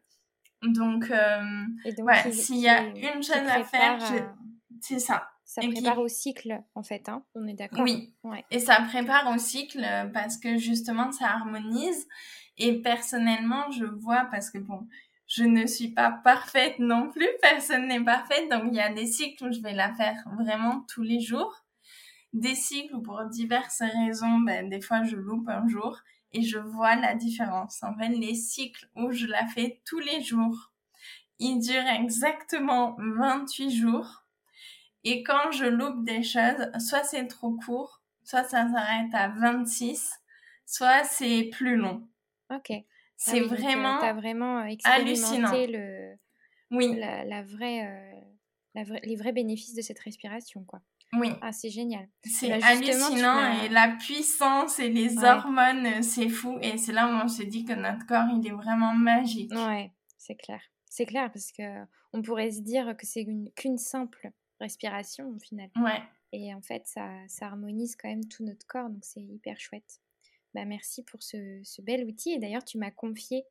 Donc, 0.63 1.10
euh, 1.10 1.65
s'il 2.32 2.58
y 2.58 2.69
a 2.69 2.86
une 2.86 3.23
chose 3.23 3.36
à 3.36 3.63
faire, 3.63 3.99
c'est 4.82 4.99
ça. 4.99 5.27
Ça 5.43 5.62
prépare 5.62 5.99
au 5.99 6.08
cycle, 6.08 6.62
en 6.75 6.84
fait, 6.84 7.10
hein 7.10 7.25
on 7.36 7.45
est 7.45 7.54
d'accord 7.54 7.82
Oui, 7.82 8.13
et 8.51 8.60
ça 8.60 8.80
prépare 8.88 9.30
au 9.36 9.38
cycle 9.38 9.86
parce 10.13 10.38
que 10.38 10.58
justement, 10.58 11.12
ça 11.12 11.25
harmonise. 11.25 12.08
Et 12.58 12.82
personnellement, 12.82 13.69
je 13.71 13.86
vois, 13.86 14.27
parce 14.32 14.49
que 14.49 14.60
bon, 14.60 14.88
je 15.34 15.46
ne 15.46 15.65
suis 15.65 15.88
pas 15.88 16.12
parfaite 16.12 16.78
non 16.80 17.10
plus, 17.10 17.30
personne 17.41 17.88
n'est 17.88 18.03
parfaite, 18.03 18.49
donc 18.51 18.64
il 18.68 18.76
y 18.76 18.82
a 18.82 18.91
des 18.91 19.05
cycles 19.05 19.45
où 19.45 19.51
je 19.53 19.62
vais 19.62 19.74
la 19.74 19.93
faire 19.93 20.22
vraiment 20.38 20.82
tous 20.89 21.03
les 21.03 21.22
jours, 21.22 21.64
des 22.34 22.53
cycles 22.53 22.95
où 22.95 23.01
pour 23.01 23.24
diverses 23.26 23.82
raisons, 23.82 24.39
ben, 24.39 24.68
des 24.68 24.82
fois 24.82 25.03
je 25.03 25.16
loupe 25.16 25.47
un 25.47 25.70
jour 25.70 25.97
et 26.34 26.41
je 26.41 26.58
vois 26.58 26.97
la 26.97 27.16
différence. 27.16 27.82
En 27.82 27.95
fait, 27.95 28.10
les 28.10 28.36
cycles 28.36 28.89
où 28.97 29.12
je 29.12 29.26
la 29.26 29.47
fais 29.47 29.82
tous 29.86 29.99
les 29.99 30.22
jours, 30.22 30.74
ils 31.39 31.60
durent 31.60 31.88
exactement 31.88 32.97
28 32.99 33.72
jours. 33.72 34.26
Et 35.05 35.24
quand 35.24 35.51
je 35.51 35.66
loupe 35.66 36.03
des 36.03 36.24
choses, 36.24 36.70
soit 36.86 37.05
c'est 37.05 37.28
trop 37.28 37.58
court, 37.66 38.01
soit 38.26 38.43
ça 38.43 38.68
s'arrête 38.70 39.14
à 39.14 39.30
26, 39.30 40.12
soit 40.66 41.05
c'est 41.05 41.49
plus 41.53 41.78
long. 41.78 42.05
Ok. 42.53 42.74
Ah 43.28 43.32
c'est 43.32 43.41
vraiment, 43.41 43.99
as 43.99 44.13
vraiment 44.13 44.65
hallucinant. 44.84 45.51
Le, 45.51 46.15
oui. 46.72 46.95
La, 46.95 47.43
vraie, 47.43 48.26
la 48.74 48.84
les 49.03 49.15
vrais 49.15 49.32
bénéfices 49.32 49.76
de 49.76 49.82
cette 49.82 49.99
respiration, 49.99 50.63
quoi. 50.63 50.82
Oui. 51.13 51.30
Ah, 51.41 51.51
c'est 51.51 51.69
génial. 51.69 52.07
C'est 52.24 52.51
hallucinant 52.51 53.63
et 53.63 53.69
la 53.69 53.89
puissance 53.99 54.80
et 54.80 54.89
les 54.89 55.17
hormones, 55.24 56.01
c'est 56.01 56.30
fou. 56.30 56.57
Et 56.61 56.78
c'est 56.78 56.93
là 56.93 57.07
où 57.07 57.24
on 57.24 57.28
se 57.28 57.43
dit 57.43 57.65
que 57.65 57.74
notre 57.74 58.05
corps, 58.05 58.28
il 58.34 58.47
est 58.47 58.51
vraiment 58.51 58.93
magique. 58.93 59.51
Ouais, 59.51 59.91
c'est 60.17 60.36
clair. 60.36 60.61
C'est 60.86 61.05
clair 61.05 61.32
parce 61.32 61.51
que 61.51 61.63
on 62.13 62.22
pourrait 62.22 62.51
se 62.51 62.61
dire 62.61 62.95
que 62.97 63.05
c'est 63.05 63.26
qu'une 63.55 63.78
simple 63.78 64.32
respiration 64.59 65.30
au 65.30 65.39
final. 65.39 65.69
Ouais. 65.76 66.01
Et 66.34 66.53
en 66.53 66.61
fait, 66.61 66.84
ça, 66.86 67.09
ça 67.28 67.47
harmonise 67.47 67.95
quand 67.95 68.07
même 68.07 68.26
tout 68.26 68.43
notre 68.43 68.65
corps, 68.65 68.89
donc 68.89 69.03
c'est 69.03 69.22
hyper 69.22 69.59
chouette. 69.59 70.01
Bah, 70.54 70.66
merci 70.66 71.04
pour 71.04 71.24
ce, 71.24 71.62
ce 71.64 71.82
bel 71.82 72.06
outil. 72.06 72.32
Et 72.32 72.39
d'ailleurs, 72.39 72.66
tu 72.66 72.78
m'as 72.78 72.91
confié 72.91 73.43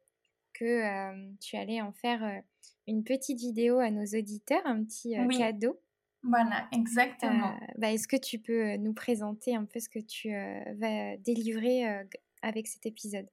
que 0.53 1.35
tu 1.39 1.57
allais 1.57 1.81
en 1.81 1.93
faire 1.93 2.43
une 2.87 3.05
petite 3.05 3.39
vidéo 3.39 3.79
à 3.79 3.91
nos 3.91 4.05
auditeurs, 4.05 4.63
un 4.65 4.85
petit 4.85 5.15
cadeau. 5.37 5.81
Voilà, 6.23 6.69
exactement. 6.73 7.59
Bah, 7.79 7.93
est-ce 7.93 8.09
que 8.09 8.17
tu 8.17 8.39
peux 8.39 8.77
nous 8.77 8.93
présenter 8.93 9.55
un 9.55 9.65
peu 9.65 9.81
ce 9.81 9.89
que 9.89 10.01
tu 10.01 10.31
vas 10.31 11.17
délivrer 11.19 11.85
avec 12.43 12.67
cet 12.67 12.87
épisode? 12.87 13.29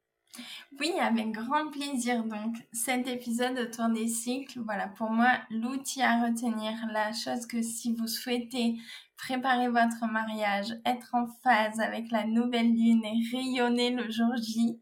Oui, 0.80 0.94
avec 1.00 1.32
grand 1.32 1.70
plaisir. 1.72 2.24
Donc, 2.24 2.56
cet 2.72 3.08
épisode 3.08 3.56
de 3.56 3.66
Tour 3.66 3.90
des 3.90 4.08
cycles, 4.08 4.60
voilà, 4.60 4.88
pour 4.88 5.10
moi, 5.10 5.40
l'outil 5.50 6.02
à 6.02 6.24
retenir, 6.26 6.74
la 6.92 7.14
chose 7.14 7.46
que 7.48 7.62
si 7.62 7.94
vous 7.94 8.08
souhaitez 8.08 8.78
préparer 9.18 9.70
votre 9.70 10.06
mariage, 10.12 10.76
être 10.86 11.10
en 11.14 11.28
phase 11.44 11.80
avec 11.80 12.12
la 12.12 12.26
nouvelle 12.26 12.72
lune 12.72 13.04
et 13.04 13.36
rayonner 13.36 13.90
le 13.92 14.10
jour 14.12 14.36
J, 14.38 14.80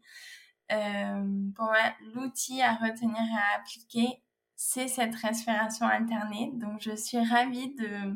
euh, 0.72 1.50
pour 1.54 1.66
moi, 1.66 1.94
l'outil 2.14 2.60
à 2.60 2.74
retenir 2.74 3.16
et 3.16 3.56
à 3.56 3.60
appliquer, 3.60 4.22
c'est 4.56 4.88
cette 4.88 5.14
respiration 5.14 5.86
alternée. 5.86 6.50
Donc, 6.54 6.80
je 6.80 6.94
suis 6.96 7.18
ravie 7.18 7.74
de, 7.74 8.14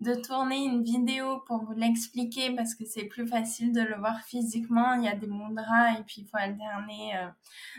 de 0.00 0.14
tourner 0.14 0.64
une 0.64 0.84
vidéo 0.84 1.40
pour 1.46 1.64
vous 1.64 1.72
l'expliquer 1.72 2.54
parce 2.54 2.74
que 2.74 2.84
c'est 2.84 3.06
plus 3.06 3.26
facile 3.26 3.72
de 3.72 3.80
le 3.80 3.96
voir 3.96 4.20
physiquement. 4.22 4.94
Il 4.94 5.04
y 5.04 5.08
a 5.08 5.16
des 5.16 5.26
mudras 5.26 5.98
et 5.98 6.04
puis 6.04 6.22
il 6.22 6.28
faut 6.28 6.36
alterner 6.36 7.16
euh, 7.16 7.28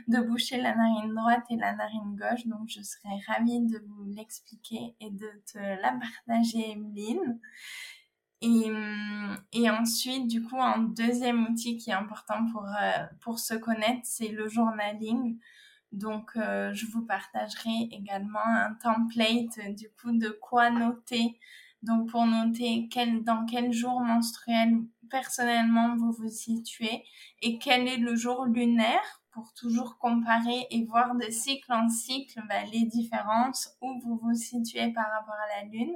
de 0.07 0.19
boucher 0.19 0.61
la 0.61 0.75
narine 0.75 1.15
droite 1.15 1.45
et 1.49 1.55
la 1.55 1.73
narine 1.75 2.17
gauche. 2.17 2.45
Donc, 2.45 2.67
je 2.67 2.81
serais 2.81 3.19
ravie 3.27 3.61
de 3.61 3.79
vous 3.87 4.03
l'expliquer 4.05 4.95
et 4.99 5.09
de 5.11 5.29
te 5.51 5.59
la 5.59 5.97
partager, 6.27 6.71
Emeline. 6.71 7.39
Et, 8.41 8.71
et 9.53 9.69
ensuite, 9.69 10.27
du 10.27 10.41
coup, 10.43 10.61
un 10.61 10.79
deuxième 10.79 11.45
outil 11.47 11.77
qui 11.77 11.89
est 11.89 11.93
important 11.93 12.45
pour, 12.51 12.65
euh, 12.65 13.05
pour 13.21 13.39
se 13.39 13.53
connaître, 13.53 14.01
c'est 14.03 14.29
le 14.29 14.47
journaling. 14.47 15.37
Donc, 15.91 16.31
euh, 16.35 16.73
je 16.73 16.85
vous 16.85 17.01
partagerai 17.05 17.89
également 17.91 18.45
un 18.45 18.73
template, 18.75 19.75
du 19.75 19.89
coup, 19.89 20.11
de 20.11 20.29
quoi 20.29 20.69
noter. 20.69 21.39
Donc, 21.81 22.09
pour 22.09 22.25
noter 22.25 22.87
quel, 22.91 23.23
dans 23.23 23.45
quel 23.45 23.71
jour 23.71 24.01
menstruel, 24.01 24.79
personnellement, 25.09 25.95
vous 25.95 26.11
vous 26.11 26.29
situez 26.29 27.03
et 27.41 27.57
quel 27.57 27.87
est 27.87 27.97
le 27.97 28.15
jour 28.15 28.45
lunaire 28.45 29.23
pour 29.31 29.53
toujours 29.53 29.97
comparer 29.97 30.67
et 30.71 30.83
voir 30.85 31.15
de 31.15 31.29
cycle 31.29 31.71
en 31.71 31.87
cycle 31.89 32.41
bah, 32.49 32.63
les 32.71 32.85
différences 32.85 33.77
où 33.81 33.99
vous 34.01 34.19
vous 34.21 34.33
situez 34.33 34.91
par 34.91 35.05
rapport 35.09 35.35
à 35.35 35.61
la 35.61 35.69
lune 35.69 35.95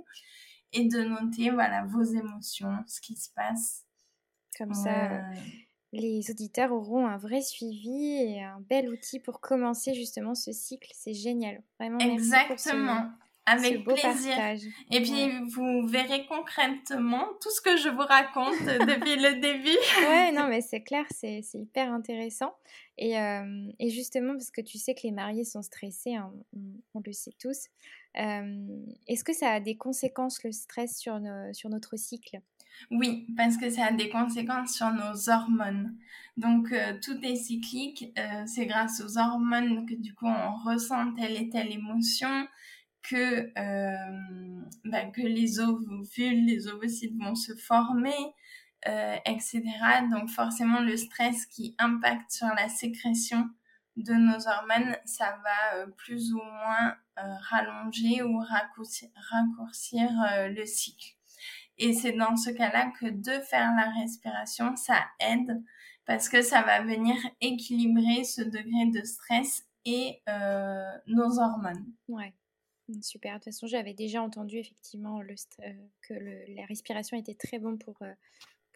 et 0.71 0.85
de 0.85 1.03
noter 1.03 1.49
voilà 1.49 1.83
vos 1.85 2.03
émotions, 2.03 2.77
ce 2.87 3.01
qui 3.01 3.15
se 3.15 3.29
passe. 3.33 3.85
Comme 4.57 4.73
ça, 4.73 5.23
les 5.93 6.29
auditeurs 6.29 6.71
auront 6.71 7.07
un 7.07 7.17
vrai 7.17 7.41
suivi 7.41 8.15
et 8.15 8.43
un 8.43 8.59
bel 8.61 8.89
outil 8.89 9.19
pour 9.19 9.41
commencer 9.41 9.93
justement 9.93 10.35
ce 10.35 10.51
cycle. 10.51 10.91
C'est 10.93 11.13
génial. 11.13 11.63
Vraiment, 11.79 11.99
Exactement. 11.99 13.11
Avec 13.45 13.83
plaisir. 13.83 14.37
Et 14.91 15.01
puis, 15.01 15.29
vous 15.49 15.85
verrez 15.85 16.25
concrètement 16.27 17.27
tout 17.41 17.49
ce 17.51 17.61
que 17.61 17.75
je 17.75 17.89
vous 17.89 18.05
raconte 18.05 18.57
depuis 18.63 19.17
le 19.17 19.39
début. 19.41 20.07
ouais, 20.07 20.31
non, 20.31 20.47
mais 20.47 20.61
c'est 20.61 20.81
clair, 20.81 21.05
c'est 21.11 21.43
hyper 21.53 21.91
intéressant. 21.91 22.53
Et, 22.97 23.19
euh, 23.19 23.71
et, 23.79 23.89
justement, 23.89 24.33
parce 24.33 24.51
que 24.51 24.61
tu 24.61 24.77
sais 24.77 24.93
que 24.93 25.01
les 25.03 25.11
mariés 25.11 25.45
sont 25.45 25.61
stressés, 25.61 26.15
hein, 26.15 26.31
on, 26.93 27.01
le 27.05 27.11
sait 27.11 27.33
tous. 27.39 27.67
Euh, 28.17 28.83
est-ce 29.07 29.23
que 29.23 29.33
ça 29.33 29.49
a 29.49 29.59
des 29.59 29.75
conséquences, 29.75 30.43
le 30.43 30.51
stress, 30.51 30.97
sur, 30.97 31.19
sur 31.53 31.69
notre 31.69 31.97
cycle? 31.97 32.39
Oui, 32.91 33.27
parce 33.35 33.57
que 33.57 33.69
ça 33.69 33.85
a 33.87 33.91
des 33.91 34.09
conséquences 34.09 34.75
sur 34.75 34.91
nos 34.91 35.29
hormones. 35.29 35.95
Donc, 36.37 36.71
euh, 36.71 36.93
tout 37.01 37.19
est 37.23 37.35
cyclique. 37.35 38.13
c'est 38.45 38.67
grâce 38.67 39.01
aux 39.01 39.17
hormones 39.17 39.85
que 39.87 39.95
du 39.95 40.13
coup 40.13 40.27
on 40.27 40.55
ressent 40.69 41.13
telle 41.13 41.35
et 41.35 41.49
telle 41.49 41.71
émotion, 41.71 42.47
que, 43.03 43.51
euh, 43.57 44.61
bah, 44.85 45.05
que 45.05 45.21
les 45.21 45.59
ovules, 45.59 46.45
les 46.45 46.67
ovocytes 46.67 47.15
vont 47.21 47.35
se 47.35 47.53
former, 47.55 48.33
euh, 48.87 49.15
etc. 49.25 49.61
Donc 50.09 50.29
forcément, 50.29 50.79
le 50.79 50.97
stress 50.97 51.45
qui 51.45 51.75
impacte 51.77 52.31
sur 52.31 52.47
la 52.47 52.69
sécrétion 52.69 53.49
de 53.97 54.13
nos 54.13 54.47
hormones, 54.47 54.97
ça 55.05 55.37
va 55.43 55.77
euh, 55.77 55.87
plus 55.97 56.33
ou 56.33 56.41
moins 56.41 56.95
rallonger 57.15 58.23
ou 58.23 58.39
raccourcir, 58.39 59.07
raccourcir 59.29 60.09
le 60.49 60.65
cycle. 60.65 61.15
Et 61.77 61.93
c'est 61.93 62.13
dans 62.13 62.35
ce 62.35 62.49
cas-là 62.49 62.91
que 62.99 63.05
de 63.05 63.39
faire 63.43 63.71
la 63.75 63.91
respiration, 64.01 64.75
ça 64.75 64.97
aide 65.19 65.61
parce 66.05 66.27
que 66.27 66.41
ça 66.41 66.63
va 66.63 66.81
venir 66.81 67.15
équilibrer 67.39 68.23
ce 68.23 68.41
degré 68.41 68.87
de 68.87 69.05
stress 69.05 69.63
et 69.85 70.23
nos 71.05 71.37
hormones. 71.39 71.85
Ouais. 72.07 72.33
Super. 73.01 73.33
De 73.33 73.37
toute 73.37 73.45
façon, 73.45 73.67
j'avais 73.67 73.93
déjà 73.93 74.21
entendu 74.21 74.57
effectivement 74.57 75.21
le, 75.21 75.35
euh, 75.61 75.73
que 76.01 76.13
la 76.53 76.65
respiration 76.65 77.17
était 77.17 77.35
très 77.35 77.59
bon 77.59 77.77
pour, 77.77 77.95
euh, 78.01 78.13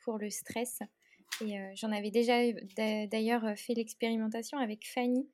pour 0.04 0.18
le 0.18 0.30
stress. 0.30 0.80
Et 1.42 1.60
euh, 1.60 1.72
j'en 1.76 1.92
avais 1.92 2.10
déjà 2.10 2.40
d'ailleurs 3.12 3.58
fait 3.58 3.74
l'expérimentation 3.74 4.58
avec 4.58 4.88
Fanny 4.88 5.30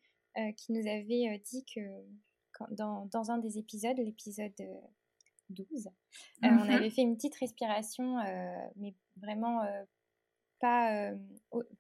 qui 0.57 0.73
nous 0.73 0.87
avait 0.87 1.39
dit 1.45 1.63
que 1.63 1.79
dans, 2.71 3.05
dans, 3.05 3.29
un 3.29 3.37
des 3.37 3.59
épisodes, 3.59 3.97
l'épisode 3.97 4.51
12, 5.51 5.89
on 6.41 6.49
mmh 6.49 6.59
avait 6.71 6.89
fait 6.89 7.03
une 7.03 7.15
petite 7.15 7.35
respiration, 7.35 8.15
mais 8.75 8.95
vraiment 9.17 9.61
pas 10.59 11.11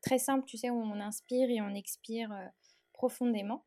très 0.03 0.19
simple, 0.19 0.45
tu 0.45 0.57
sais, 0.57 0.69
où 0.69 0.79
on 0.79 0.99
inspire 0.99 1.49
et 1.49 1.61
on 1.61 1.73
expire 1.73 2.29
profondément. 2.93 3.65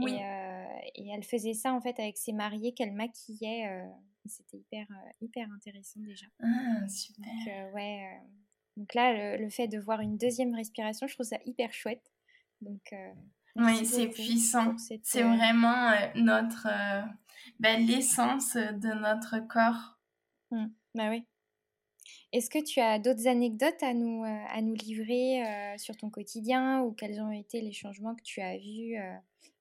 Euh, 0.00 0.64
et, 0.94 1.10
elle 1.10 1.22
faisait 1.22 1.54
ça 1.54 1.72
en 1.72 1.80
fait 1.80 1.98
avec 2.00 2.16
ses 2.16 2.32
mariés 2.32 2.72
qu'elle 2.72 2.92
maquillait. 2.92 3.68
Euh, 3.68 3.86
c'était 4.26 4.58
hyper, 4.58 4.86
hyper 5.20 5.48
intéressant 5.52 6.00
déjà. 6.00 6.26
Ah, 6.42 6.88
super. 6.88 7.24
Donc, 7.24 7.74
ouais, 7.74 8.20
donc 8.76 8.94
là, 8.94 9.36
le, 9.36 9.50
fait 9.50 9.68
de 9.68 9.78
voir 9.78 10.00
une 10.00 10.16
deuxième 10.16 10.54
respiration, 10.54 11.06
je 11.06 11.14
trouve 11.14 11.26
ça 11.26 11.38
hyper 11.44 11.72
chouette. 11.72 12.02
Donc, 12.60 12.94
oui, 13.56 13.84
c'est 13.84 14.08
puissant. 14.08 14.76
C'est 14.78 15.22
vraiment 15.22 15.92
notre, 16.14 16.68
ben, 17.58 17.84
l'essence 17.84 18.54
de 18.54 19.00
notre 19.00 19.40
corps. 19.40 19.98
Mmh. 20.52 20.66
Bah 20.94 21.08
oui. 21.10 21.26
Est-ce 22.32 22.48
que 22.50 22.62
tu 22.62 22.80
as 22.80 22.98
d'autres 22.98 23.26
anecdotes 23.28 23.82
à 23.82 23.94
nous, 23.94 24.24
à 24.24 24.60
nous 24.62 24.74
livrer 24.74 25.42
sur 25.76 25.96
ton 25.96 26.10
quotidien 26.10 26.80
ou 26.80 26.92
quels 26.92 27.20
ont 27.20 27.30
été 27.30 27.60
les 27.60 27.72
changements 27.72 28.14
que 28.14 28.22
tu 28.22 28.40
as 28.40 28.56
vus 28.56 28.96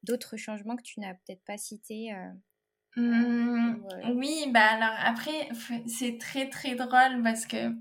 d'autres 0.03 0.37
changements 0.37 0.75
que 0.75 0.83
tu 0.83 0.99
n'as 0.99 1.13
peut-être 1.13 1.43
pas 1.45 1.57
cités 1.57 2.13
euh, 2.13 3.01
mmh, 3.01 3.83
euh, 3.93 4.13
Oui, 4.13 4.49
bah 4.51 4.71
alors 4.71 4.95
après, 5.03 5.49
c'est 5.87 6.17
très 6.17 6.49
très 6.49 6.75
drôle 6.75 7.21
parce 7.23 7.45
que 7.45 7.73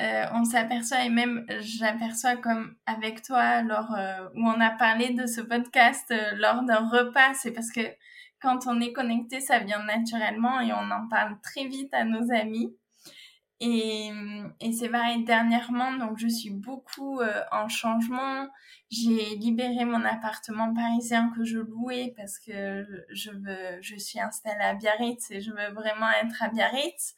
euh, 0.00 0.24
on 0.32 0.44
s'aperçoit 0.44 1.04
et 1.04 1.08
même 1.08 1.46
j'aperçois 1.60 2.36
comme 2.36 2.74
avec 2.86 3.22
toi 3.22 3.62
lors 3.62 3.94
où 4.34 4.46
on 4.46 4.60
a 4.60 4.70
parlé 4.70 5.10
de 5.10 5.26
ce 5.26 5.40
podcast 5.40 6.12
lors 6.34 6.62
d'un 6.64 6.88
repas, 6.88 7.34
c'est 7.34 7.52
parce 7.52 7.70
que 7.70 7.82
quand 8.40 8.66
on 8.66 8.80
est 8.80 8.92
connecté, 8.92 9.40
ça 9.40 9.60
vient 9.60 9.82
naturellement 9.84 10.60
et 10.60 10.72
on 10.72 10.90
en 10.90 11.08
parle 11.08 11.40
très 11.40 11.66
vite 11.66 11.94
à 11.94 12.04
nos 12.04 12.30
amis. 12.30 12.76
Et, 13.66 14.12
et 14.60 14.72
c'est 14.72 14.90
pareil 14.90 15.24
dernièrement, 15.24 15.94
donc 15.94 16.18
je 16.18 16.28
suis 16.28 16.50
beaucoup 16.50 17.20
euh, 17.20 17.40
en 17.50 17.66
changement. 17.68 18.46
J'ai 18.90 19.36
libéré 19.36 19.86
mon 19.86 20.04
appartement 20.04 20.74
parisien 20.74 21.32
que 21.34 21.44
je 21.44 21.60
louais 21.60 22.12
parce 22.14 22.38
que 22.38 22.86
je 23.08 23.30
veux, 23.30 23.80
je 23.80 23.96
suis 23.96 24.20
installée 24.20 24.62
à 24.62 24.74
Biarritz 24.74 25.30
et 25.30 25.40
je 25.40 25.50
veux 25.50 25.72
vraiment 25.72 26.10
être 26.22 26.42
à 26.42 26.48
Biarritz. 26.48 27.14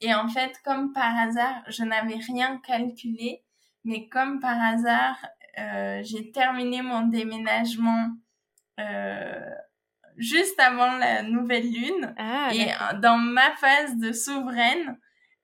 Et 0.00 0.14
en 0.14 0.28
fait, 0.28 0.60
comme 0.64 0.92
par 0.92 1.16
hasard, 1.18 1.64
je 1.66 1.82
n'avais 1.82 2.14
rien 2.14 2.58
calculé, 2.58 3.42
mais 3.82 4.08
comme 4.08 4.38
par 4.38 4.56
hasard, 4.62 5.16
euh, 5.58 6.00
j'ai 6.04 6.30
terminé 6.30 6.80
mon 6.80 7.08
déménagement 7.08 8.10
euh, 8.78 9.50
juste 10.16 10.60
avant 10.60 10.92
la 10.92 11.24
nouvelle 11.24 11.68
lune. 11.68 12.14
Ah, 12.16 12.50
et 12.54 12.70
dans 13.00 13.18
ma 13.18 13.50
phase 13.56 13.96
de 13.96 14.12
souveraine, 14.12 14.96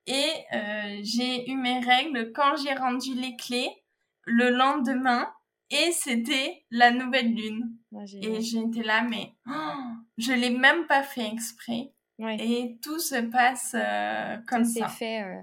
et 0.07 0.33
euh, 0.53 1.01
j'ai 1.03 1.51
eu 1.51 1.57
mes 1.57 1.81
règles 1.81 2.33
quand 2.33 2.57
j'ai 2.57 2.75
rendu 2.75 3.15
les 3.15 3.37
clés 3.37 3.71
le 4.25 4.51
lendemain 4.51 5.31
et 5.71 5.93
c'était 5.93 6.65
la 6.71 6.91
nouvelle 6.91 7.35
lune. 7.35 7.77
Ah, 7.95 8.05
et 8.21 8.41
j'étais 8.41 8.83
là, 8.83 9.03
mais 9.03 9.33
oh, 9.49 9.83
je 10.19 10.33
l'ai 10.33 10.51
même 10.51 10.87
pas 10.87 11.03
fait 11.03 11.27
exprès. 11.27 11.93
Et 12.39 12.79
tout 12.83 13.01
se 13.01 13.21
passe 13.21 13.75
euh, 13.75 14.37
comme 14.47 14.65
ça. 14.65 14.89
C'est 14.89 14.97
fait 14.97 15.23
euh, 15.23 15.41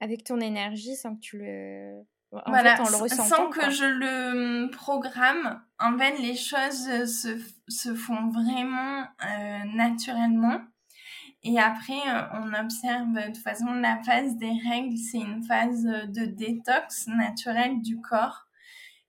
avec 0.00 0.24
ton 0.24 0.40
énergie 0.40 0.96
sans 0.96 1.16
que 1.16 1.20
tu 1.20 1.38
le. 1.38 2.02
En 2.32 2.50
voilà, 2.50 2.76
fait, 2.76 2.82
le 2.82 3.08
sans 3.08 3.48
que 3.48 3.70
je 3.70 3.84
le 3.84 4.64
hum, 4.64 4.70
programme, 4.70 5.62
en 5.78 5.96
fait, 5.96 6.18
les 6.18 6.34
choses 6.34 7.04
se, 7.06 7.38
se 7.68 7.94
font 7.94 8.28
vraiment 8.30 9.04
naturellement. 9.74 10.60
Et 11.46 11.58
après, 11.58 12.00
on 12.32 12.54
observe, 12.54 13.12
de 13.12 13.26
toute 13.26 13.36
façon, 13.36 13.66
la 13.74 14.02
phase 14.02 14.36
des 14.36 14.52
règles, 14.66 14.96
c'est 14.96 15.18
une 15.18 15.44
phase 15.44 15.84
de 15.84 16.24
détox 16.24 17.06
naturelle 17.06 17.82
du 17.82 18.00
corps. 18.00 18.46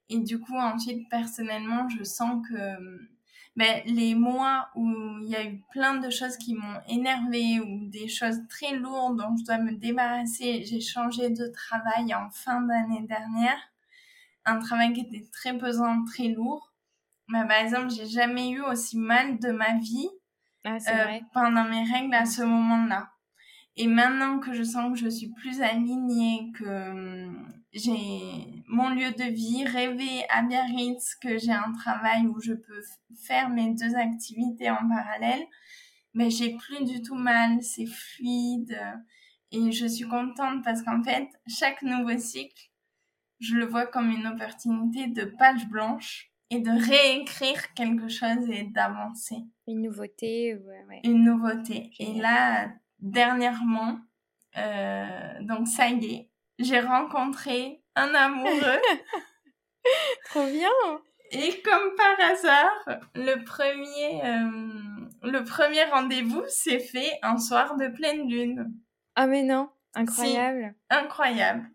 Et 0.09 0.19
du 0.19 0.39
coup, 0.39 0.57
ensuite, 0.57 1.09
personnellement, 1.09 1.87
je 1.87 2.03
sens 2.03 2.45
que 2.47 3.07
ben, 3.55 3.81
les 3.85 4.15
mois 4.15 4.67
où 4.75 4.85
il 5.21 5.29
y 5.29 5.35
a 5.35 5.45
eu 5.45 5.61
plein 5.71 5.95
de 5.95 6.09
choses 6.09 6.35
qui 6.35 6.55
m'ont 6.55 6.81
énervé 6.89 7.61
ou 7.61 7.87
des 7.87 8.09
choses 8.09 8.39
très 8.49 8.75
lourdes 8.75 9.17
dont 9.17 9.37
je 9.37 9.45
dois 9.45 9.57
me 9.57 9.71
débarrasser, 9.71 10.65
j'ai 10.65 10.81
changé 10.81 11.29
de 11.29 11.47
travail 11.47 12.13
en 12.13 12.29
fin 12.31 12.61
d'année 12.61 13.07
dernière. 13.07 13.59
Un 14.43 14.59
travail 14.59 14.91
qui 14.91 15.01
était 15.01 15.25
très 15.31 15.57
pesant, 15.57 16.03
très 16.03 16.27
lourd. 16.27 16.73
Ben, 17.29 17.47
par 17.47 17.59
exemple, 17.61 17.91
j'ai 17.91 18.07
jamais 18.07 18.49
eu 18.49 18.61
aussi 18.61 18.97
mal 18.97 19.39
de 19.39 19.51
ma 19.51 19.77
vie 19.77 20.09
ah, 20.65 20.77
euh, 20.89 21.19
pendant 21.33 21.65
mes 21.65 21.83
règles 21.83 22.13
à 22.13 22.25
ce 22.25 22.41
moment-là. 22.41 23.09
Et 23.77 23.87
maintenant 23.87 24.39
que 24.39 24.53
je 24.53 24.63
sens 24.63 24.93
que 24.93 24.99
je 24.99 25.09
suis 25.09 25.31
plus 25.33 25.61
alignée, 25.61 26.51
que 26.57 26.91
hum, 26.91 27.53
j'ai 27.73 28.63
mon 28.67 28.89
lieu 28.89 29.11
de 29.11 29.31
vie, 29.31 29.65
rêver 29.65 30.23
à 30.29 30.41
Biarritz, 30.41 31.15
que 31.15 31.37
j'ai 31.37 31.51
un 31.51 31.73
travail 31.73 32.25
où 32.25 32.39
je 32.39 32.53
peux 32.53 32.81
faire 33.25 33.49
mes 33.49 33.73
deux 33.73 33.95
activités 33.95 34.69
en 34.69 34.87
parallèle, 34.87 35.45
mais 36.13 36.29
j'ai 36.29 36.55
plus 36.55 36.85
du 36.85 37.01
tout 37.01 37.15
mal, 37.15 37.61
c'est 37.61 37.85
fluide 37.85 38.79
et 39.51 39.71
je 39.71 39.85
suis 39.85 40.07
contente 40.07 40.63
parce 40.63 40.81
qu'en 40.81 41.03
fait, 41.03 41.29
chaque 41.47 41.81
nouveau 41.81 42.17
cycle, 42.17 42.71
je 43.39 43.55
le 43.55 43.65
vois 43.65 43.85
comme 43.85 44.09
une 44.09 44.27
opportunité 44.27 45.07
de 45.07 45.25
page 45.25 45.67
blanche 45.67 46.31
et 46.49 46.59
de 46.59 46.71
réécrire 46.71 47.73
quelque 47.73 48.07
chose 48.07 48.49
et 48.49 48.63
d'avancer. 48.63 49.37
Une 49.67 49.81
nouveauté, 49.81 50.55
ouais, 50.55 51.01
Une 51.03 51.23
nouveauté. 51.23 51.91
Et 51.99 52.13
là, 52.13 52.69
dernièrement, 52.99 53.99
euh, 54.57 55.41
donc 55.41 55.67
ça 55.67 55.89
y 55.89 56.05
est, 56.05 56.29
j'ai 56.59 56.79
rencontré 56.79 57.81
un 57.95 58.13
amoureux. 58.13 58.81
Trop 60.29 60.45
bien. 60.47 60.69
Et 61.31 61.61
comme 61.61 61.95
par 61.95 62.29
hasard, 62.29 63.01
le 63.15 63.43
premier, 63.43 64.23
euh, 64.23 65.29
le 65.29 65.43
premier 65.43 65.83
rendez-vous 65.85 66.43
s'est 66.47 66.79
fait 66.79 67.11
un 67.23 67.37
soir 67.37 67.75
de 67.77 67.87
pleine 67.87 68.29
lune. 68.29 68.71
Ah 69.15 69.27
mais 69.27 69.43
non, 69.43 69.69
incroyable. 69.95 70.75
incroyable. 70.89 71.69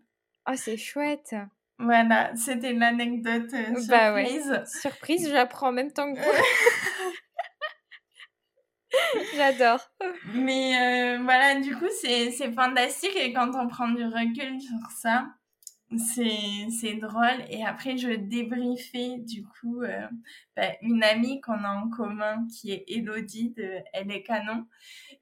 Oh, 0.49 0.53
c'est 0.55 0.77
chouette. 0.77 1.35
Voilà, 1.81 2.35
c'était 2.35 2.73
l'anecdote 2.73 3.53
euh, 3.53 3.73
bah 3.87 4.13
surprise. 4.13 4.61
Surprise, 4.65 5.29
j'apprends 5.29 5.69
en 5.69 5.71
même 5.71 5.91
temps 5.91 6.13
que 6.13 6.19
vous. 6.19 6.25
J'adore. 9.35 9.79
Mais 10.33 10.75
euh, 10.75 11.23
voilà, 11.23 11.59
du 11.59 11.75
coup, 11.75 11.87
c'est 12.01 12.53
fantastique 12.53 13.15
et 13.15 13.33
quand 13.33 13.51
on 13.55 13.67
prend 13.67 13.89
du 13.89 14.03
recul 14.03 14.61
sur 14.61 14.91
ça, 14.95 15.25
c'est 15.97 16.95
drôle. 16.95 17.43
Et 17.49 17.65
après, 17.65 17.97
je 17.97 18.11
débriefais 18.11 19.17
du 19.19 19.43
coup 19.43 19.81
euh, 19.81 20.07
bah, 20.55 20.69
une 20.81 21.03
amie 21.03 21.41
qu'on 21.41 21.63
a 21.63 21.69
en 21.69 21.89
commun 21.89 22.47
qui 22.47 22.71
est 22.71 22.85
Elodie 22.87 23.51
de 23.51 23.79
Elle 23.93 24.11
est 24.11 24.23
canon. 24.23 24.65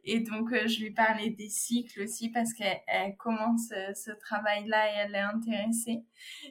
Et 0.03 0.19
donc, 0.19 0.51
euh, 0.53 0.67
je 0.67 0.81
lui 0.81 0.91
parlais 0.91 1.29
des 1.31 1.49
cycles 1.49 2.01
aussi 2.03 2.29
parce 2.29 2.53
qu'elle 2.53 3.15
commence 3.17 3.69
ce 3.95 4.11
travail-là 4.11 4.91
et 4.91 4.95
elle 5.05 5.15
est 5.15 5.19
intéressée. 5.19 6.03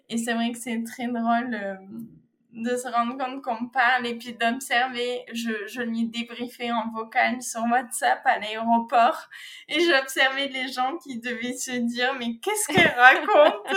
Et 0.09 0.19
c'est 0.19 0.35
vrai 0.35 0.53
que 0.53 0.59
c'est 0.59 0.83
très 0.85 1.09
drôle 1.09 1.57
de 2.53 2.77
se 2.77 2.89
rendre 2.89 3.17
compte 3.19 3.43
qu'on 3.43 3.69
parle 3.69 4.07
et 4.07 4.17
puis 4.17 4.33
d'observer. 4.33 5.25
Je, 5.33 5.67
je 5.67 5.83
lui 5.83 6.07
débriefais 6.07 6.71
en 6.71 6.91
vocal 6.91 7.43
sur 7.43 7.63
WhatsApp 7.71 8.21
à 8.25 8.39
l'aéroport 8.39 9.29
et 9.69 9.81
j'observais 9.81 10.49
les 10.49 10.69
gens 10.69 10.97
qui 10.99 11.19
devaient 11.21 11.57
se 11.57 11.73
dire 11.73 12.15
mais 12.19 12.39
qu'est-ce 12.43 12.69
qu'elle 12.69 12.95
raconte? 12.97 13.77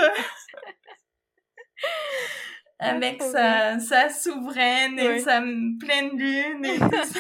Avec 2.80 3.22
sa, 3.22 3.80
sa 3.80 4.10
souveraine 4.10 4.98
et 4.98 5.20
sa 5.20 5.42
pleine 5.80 6.18
lune 6.18 6.66
et 6.66 6.80
tout 6.80 6.90
ça. 6.90 7.20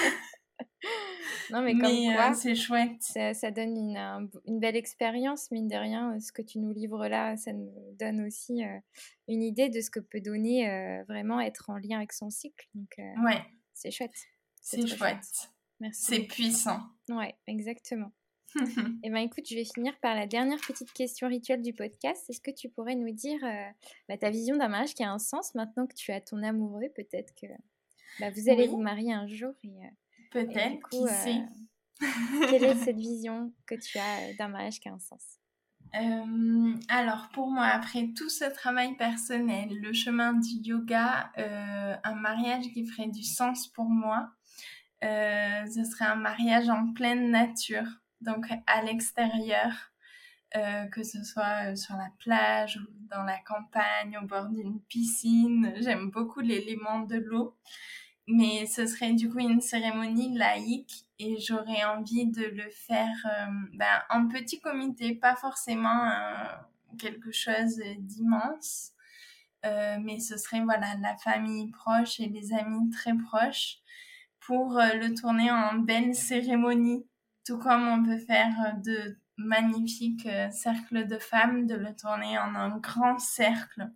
Non, 1.51 1.61
mais 1.61 1.73
comme 1.73 1.91
euh, 1.91 2.33
c'est 2.33 2.55
chouette. 2.55 3.01
Ça, 3.01 3.51
donne 3.51 3.77
une, 3.77 4.29
une 4.45 4.59
belle 4.59 4.75
expérience, 4.75 5.51
mine 5.51 5.67
de 5.67 5.75
rien. 5.75 6.19
Ce 6.19 6.31
que 6.31 6.41
tu 6.41 6.59
nous 6.59 6.71
livres 6.71 7.07
là, 7.07 7.35
ça 7.37 7.53
nous 7.53 7.71
donne 7.99 8.21
aussi 8.25 8.63
euh, 8.63 8.79
une 9.27 9.43
idée 9.43 9.69
de 9.69 9.81
ce 9.81 9.89
que 9.89 9.99
peut 9.99 10.21
donner 10.21 10.69
euh, 10.69 11.03
vraiment 11.03 11.39
être 11.39 11.69
en 11.69 11.77
lien 11.77 11.97
avec 11.97 12.13
son 12.13 12.29
cycle. 12.29 12.67
Donc, 12.73 12.95
ouais. 12.97 13.41
C'est 13.73 13.91
chouette. 13.91 14.15
C'est 14.61 14.85
chouette. 14.87 15.49
Merci. 15.79 16.05
C'est 16.05 16.21
puissant. 16.21 16.79
Ouais, 17.09 17.35
exactement. 17.47 18.11
et 18.55 18.59
eh 19.03 19.09
ben 19.09 19.17
écoute, 19.17 19.45
je 19.49 19.55
vais 19.55 19.65
finir 19.65 19.97
par 20.01 20.13
la 20.13 20.27
dernière 20.27 20.59
petite 20.59 20.93
question 20.93 21.27
rituelle 21.27 21.61
du 21.61 21.73
podcast. 21.73 22.29
Est-ce 22.29 22.41
que 22.41 22.51
tu 22.51 22.69
pourrais 22.69 22.95
nous 22.95 23.11
dire 23.11 23.39
bah, 24.07 24.17
ta 24.17 24.29
vision 24.29 24.55
d'un 24.57 24.67
mariage 24.67 24.93
qui 24.93 25.03
a 25.03 25.11
un 25.11 25.19
sens 25.19 25.55
maintenant 25.55 25.87
que 25.87 25.95
tu 25.95 26.11
as 26.11 26.21
ton 26.21 26.43
amoureux 26.43 26.89
Peut-être 26.95 27.33
que 27.33 27.47
bah, 28.19 28.29
vous 28.29 28.49
allez 28.49 28.67
vous 28.67 28.81
marier 28.81 29.13
un 29.13 29.25
jour 29.25 29.53
et 29.63 29.71
Peut-être, 30.31 30.89
qui 30.89 31.07
sait? 31.07 31.43
Euh, 32.01 32.05
quelle 32.49 32.63
est 32.63 32.75
cette 32.75 32.97
vision 32.97 33.53
que 33.67 33.75
tu 33.75 33.99
as 33.99 34.21
euh, 34.21 34.33
d'un 34.39 34.47
mariage 34.47 34.79
qui 34.79 34.89
a 34.89 34.93
un 34.93 34.99
sens? 34.99 35.37
Euh, 35.93 36.73
alors 36.87 37.29
pour 37.33 37.51
moi, 37.51 37.65
après 37.65 38.07
tout 38.15 38.29
ce 38.29 38.45
travail 38.45 38.95
personnel, 38.95 39.69
le 39.81 39.91
chemin 39.91 40.33
du 40.33 40.55
yoga, 40.63 41.31
un 41.35 42.15
mariage 42.15 42.63
qui 42.73 42.87
ferait 42.87 43.09
du 43.09 43.23
sens 43.23 43.67
pour 43.67 43.89
moi, 43.89 44.31
ce 45.01 45.83
serait 45.83 46.05
un 46.05 46.15
mariage 46.15 46.69
en 46.69 46.93
pleine 46.93 47.29
nature, 47.29 47.87
donc 48.21 48.47
à 48.67 48.83
l'extérieur, 48.83 49.91
que 50.53 51.03
ce 51.03 51.25
soit 51.25 51.75
sur 51.75 51.97
la 51.97 52.09
plage 52.19 52.77
ou 52.77 53.07
dans 53.09 53.23
la 53.23 53.39
campagne, 53.39 54.17
au 54.17 54.25
bord 54.25 54.47
d'une 54.47 54.79
piscine. 54.83 55.73
J'aime 55.81 56.09
beaucoup 56.09 56.39
l'élément 56.39 57.01
de 57.01 57.17
l'eau 57.17 57.57
mais 58.31 58.65
ce 58.65 58.87
serait 58.87 59.13
du 59.13 59.29
coup 59.29 59.39
une 59.39 59.59
cérémonie 59.59 60.37
laïque 60.37 61.05
et 61.19 61.37
j'aurais 61.39 61.83
envie 61.83 62.25
de 62.25 62.45
le 62.45 62.69
faire 62.69 63.15
euh, 63.25 63.51
ben, 63.73 64.01
en 64.09 64.27
petit 64.27 64.61
comité, 64.61 65.15
pas 65.15 65.35
forcément 65.35 66.05
euh, 66.05 66.45
quelque 66.97 67.31
chose 67.33 67.81
d'immense, 67.99 68.91
euh, 69.65 69.97
mais 70.01 70.19
ce 70.19 70.37
serait 70.37 70.61
voilà 70.61 70.95
la 71.01 71.17
famille 71.17 71.71
proche 71.71 72.21
et 72.21 72.27
les 72.27 72.53
amis 72.53 72.89
très 72.89 73.13
proches 73.15 73.79
pour 74.39 74.79
le 74.79 75.13
tourner 75.13 75.51
en 75.51 75.75
belle 75.75 76.15
cérémonie, 76.15 77.05
tout 77.45 77.59
comme 77.59 77.87
on 77.87 78.03
peut 78.03 78.17
faire 78.17 78.75
de 78.83 79.17
magnifiques 79.37 80.27
cercles 80.51 81.05
de 81.05 81.19
femmes, 81.19 81.67
de 81.67 81.75
le 81.75 81.95
tourner 81.95 82.39
en 82.39 82.55
un 82.55 82.77
grand 82.77 83.19
cercle 83.19 83.91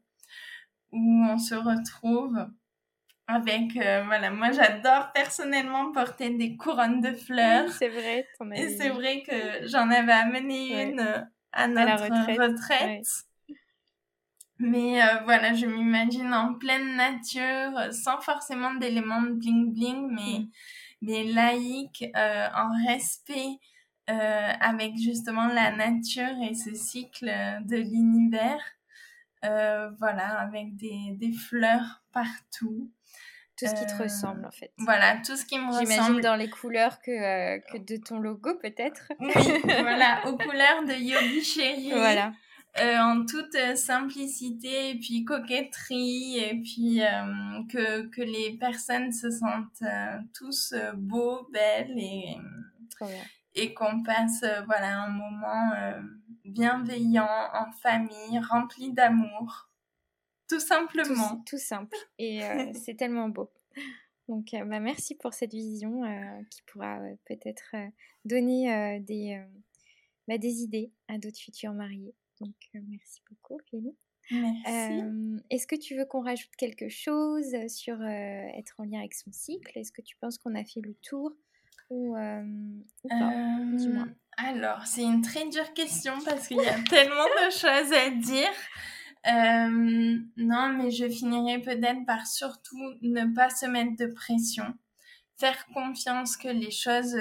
où 0.92 1.26
on 1.26 1.38
se 1.40 1.56
retrouve 1.56 2.48
avec 3.28 3.76
euh, 3.78 4.04
voilà 4.06 4.30
moi 4.30 4.52
j'adore 4.52 5.12
personnellement 5.14 5.92
porter 5.92 6.30
des 6.32 6.56
couronnes 6.56 7.02
de 7.02 7.14
fleurs. 7.14 7.70
C'est 7.72 7.90
vrai 7.90 8.28
et 8.56 8.70
c'est 8.78 8.90
vrai 8.90 9.24
que 9.24 9.68
j'en 9.68 9.90
avais 9.90 10.12
amené 10.12 10.84
une 10.84 11.00
euh, 11.00 11.22
à 11.52 11.68
notre 11.68 12.04
retraite, 12.40 13.08
mais 14.60 15.02
euh, 15.02 15.24
voilà 15.24 15.54
je 15.54 15.66
m'imagine 15.66 16.34
en 16.34 16.54
pleine 16.54 16.96
nature 16.96 17.94
sans 17.94 18.20
forcément 18.20 18.76
d'éléments 18.76 19.22
de 19.22 19.32
bling 19.32 19.74
bling 19.74 20.08
mais 20.12 20.40
mm. 20.40 20.48
mais 21.02 21.24
laïque 21.24 22.06
en 22.14 22.70
respect 22.88 23.58
avec 24.08 24.96
justement 24.98 25.48
la 25.48 25.72
nature 25.72 26.36
et 26.48 26.54
ce 26.54 26.76
cycle 26.76 27.26
de 27.66 27.78
l'univers. 27.78 28.62
Voilà 29.42 30.40
avec 30.40 30.76
des, 30.76 31.14
des 31.18 31.34
fleurs 31.34 32.04
partout 32.12 32.92
tout 33.58 33.68
ce 33.68 33.74
qui 33.74 33.86
te 33.86 34.02
ressemble 34.02 34.46
en 34.46 34.52
fait. 34.52 34.72
Voilà, 34.78 35.18
tout 35.26 35.36
ce 35.36 35.46
qui 35.46 35.58
me 35.58 35.68
ressemble. 35.68 35.88
J'imagine 35.90 36.22
dans 36.22 36.36
les 36.36 36.50
couleurs 36.50 37.02
que, 37.02 37.12
euh, 37.12 37.60
que 37.72 37.78
de 37.78 37.98
ton 37.98 38.20
logo 38.20 38.56
peut-être. 38.56 39.12
Oui, 39.20 39.32
voilà, 39.66 40.28
aux 40.28 40.38
couleurs 40.38 40.84
de 40.86 40.94
Yogi 40.94 41.44
Chéri. 41.44 41.92
Voilà. 41.92 42.34
Euh, 42.82 42.98
en 43.00 43.26
toute 43.26 43.56
euh, 43.56 43.76
simplicité 43.76 44.90
et 44.90 44.96
puis 44.96 45.24
coquetterie 45.24 46.40
et 46.40 46.62
puis 46.62 47.02
que, 47.72 48.08
que 48.08 48.22
les 48.22 48.58
personnes 48.60 49.14
se 49.14 49.32
sentent 49.32 49.84
tous 50.34 50.74
beaux, 50.96 51.48
belles 51.54 51.98
et, 51.98 52.38
et 53.56 53.74
qu'on 53.74 54.04
passe 54.04 54.44
voilà, 54.66 55.04
un 55.04 55.10
moment 55.10 55.72
bienveillant 56.44 57.30
en 57.54 57.72
famille, 57.72 58.40
rempli 58.50 58.92
d'amour. 58.92 59.70
Tout 60.48 60.60
simplement. 60.60 61.44
Tout, 61.46 61.58
simple. 61.58 61.96
Et 62.20 62.44
euh, 62.44 62.72
c'est 62.74 62.96
tellement 62.96 63.30
beau. 63.30 63.52
Donc, 64.28 64.54
euh, 64.54 64.66
bah, 64.66 64.80
merci 64.80 65.16
pour 65.16 65.34
cette 65.34 65.54
vision 65.54 66.04
euh, 66.04 66.42
qui 66.50 66.62
pourra 66.64 67.00
peut-être 67.26 67.76
donner 68.24 69.00
des, 69.02 69.40
bah, 70.28 70.38
des 70.38 70.62
idées 70.62 70.92
à 71.08 71.18
d'autres 71.18 71.40
futurs 71.40 71.74
mariés. 71.74 72.16
Donc, 72.42 72.56
merci 72.74 73.22
beaucoup, 73.30 73.56
Ophélie. 73.56 73.96
Merci. 74.32 75.04
Est-ce 75.52 75.68
que 75.68 75.76
tu 75.76 75.96
veux 75.96 76.06
qu'on 76.06 76.22
rajoute 76.22 76.56
quelque 76.58 76.90
chose 76.90 77.56
sur 77.68 78.02
être 78.04 78.80
en 78.80 78.86
lien 78.86 79.00
avec 79.00 79.14
son 79.14 79.32
cycle? 79.32 79.78
Est-ce 79.78 79.92
que 79.92 80.02
tu 80.02 80.18
penses 80.18 80.40
qu'on 80.40 80.56
a 80.56 80.64
fait 80.64 80.82
le 80.82 80.96
tour 80.96 81.36
ou, 81.90 82.16
euh, 82.16 82.44
Dis-moi. 83.04 84.06
Alors, 84.38 84.86
c'est 84.86 85.04
une 85.04 85.22
très 85.22 85.48
dure 85.50 85.74
question 85.74 86.14
parce 86.26 86.48
qu'il 86.48 86.58
y 86.58 86.68
a 86.68 86.80
tellement 86.90 87.26
de 87.26 87.52
choses 87.52 87.94
à 87.94 88.10
dire. 88.10 88.52
Non, 89.26 90.70
mais 90.70 90.92
je 90.92 91.10
finirai 91.10 91.60
peut-être 91.60 92.06
par 92.06 92.28
surtout 92.28 92.94
ne 93.02 93.34
pas 93.34 93.50
se 93.50 93.66
mettre 93.66 93.96
de 93.98 94.08
pression 94.08 94.76
faire 95.38 95.66
confiance 95.74 96.38
que 96.38 96.48
les 96.48 96.72
choses 96.72 97.16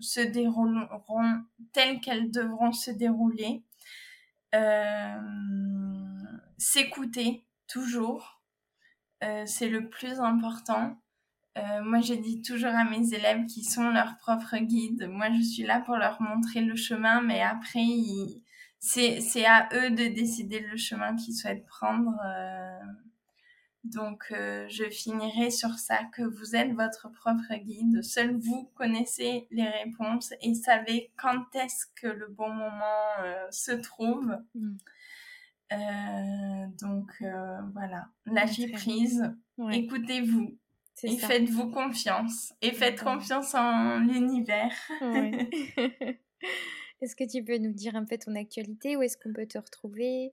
se 0.00 0.20
dérouleront 0.20 1.42
telles 1.72 2.00
qu'elles 2.00 2.30
devront 2.30 2.72
se 2.72 2.90
dérouler, 2.90 3.62
euh, 4.54 5.20
s'écouter 6.58 7.44
toujours, 7.68 8.42
euh, 9.22 9.44
c'est 9.46 9.68
le 9.68 9.88
plus 9.88 10.18
important. 10.20 10.96
Euh, 11.58 11.82
moi, 11.82 12.00
je 12.00 12.14
dis 12.14 12.42
toujours 12.42 12.70
à 12.70 12.84
mes 12.84 13.12
élèves 13.12 13.46
qui 13.46 13.64
sont 13.64 13.90
leurs 13.90 14.16
propres 14.18 14.56
guides. 14.58 15.08
Moi, 15.08 15.28
je 15.36 15.42
suis 15.42 15.62
là 15.62 15.80
pour 15.80 15.96
leur 15.96 16.20
montrer 16.22 16.62
le 16.62 16.76
chemin, 16.76 17.20
mais 17.20 17.42
après, 17.42 17.84
c'est 18.80 19.44
à 19.44 19.68
eux 19.74 19.90
de 19.90 20.08
décider 20.08 20.60
le 20.60 20.76
chemin 20.76 21.14
qu'ils 21.14 21.34
souhaitent 21.34 21.66
prendre. 21.66 22.16
Donc, 23.84 24.24
euh, 24.32 24.66
je 24.68 24.84
finirai 24.90 25.50
sur 25.50 25.78
ça, 25.78 26.00
que 26.12 26.22
vous 26.22 26.54
êtes 26.54 26.72
votre 26.72 27.10
propre 27.10 27.54
guide. 27.54 28.02
Seul 28.02 28.36
vous 28.36 28.70
connaissez 28.74 29.46
les 29.50 29.66
réponses 29.66 30.34
et 30.42 30.54
savez 30.54 31.10
quand 31.16 31.44
est-ce 31.54 31.86
que 31.94 32.08
le 32.08 32.28
bon 32.28 32.50
moment 32.50 33.22
euh, 33.22 33.46
se 33.50 33.72
trouve. 33.72 34.36
Mm. 34.54 34.76
Euh, 35.72 36.66
donc, 36.82 37.10
voilà, 37.72 38.08
lâchez 38.26 38.68
prise, 38.68 39.32
écoutez-vous 39.72 40.58
et 41.04 41.16
faites-vous 41.16 41.70
confiance. 41.70 42.52
Et 42.60 42.72
faites 42.72 43.02
confiance 43.02 43.54
en 43.54 44.00
l'univers. 44.00 44.74
est-ce 47.00 47.16
que 47.16 47.24
tu 47.24 47.42
peux 47.42 47.58
nous 47.58 47.72
dire 47.72 47.96
un 47.96 48.04
peu 48.04 48.18
ton 48.18 48.34
actualité? 48.34 48.96
Où 48.96 49.02
est-ce 49.02 49.16
qu'on 49.16 49.32
peut 49.32 49.46
te 49.46 49.58
retrouver? 49.58 50.32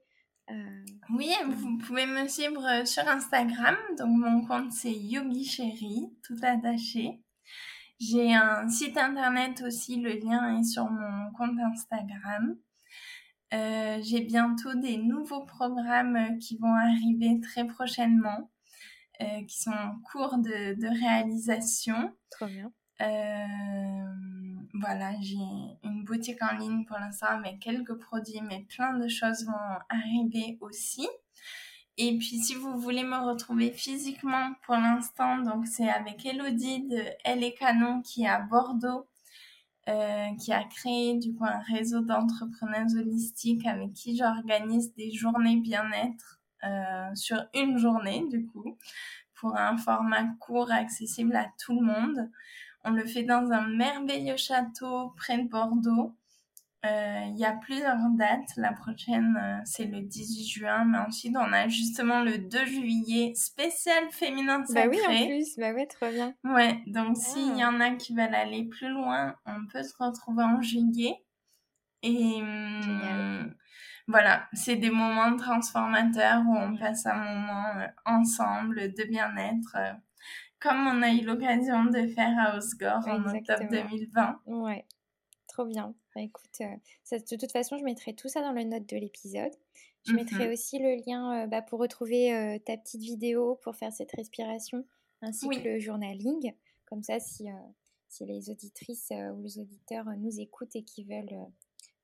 Euh, 0.49 0.86
oui, 1.09 1.34
vous 1.45 1.78
pouvez 1.78 2.05
me 2.05 2.28
suivre 2.28 2.65
euh, 2.65 2.86
sur 2.86 3.07
Instagram. 3.07 3.76
Donc 3.97 4.09
mon 4.09 4.45
compte 4.45 4.72
c'est 4.72 4.93
Yogi 4.93 5.43
Chéri, 5.43 6.09
tout 6.24 6.38
attaché. 6.41 7.20
J'ai 7.99 8.34
un 8.34 8.70
site 8.70 8.97
internet 8.97 9.61
aussi, 9.65 9.99
le 9.99 10.13
lien 10.13 10.59
est 10.59 10.63
sur 10.63 10.89
mon 10.89 11.32
compte 11.32 11.57
Instagram. 11.59 12.57
Euh, 13.53 13.99
j'ai 14.03 14.22
bientôt 14.22 14.74
des 14.76 14.97
nouveaux 14.97 15.45
programmes 15.45 16.38
qui 16.38 16.57
vont 16.57 16.76
arriver 16.76 17.39
très 17.41 17.65
prochainement, 17.65 18.51
qui 19.20 19.57
sont 19.57 19.72
en 19.72 19.99
cours 20.11 20.38
de, 20.38 20.76
de 20.80 20.88
réalisation. 20.88 22.13
Trop 22.30 22.45
bien. 22.45 22.72
Voilà, 23.00 25.14
j'ai 25.22 25.38
une 25.84 26.04
boutique 26.04 26.41
en 26.41 26.58
ligne 26.58 26.86
pour 26.86 26.98
l'instant 26.98 27.28
avec 27.28 27.60
quelques 27.60 27.95
produits, 27.95 28.41
mais 28.41 28.66
plein 28.70 28.98
de 28.98 29.08
choses 29.08 29.45
vont 29.45 29.54
arriver 29.89 30.58
aussi. 30.62 31.08
Et 31.98 32.16
puis 32.18 32.39
si 32.39 32.54
vous 32.54 32.80
voulez 32.80 33.04
me 33.04 33.18
retrouver 33.18 33.72
physiquement 33.72 34.54
pour 34.64 34.76
l'instant, 34.76 35.39
donc 35.39 35.66
c'est 35.66 35.89
avec 35.89 36.26
Elodie 36.26 36.88
de 36.88 37.04
Elle 37.24 37.43
et 37.43 37.56
Canon 37.56 38.02
qui 38.04 38.24
est 38.24 38.28
à 38.28 38.39
Bordeaux, 38.39 39.08
euh, 39.89 40.28
qui 40.39 40.54
a 40.54 40.64
créé 40.64 41.16
du 41.16 41.34
coup 41.34 41.45
un 41.45 41.60
réseau 41.74 42.02
d'entrepreneurs 42.02 42.93
holistiques 42.95 43.66
avec 43.66 43.93
qui 43.93 44.16
j'organise 44.16 44.93
des 44.93 45.12
journées 45.12 45.58
bien-être 45.58 46.39
euh, 46.64 47.16
sur 47.16 47.43
une 47.56 47.80
journée 47.80 48.26
du 48.30 48.45
coup 48.45 48.78
pour 49.34 49.56
un 49.56 49.78
format 49.78 50.26
court 50.39 50.72
accessible 50.72 51.36
à 51.36 51.48
tout 51.58 51.80
le 51.80 51.86
monde. 51.86 52.30
On 52.88 52.92
le 52.92 53.06
fait 53.06 53.24
dans 53.24 53.52
un 53.52 53.68
merveilleux 53.68 54.38
château 54.38 55.14
près 55.18 55.38
de 55.38 55.50
Bordeaux. 55.50 56.16
Euh, 56.86 57.26
il 57.28 57.38
y 57.38 57.44
a 57.44 57.52
plusieurs 57.52 57.98
dates. 58.18 58.56
La 58.56 58.72
prochaine, 58.72 59.38
euh, 59.38 59.60
c'est 59.66 59.84
le 59.86 60.00
18 60.00 60.48
juin, 60.48 60.86
mais 60.86 61.00
ensuite, 61.00 61.36
on 61.36 61.52
a 61.52 61.68
justement 61.68 62.22
le 62.22 62.38
2 62.38 62.66
juillet, 62.66 63.34
spécial 63.36 64.10
féminin 64.12 64.64
sacré. 64.66 64.88
Bah 64.88 65.08
oui, 65.10 65.24
en 65.24 65.28
plus, 65.28 65.58
bah 65.58 65.74
ouais, 65.74 65.86
trop 65.88 66.10
bien. 66.10 66.34
Ouais, 66.46 66.82
donc 66.88 67.18
s'il 67.18 67.58
y 67.58 67.62
ah. 67.62 67.70
en 67.70 67.82
a 67.82 67.92
qui 67.92 68.16
veulent 68.16 68.34
aller 68.34 68.64
plus 68.64 68.90
loin, 68.90 69.36
on 69.46 69.66
peut 69.66 69.84
se 69.84 69.94
retrouver 70.00 70.44
en 70.44 70.62
juillet. 70.62 71.16
Et 72.04 72.36
hum, 72.40 73.54
voilà, 74.08 74.48
c'est 74.54 74.78
des 74.78 74.92
moments 74.92 75.36
transformateurs 75.36 76.42
où 76.48 76.56
on 76.56 76.78
passe 76.78 77.06
un 77.06 77.16
moment 77.16 77.66
euh, 77.80 77.88
ensemble 78.06 78.94
de 78.94 79.04
bien-être 79.04 79.76
comme 80.60 80.88
on 80.88 81.01
a 81.01 81.12
eu 81.12 81.22
l'occasion 81.22 81.86
de 81.86 82.08
faire 82.08 82.34
à 82.39 82.58
Osgore 82.58 83.08
en 83.08 83.24
octobre 83.36 83.68
2020. 83.70 84.41
Ouais, 84.45 84.86
trop 85.47 85.66
bien. 85.66 85.93
Bah, 86.16 86.22
écoute, 86.22 86.62
euh, 86.62 87.18
de 87.18 87.36
toute 87.36 87.51
façon, 87.51 87.78
je 87.78 87.84
mettrai 87.84 88.14
tout 88.14 88.28
ça 88.28 88.41
dans 88.41 88.51
le 88.51 88.64
note 88.64 88.88
de 88.88 88.97
l'épisode. 88.97 89.53
Je 90.05 90.14
mettrai 90.14 90.47
mhm. 90.47 90.53
aussi 90.53 90.80
le 90.80 90.95
lien 91.05 91.43
euh, 91.43 91.47
bah, 91.47 91.62
pour 91.62 91.80
retrouver 91.80 92.34
euh, 92.34 92.58
ta 92.60 92.78
petite 92.78 93.01
vidéo 93.01 93.60
pour 93.62 93.76
faire 93.76 93.91
cette 93.91 94.12
respiration, 94.14 94.86
ainsi 95.22 95.47
que 95.49 95.60
le 95.60 95.80
journaling. 95.80 96.53
Comme 96.86 97.03
ça, 97.03 97.20
si, 97.20 97.47
si 98.08 98.26
les 98.26 98.49
auditrices 98.49 99.12
ou 99.12 99.41
les 99.41 99.60
auditeurs 99.60 100.05
nous 100.18 100.39
écoutent 100.39 100.76
et 100.76 100.84
qui 100.84 101.03
veulent 101.03 101.38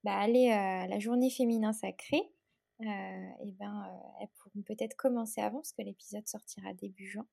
bah, 0.04 0.18
aller 0.18 0.52
à 0.52 0.88
la 0.88 1.00
journée 1.00 1.30
féminin 1.30 1.72
sacrée, 1.72 2.30
et 2.82 2.86
eh 3.46 3.52
ben, 3.54 3.86
elles 4.20 4.28
pourront 4.40 4.62
peut-être 4.64 4.98
commencer 4.98 5.40
avant, 5.40 5.60
parce 5.60 5.72
que 5.72 5.84
l'épisode 5.84 6.28
sortira 6.28 6.74
début 6.74 7.08
juin. 7.08 7.26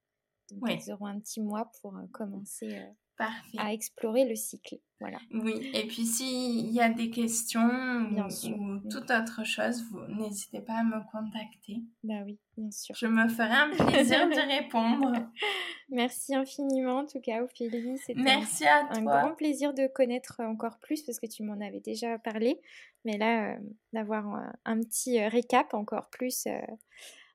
Donc, 0.53 0.71
ils 0.71 0.93
auront 0.93 1.07
un 1.07 1.19
petit 1.21 1.41
mois 1.41 1.71
pour 1.81 1.97
euh, 1.97 2.07
commencer 2.13 2.77
euh, 2.77 3.25
à 3.59 3.73
explorer 3.73 4.25
le 4.25 4.35
cycle. 4.35 4.77
Voilà. 5.01 5.19
Oui, 5.33 5.71
et 5.73 5.87
puis 5.87 6.05
s'il 6.05 6.71
y 6.71 6.81
a 6.81 6.91
des 6.91 7.11
questions 7.11 7.61
ou, 7.63 8.89
toute 8.91 9.11
autre 9.11 9.45
chose, 9.45 9.83
vous 9.91 10.01
n'hésitez 10.09 10.61
pas 10.61 10.75
à 10.75 10.83
me 10.83 11.01
contacter. 11.11 11.83
Bah 12.03 12.23
oui, 12.27 12.39
bien 12.59 12.71
sûr. 12.71 12.95
Je 12.95 13.07
me 13.07 13.27
ferai 13.29 13.55
un 13.55 13.71
plaisir 13.71 14.29
de 14.29 14.35
répondre. 14.63 15.13
Merci 15.89 16.35
infiniment 16.35 16.99
en 16.99 17.07
tout 17.07 17.21
cas, 17.21 17.43
Ophélie. 17.43 17.97
C'était 17.99 18.21
Merci 18.21 18.67
à 18.67 18.89
un, 18.91 19.03
grand 19.03 19.35
plaisir 19.35 19.73
de 19.73 19.87
connaître 19.87 20.41
encore 20.41 20.79
plus 20.81 21.03
parce 21.03 21.19
que 21.19 21.27
tu 21.27 21.45
m'en 21.45 21.61
avais 21.67 21.81
déjà 21.81 22.19
parlé. 22.19 22.61
Mais 23.07 23.17
là, 23.17 23.55
euh, 23.55 23.59
d'avoir 23.95 24.27
un, 24.67 24.81
petit 24.81 25.19
récap 25.27 25.73
encore 25.73 26.11
plus 26.11 26.47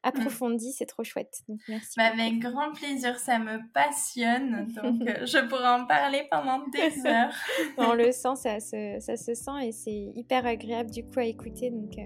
approfondie, 0.06 0.72
c'est 0.72 0.86
trop 0.86 1.04
chouette. 1.04 1.42
Donc 1.50 1.60
merci. 1.68 1.94
Bah, 1.98 2.12
avec 2.14 2.40
grand 2.40 2.72
plaisir, 2.72 3.18
ça 3.18 3.40
me 3.40 3.60
passionne. 3.74 4.68
Donc 4.68 5.02
euh, 5.08 5.26
je 5.26 5.46
pourrais 5.48 5.68
en 5.68 5.86
parler 5.86 6.28
pendant 6.32 6.60
des 6.68 7.06
heures. 7.08 7.34
On 7.78 7.94
le 7.94 8.12
sent, 8.12 8.36
ça 8.36 8.60
se, 8.60 8.98
ça 9.00 9.18
se 9.18 9.34
sent 9.34 9.66
et 9.66 9.72
c'est 9.72 10.12
hyper 10.16 10.46
agréable 10.46 10.92
du 10.92 11.04
coup 11.04 11.20
à 11.20 11.26
écouter. 11.26 11.72
Donc 11.72 11.98
euh, 11.98 12.04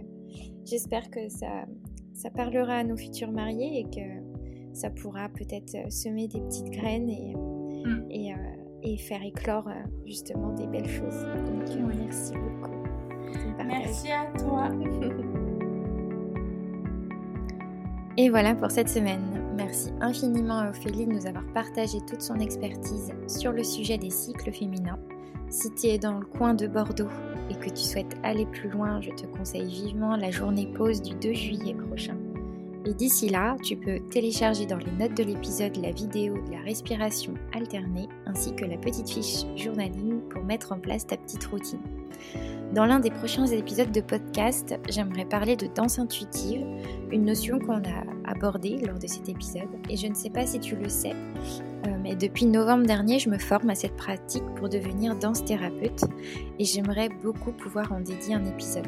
j'espère 0.66 1.10
que 1.12 1.30
ça, 1.30 1.66
ça 2.14 2.30
parlera 2.30 2.78
à 2.78 2.84
nos 2.84 2.98
futurs 2.98 3.32
mariés 3.32 3.80
et 3.80 3.84
que 3.84 4.74
ça 4.74 4.90
pourra 4.90 5.30
peut-être 5.30 5.76
euh, 5.76 5.90
semer 5.90 6.28
des 6.28 6.40
petites 6.40 6.70
graines 6.70 7.10
et, 7.10 7.36
mm. 7.36 8.08
et, 8.10 8.34
et, 8.84 8.98
faire 8.98 9.22
éclore 9.24 9.70
justement 10.06 10.54
des 10.54 10.68
belles 10.68 10.90
choses. 10.90 11.26
Donc 11.46 11.96
merci 11.96 12.34
beaucoup. 12.34 12.80
Merci 13.66 14.12
à 14.12 14.26
toi. 14.38 14.70
Et 18.22 18.30
voilà 18.30 18.54
pour 18.54 18.70
cette 18.70 18.90
semaine. 18.90 19.24
Merci 19.56 19.92
infiniment 20.02 20.60
à 20.60 20.72
Ophélie 20.72 21.06
de 21.06 21.14
nous 21.14 21.26
avoir 21.26 21.46
partagé 21.54 22.00
toute 22.06 22.22
son 22.22 22.38
expertise 22.40 23.14
sur 23.28 23.54
le 23.54 23.64
sujet 23.64 23.98
des 23.98 24.10
cycles 24.10 24.52
féminins. 24.52 25.00
Si 25.50 25.74
tu 25.74 25.88
es 25.88 25.98
dans 25.98 26.20
le 26.20 26.26
coin 26.26 26.54
de 26.54 26.68
Bordeaux 26.68 27.08
et 27.50 27.56
que 27.56 27.70
tu 27.70 27.82
souhaites 27.82 28.18
aller 28.24 28.46
plus 28.46 28.68
loin, 28.68 29.00
je 29.00 29.12
te 29.12 29.26
conseille 29.26 29.70
vivement 29.70 30.18
la 30.18 30.32
journée 30.32 30.68
pause 30.68 31.02
du 31.02 31.16
2 31.16 31.32
juillet 31.32 31.74
prochain. 31.88 32.18
Et 32.86 32.94
d'ici 32.94 33.30
là, 33.30 33.56
tu 33.64 33.78
peux 33.78 34.02
télécharger 34.12 34.66
dans 34.66 34.80
les 34.80 34.92
notes 34.92 35.16
de 35.16 35.24
l'épisode 35.24 35.78
la 35.78 35.92
vidéo 35.92 36.34
de 36.46 36.52
la 36.52 36.60
respiration 36.60 37.36
alternée 37.54 38.10
ainsi 38.26 38.54
que 38.54 38.66
la 38.66 38.78
petite 38.78 39.10
fiche 39.10 39.46
journaling 39.56 40.20
pour 40.30 40.44
mettre 40.44 40.74
en 40.74 40.80
place 40.80 41.08
ta 41.08 41.16
petite 41.16 41.46
routine. 41.46 41.80
Dans 42.74 42.86
l'un 42.86 43.00
des 43.00 43.10
prochains 43.10 43.48
épisodes 43.48 43.92
de 43.92 44.02
podcast, 44.02 44.76
j'aimerais 44.90 45.26
parler 45.26 45.56
de 45.56 45.68
danse 45.76 45.98
intuitive, 45.98 46.64
une 47.12 47.26
notion 47.26 47.58
qu'on 47.58 47.78
a 47.78 48.04
abordée 48.26 48.78
lors 48.86 49.00
de 49.00 49.08
cet 49.08 49.28
épisode. 49.28 49.70
Et 49.90 49.98
je 49.98 50.06
ne 50.06 50.14
sais 50.14 50.30
pas 50.30 50.46
si 50.46 50.60
tu 50.60 50.76
le 50.76 50.88
sais, 50.88 51.14
euh, 51.14 51.98
mais 52.04 52.16
depuis 52.16 52.46
novembre 52.46 52.86
dernier, 52.86 53.18
je 53.18 53.28
me 53.32 53.40
forme 53.40 53.72
à 53.72 53.76
cette 53.76 53.96
pratique 53.96 54.44
pour 54.56 54.70
devenir 54.70 55.18
danse 55.18 55.44
thérapeute 55.44 56.04
et 56.60 56.64
j'aimerais 56.64 57.10
beaucoup 57.24 57.54
pouvoir 57.54 57.92
en 57.92 58.02
dédier 58.02 58.36
un 58.36 58.46
épisode. 58.46 58.88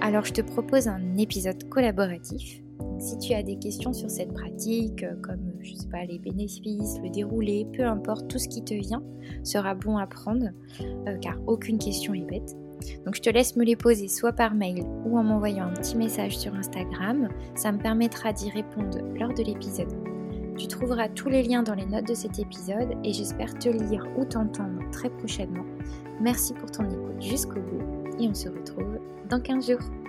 Alors 0.00 0.24
je 0.24 0.32
te 0.32 0.40
propose 0.40 0.88
un 0.88 1.16
épisode 1.16 1.68
collaboratif. 1.68 2.62
Si 2.98 3.16
tu 3.18 3.32
as 3.32 3.44
des 3.44 3.60
questions 3.60 3.92
sur 3.92 4.10
cette 4.10 4.32
pratique, 4.32 5.04
euh, 5.04 5.14
comme 5.22 5.52
je 5.60 5.72
sais 5.76 5.88
pas 5.88 6.04
les 6.04 6.18
bénéfices, 6.18 6.98
le 7.00 7.10
déroulé, 7.10 7.64
peu 7.72 7.84
importe, 7.84 8.26
tout 8.26 8.38
ce 8.38 8.48
qui 8.48 8.64
te 8.64 8.74
vient 8.74 9.04
sera 9.44 9.76
bon 9.76 9.98
à 9.98 10.08
prendre, 10.08 10.48
euh, 11.06 11.16
car 11.18 11.38
aucune 11.46 11.78
question 11.78 12.12
est 12.12 12.26
bête. 12.26 12.56
Donc 13.04 13.14
je 13.14 13.22
te 13.22 13.30
laisse 13.30 13.56
me 13.56 13.64
les 13.64 13.76
poser 13.76 14.08
soit 14.08 14.32
par 14.32 14.54
mail 14.54 14.84
ou 15.04 15.18
en 15.18 15.22
m'envoyant 15.22 15.66
un 15.66 15.74
petit 15.74 15.96
message 15.96 16.38
sur 16.38 16.54
Instagram. 16.54 17.28
Ça 17.54 17.72
me 17.72 17.78
permettra 17.78 18.32
d'y 18.32 18.50
répondre 18.50 18.98
lors 19.18 19.34
de 19.34 19.42
l'épisode. 19.42 19.92
Tu 20.56 20.68
trouveras 20.68 21.08
tous 21.08 21.28
les 21.28 21.42
liens 21.42 21.62
dans 21.62 21.74
les 21.74 21.86
notes 21.86 22.06
de 22.06 22.14
cet 22.14 22.38
épisode 22.38 22.94
et 23.02 23.12
j'espère 23.12 23.58
te 23.58 23.68
lire 23.68 24.06
ou 24.16 24.24
t'entendre 24.24 24.80
très 24.92 25.10
prochainement. 25.10 25.64
Merci 26.20 26.54
pour 26.54 26.70
ton 26.70 26.84
écoute 26.84 27.20
jusqu'au 27.20 27.60
bout 27.60 27.82
et 28.20 28.28
on 28.28 28.34
se 28.34 28.48
retrouve 28.48 28.98
dans 29.28 29.40
15 29.40 29.66
jours. 29.66 30.03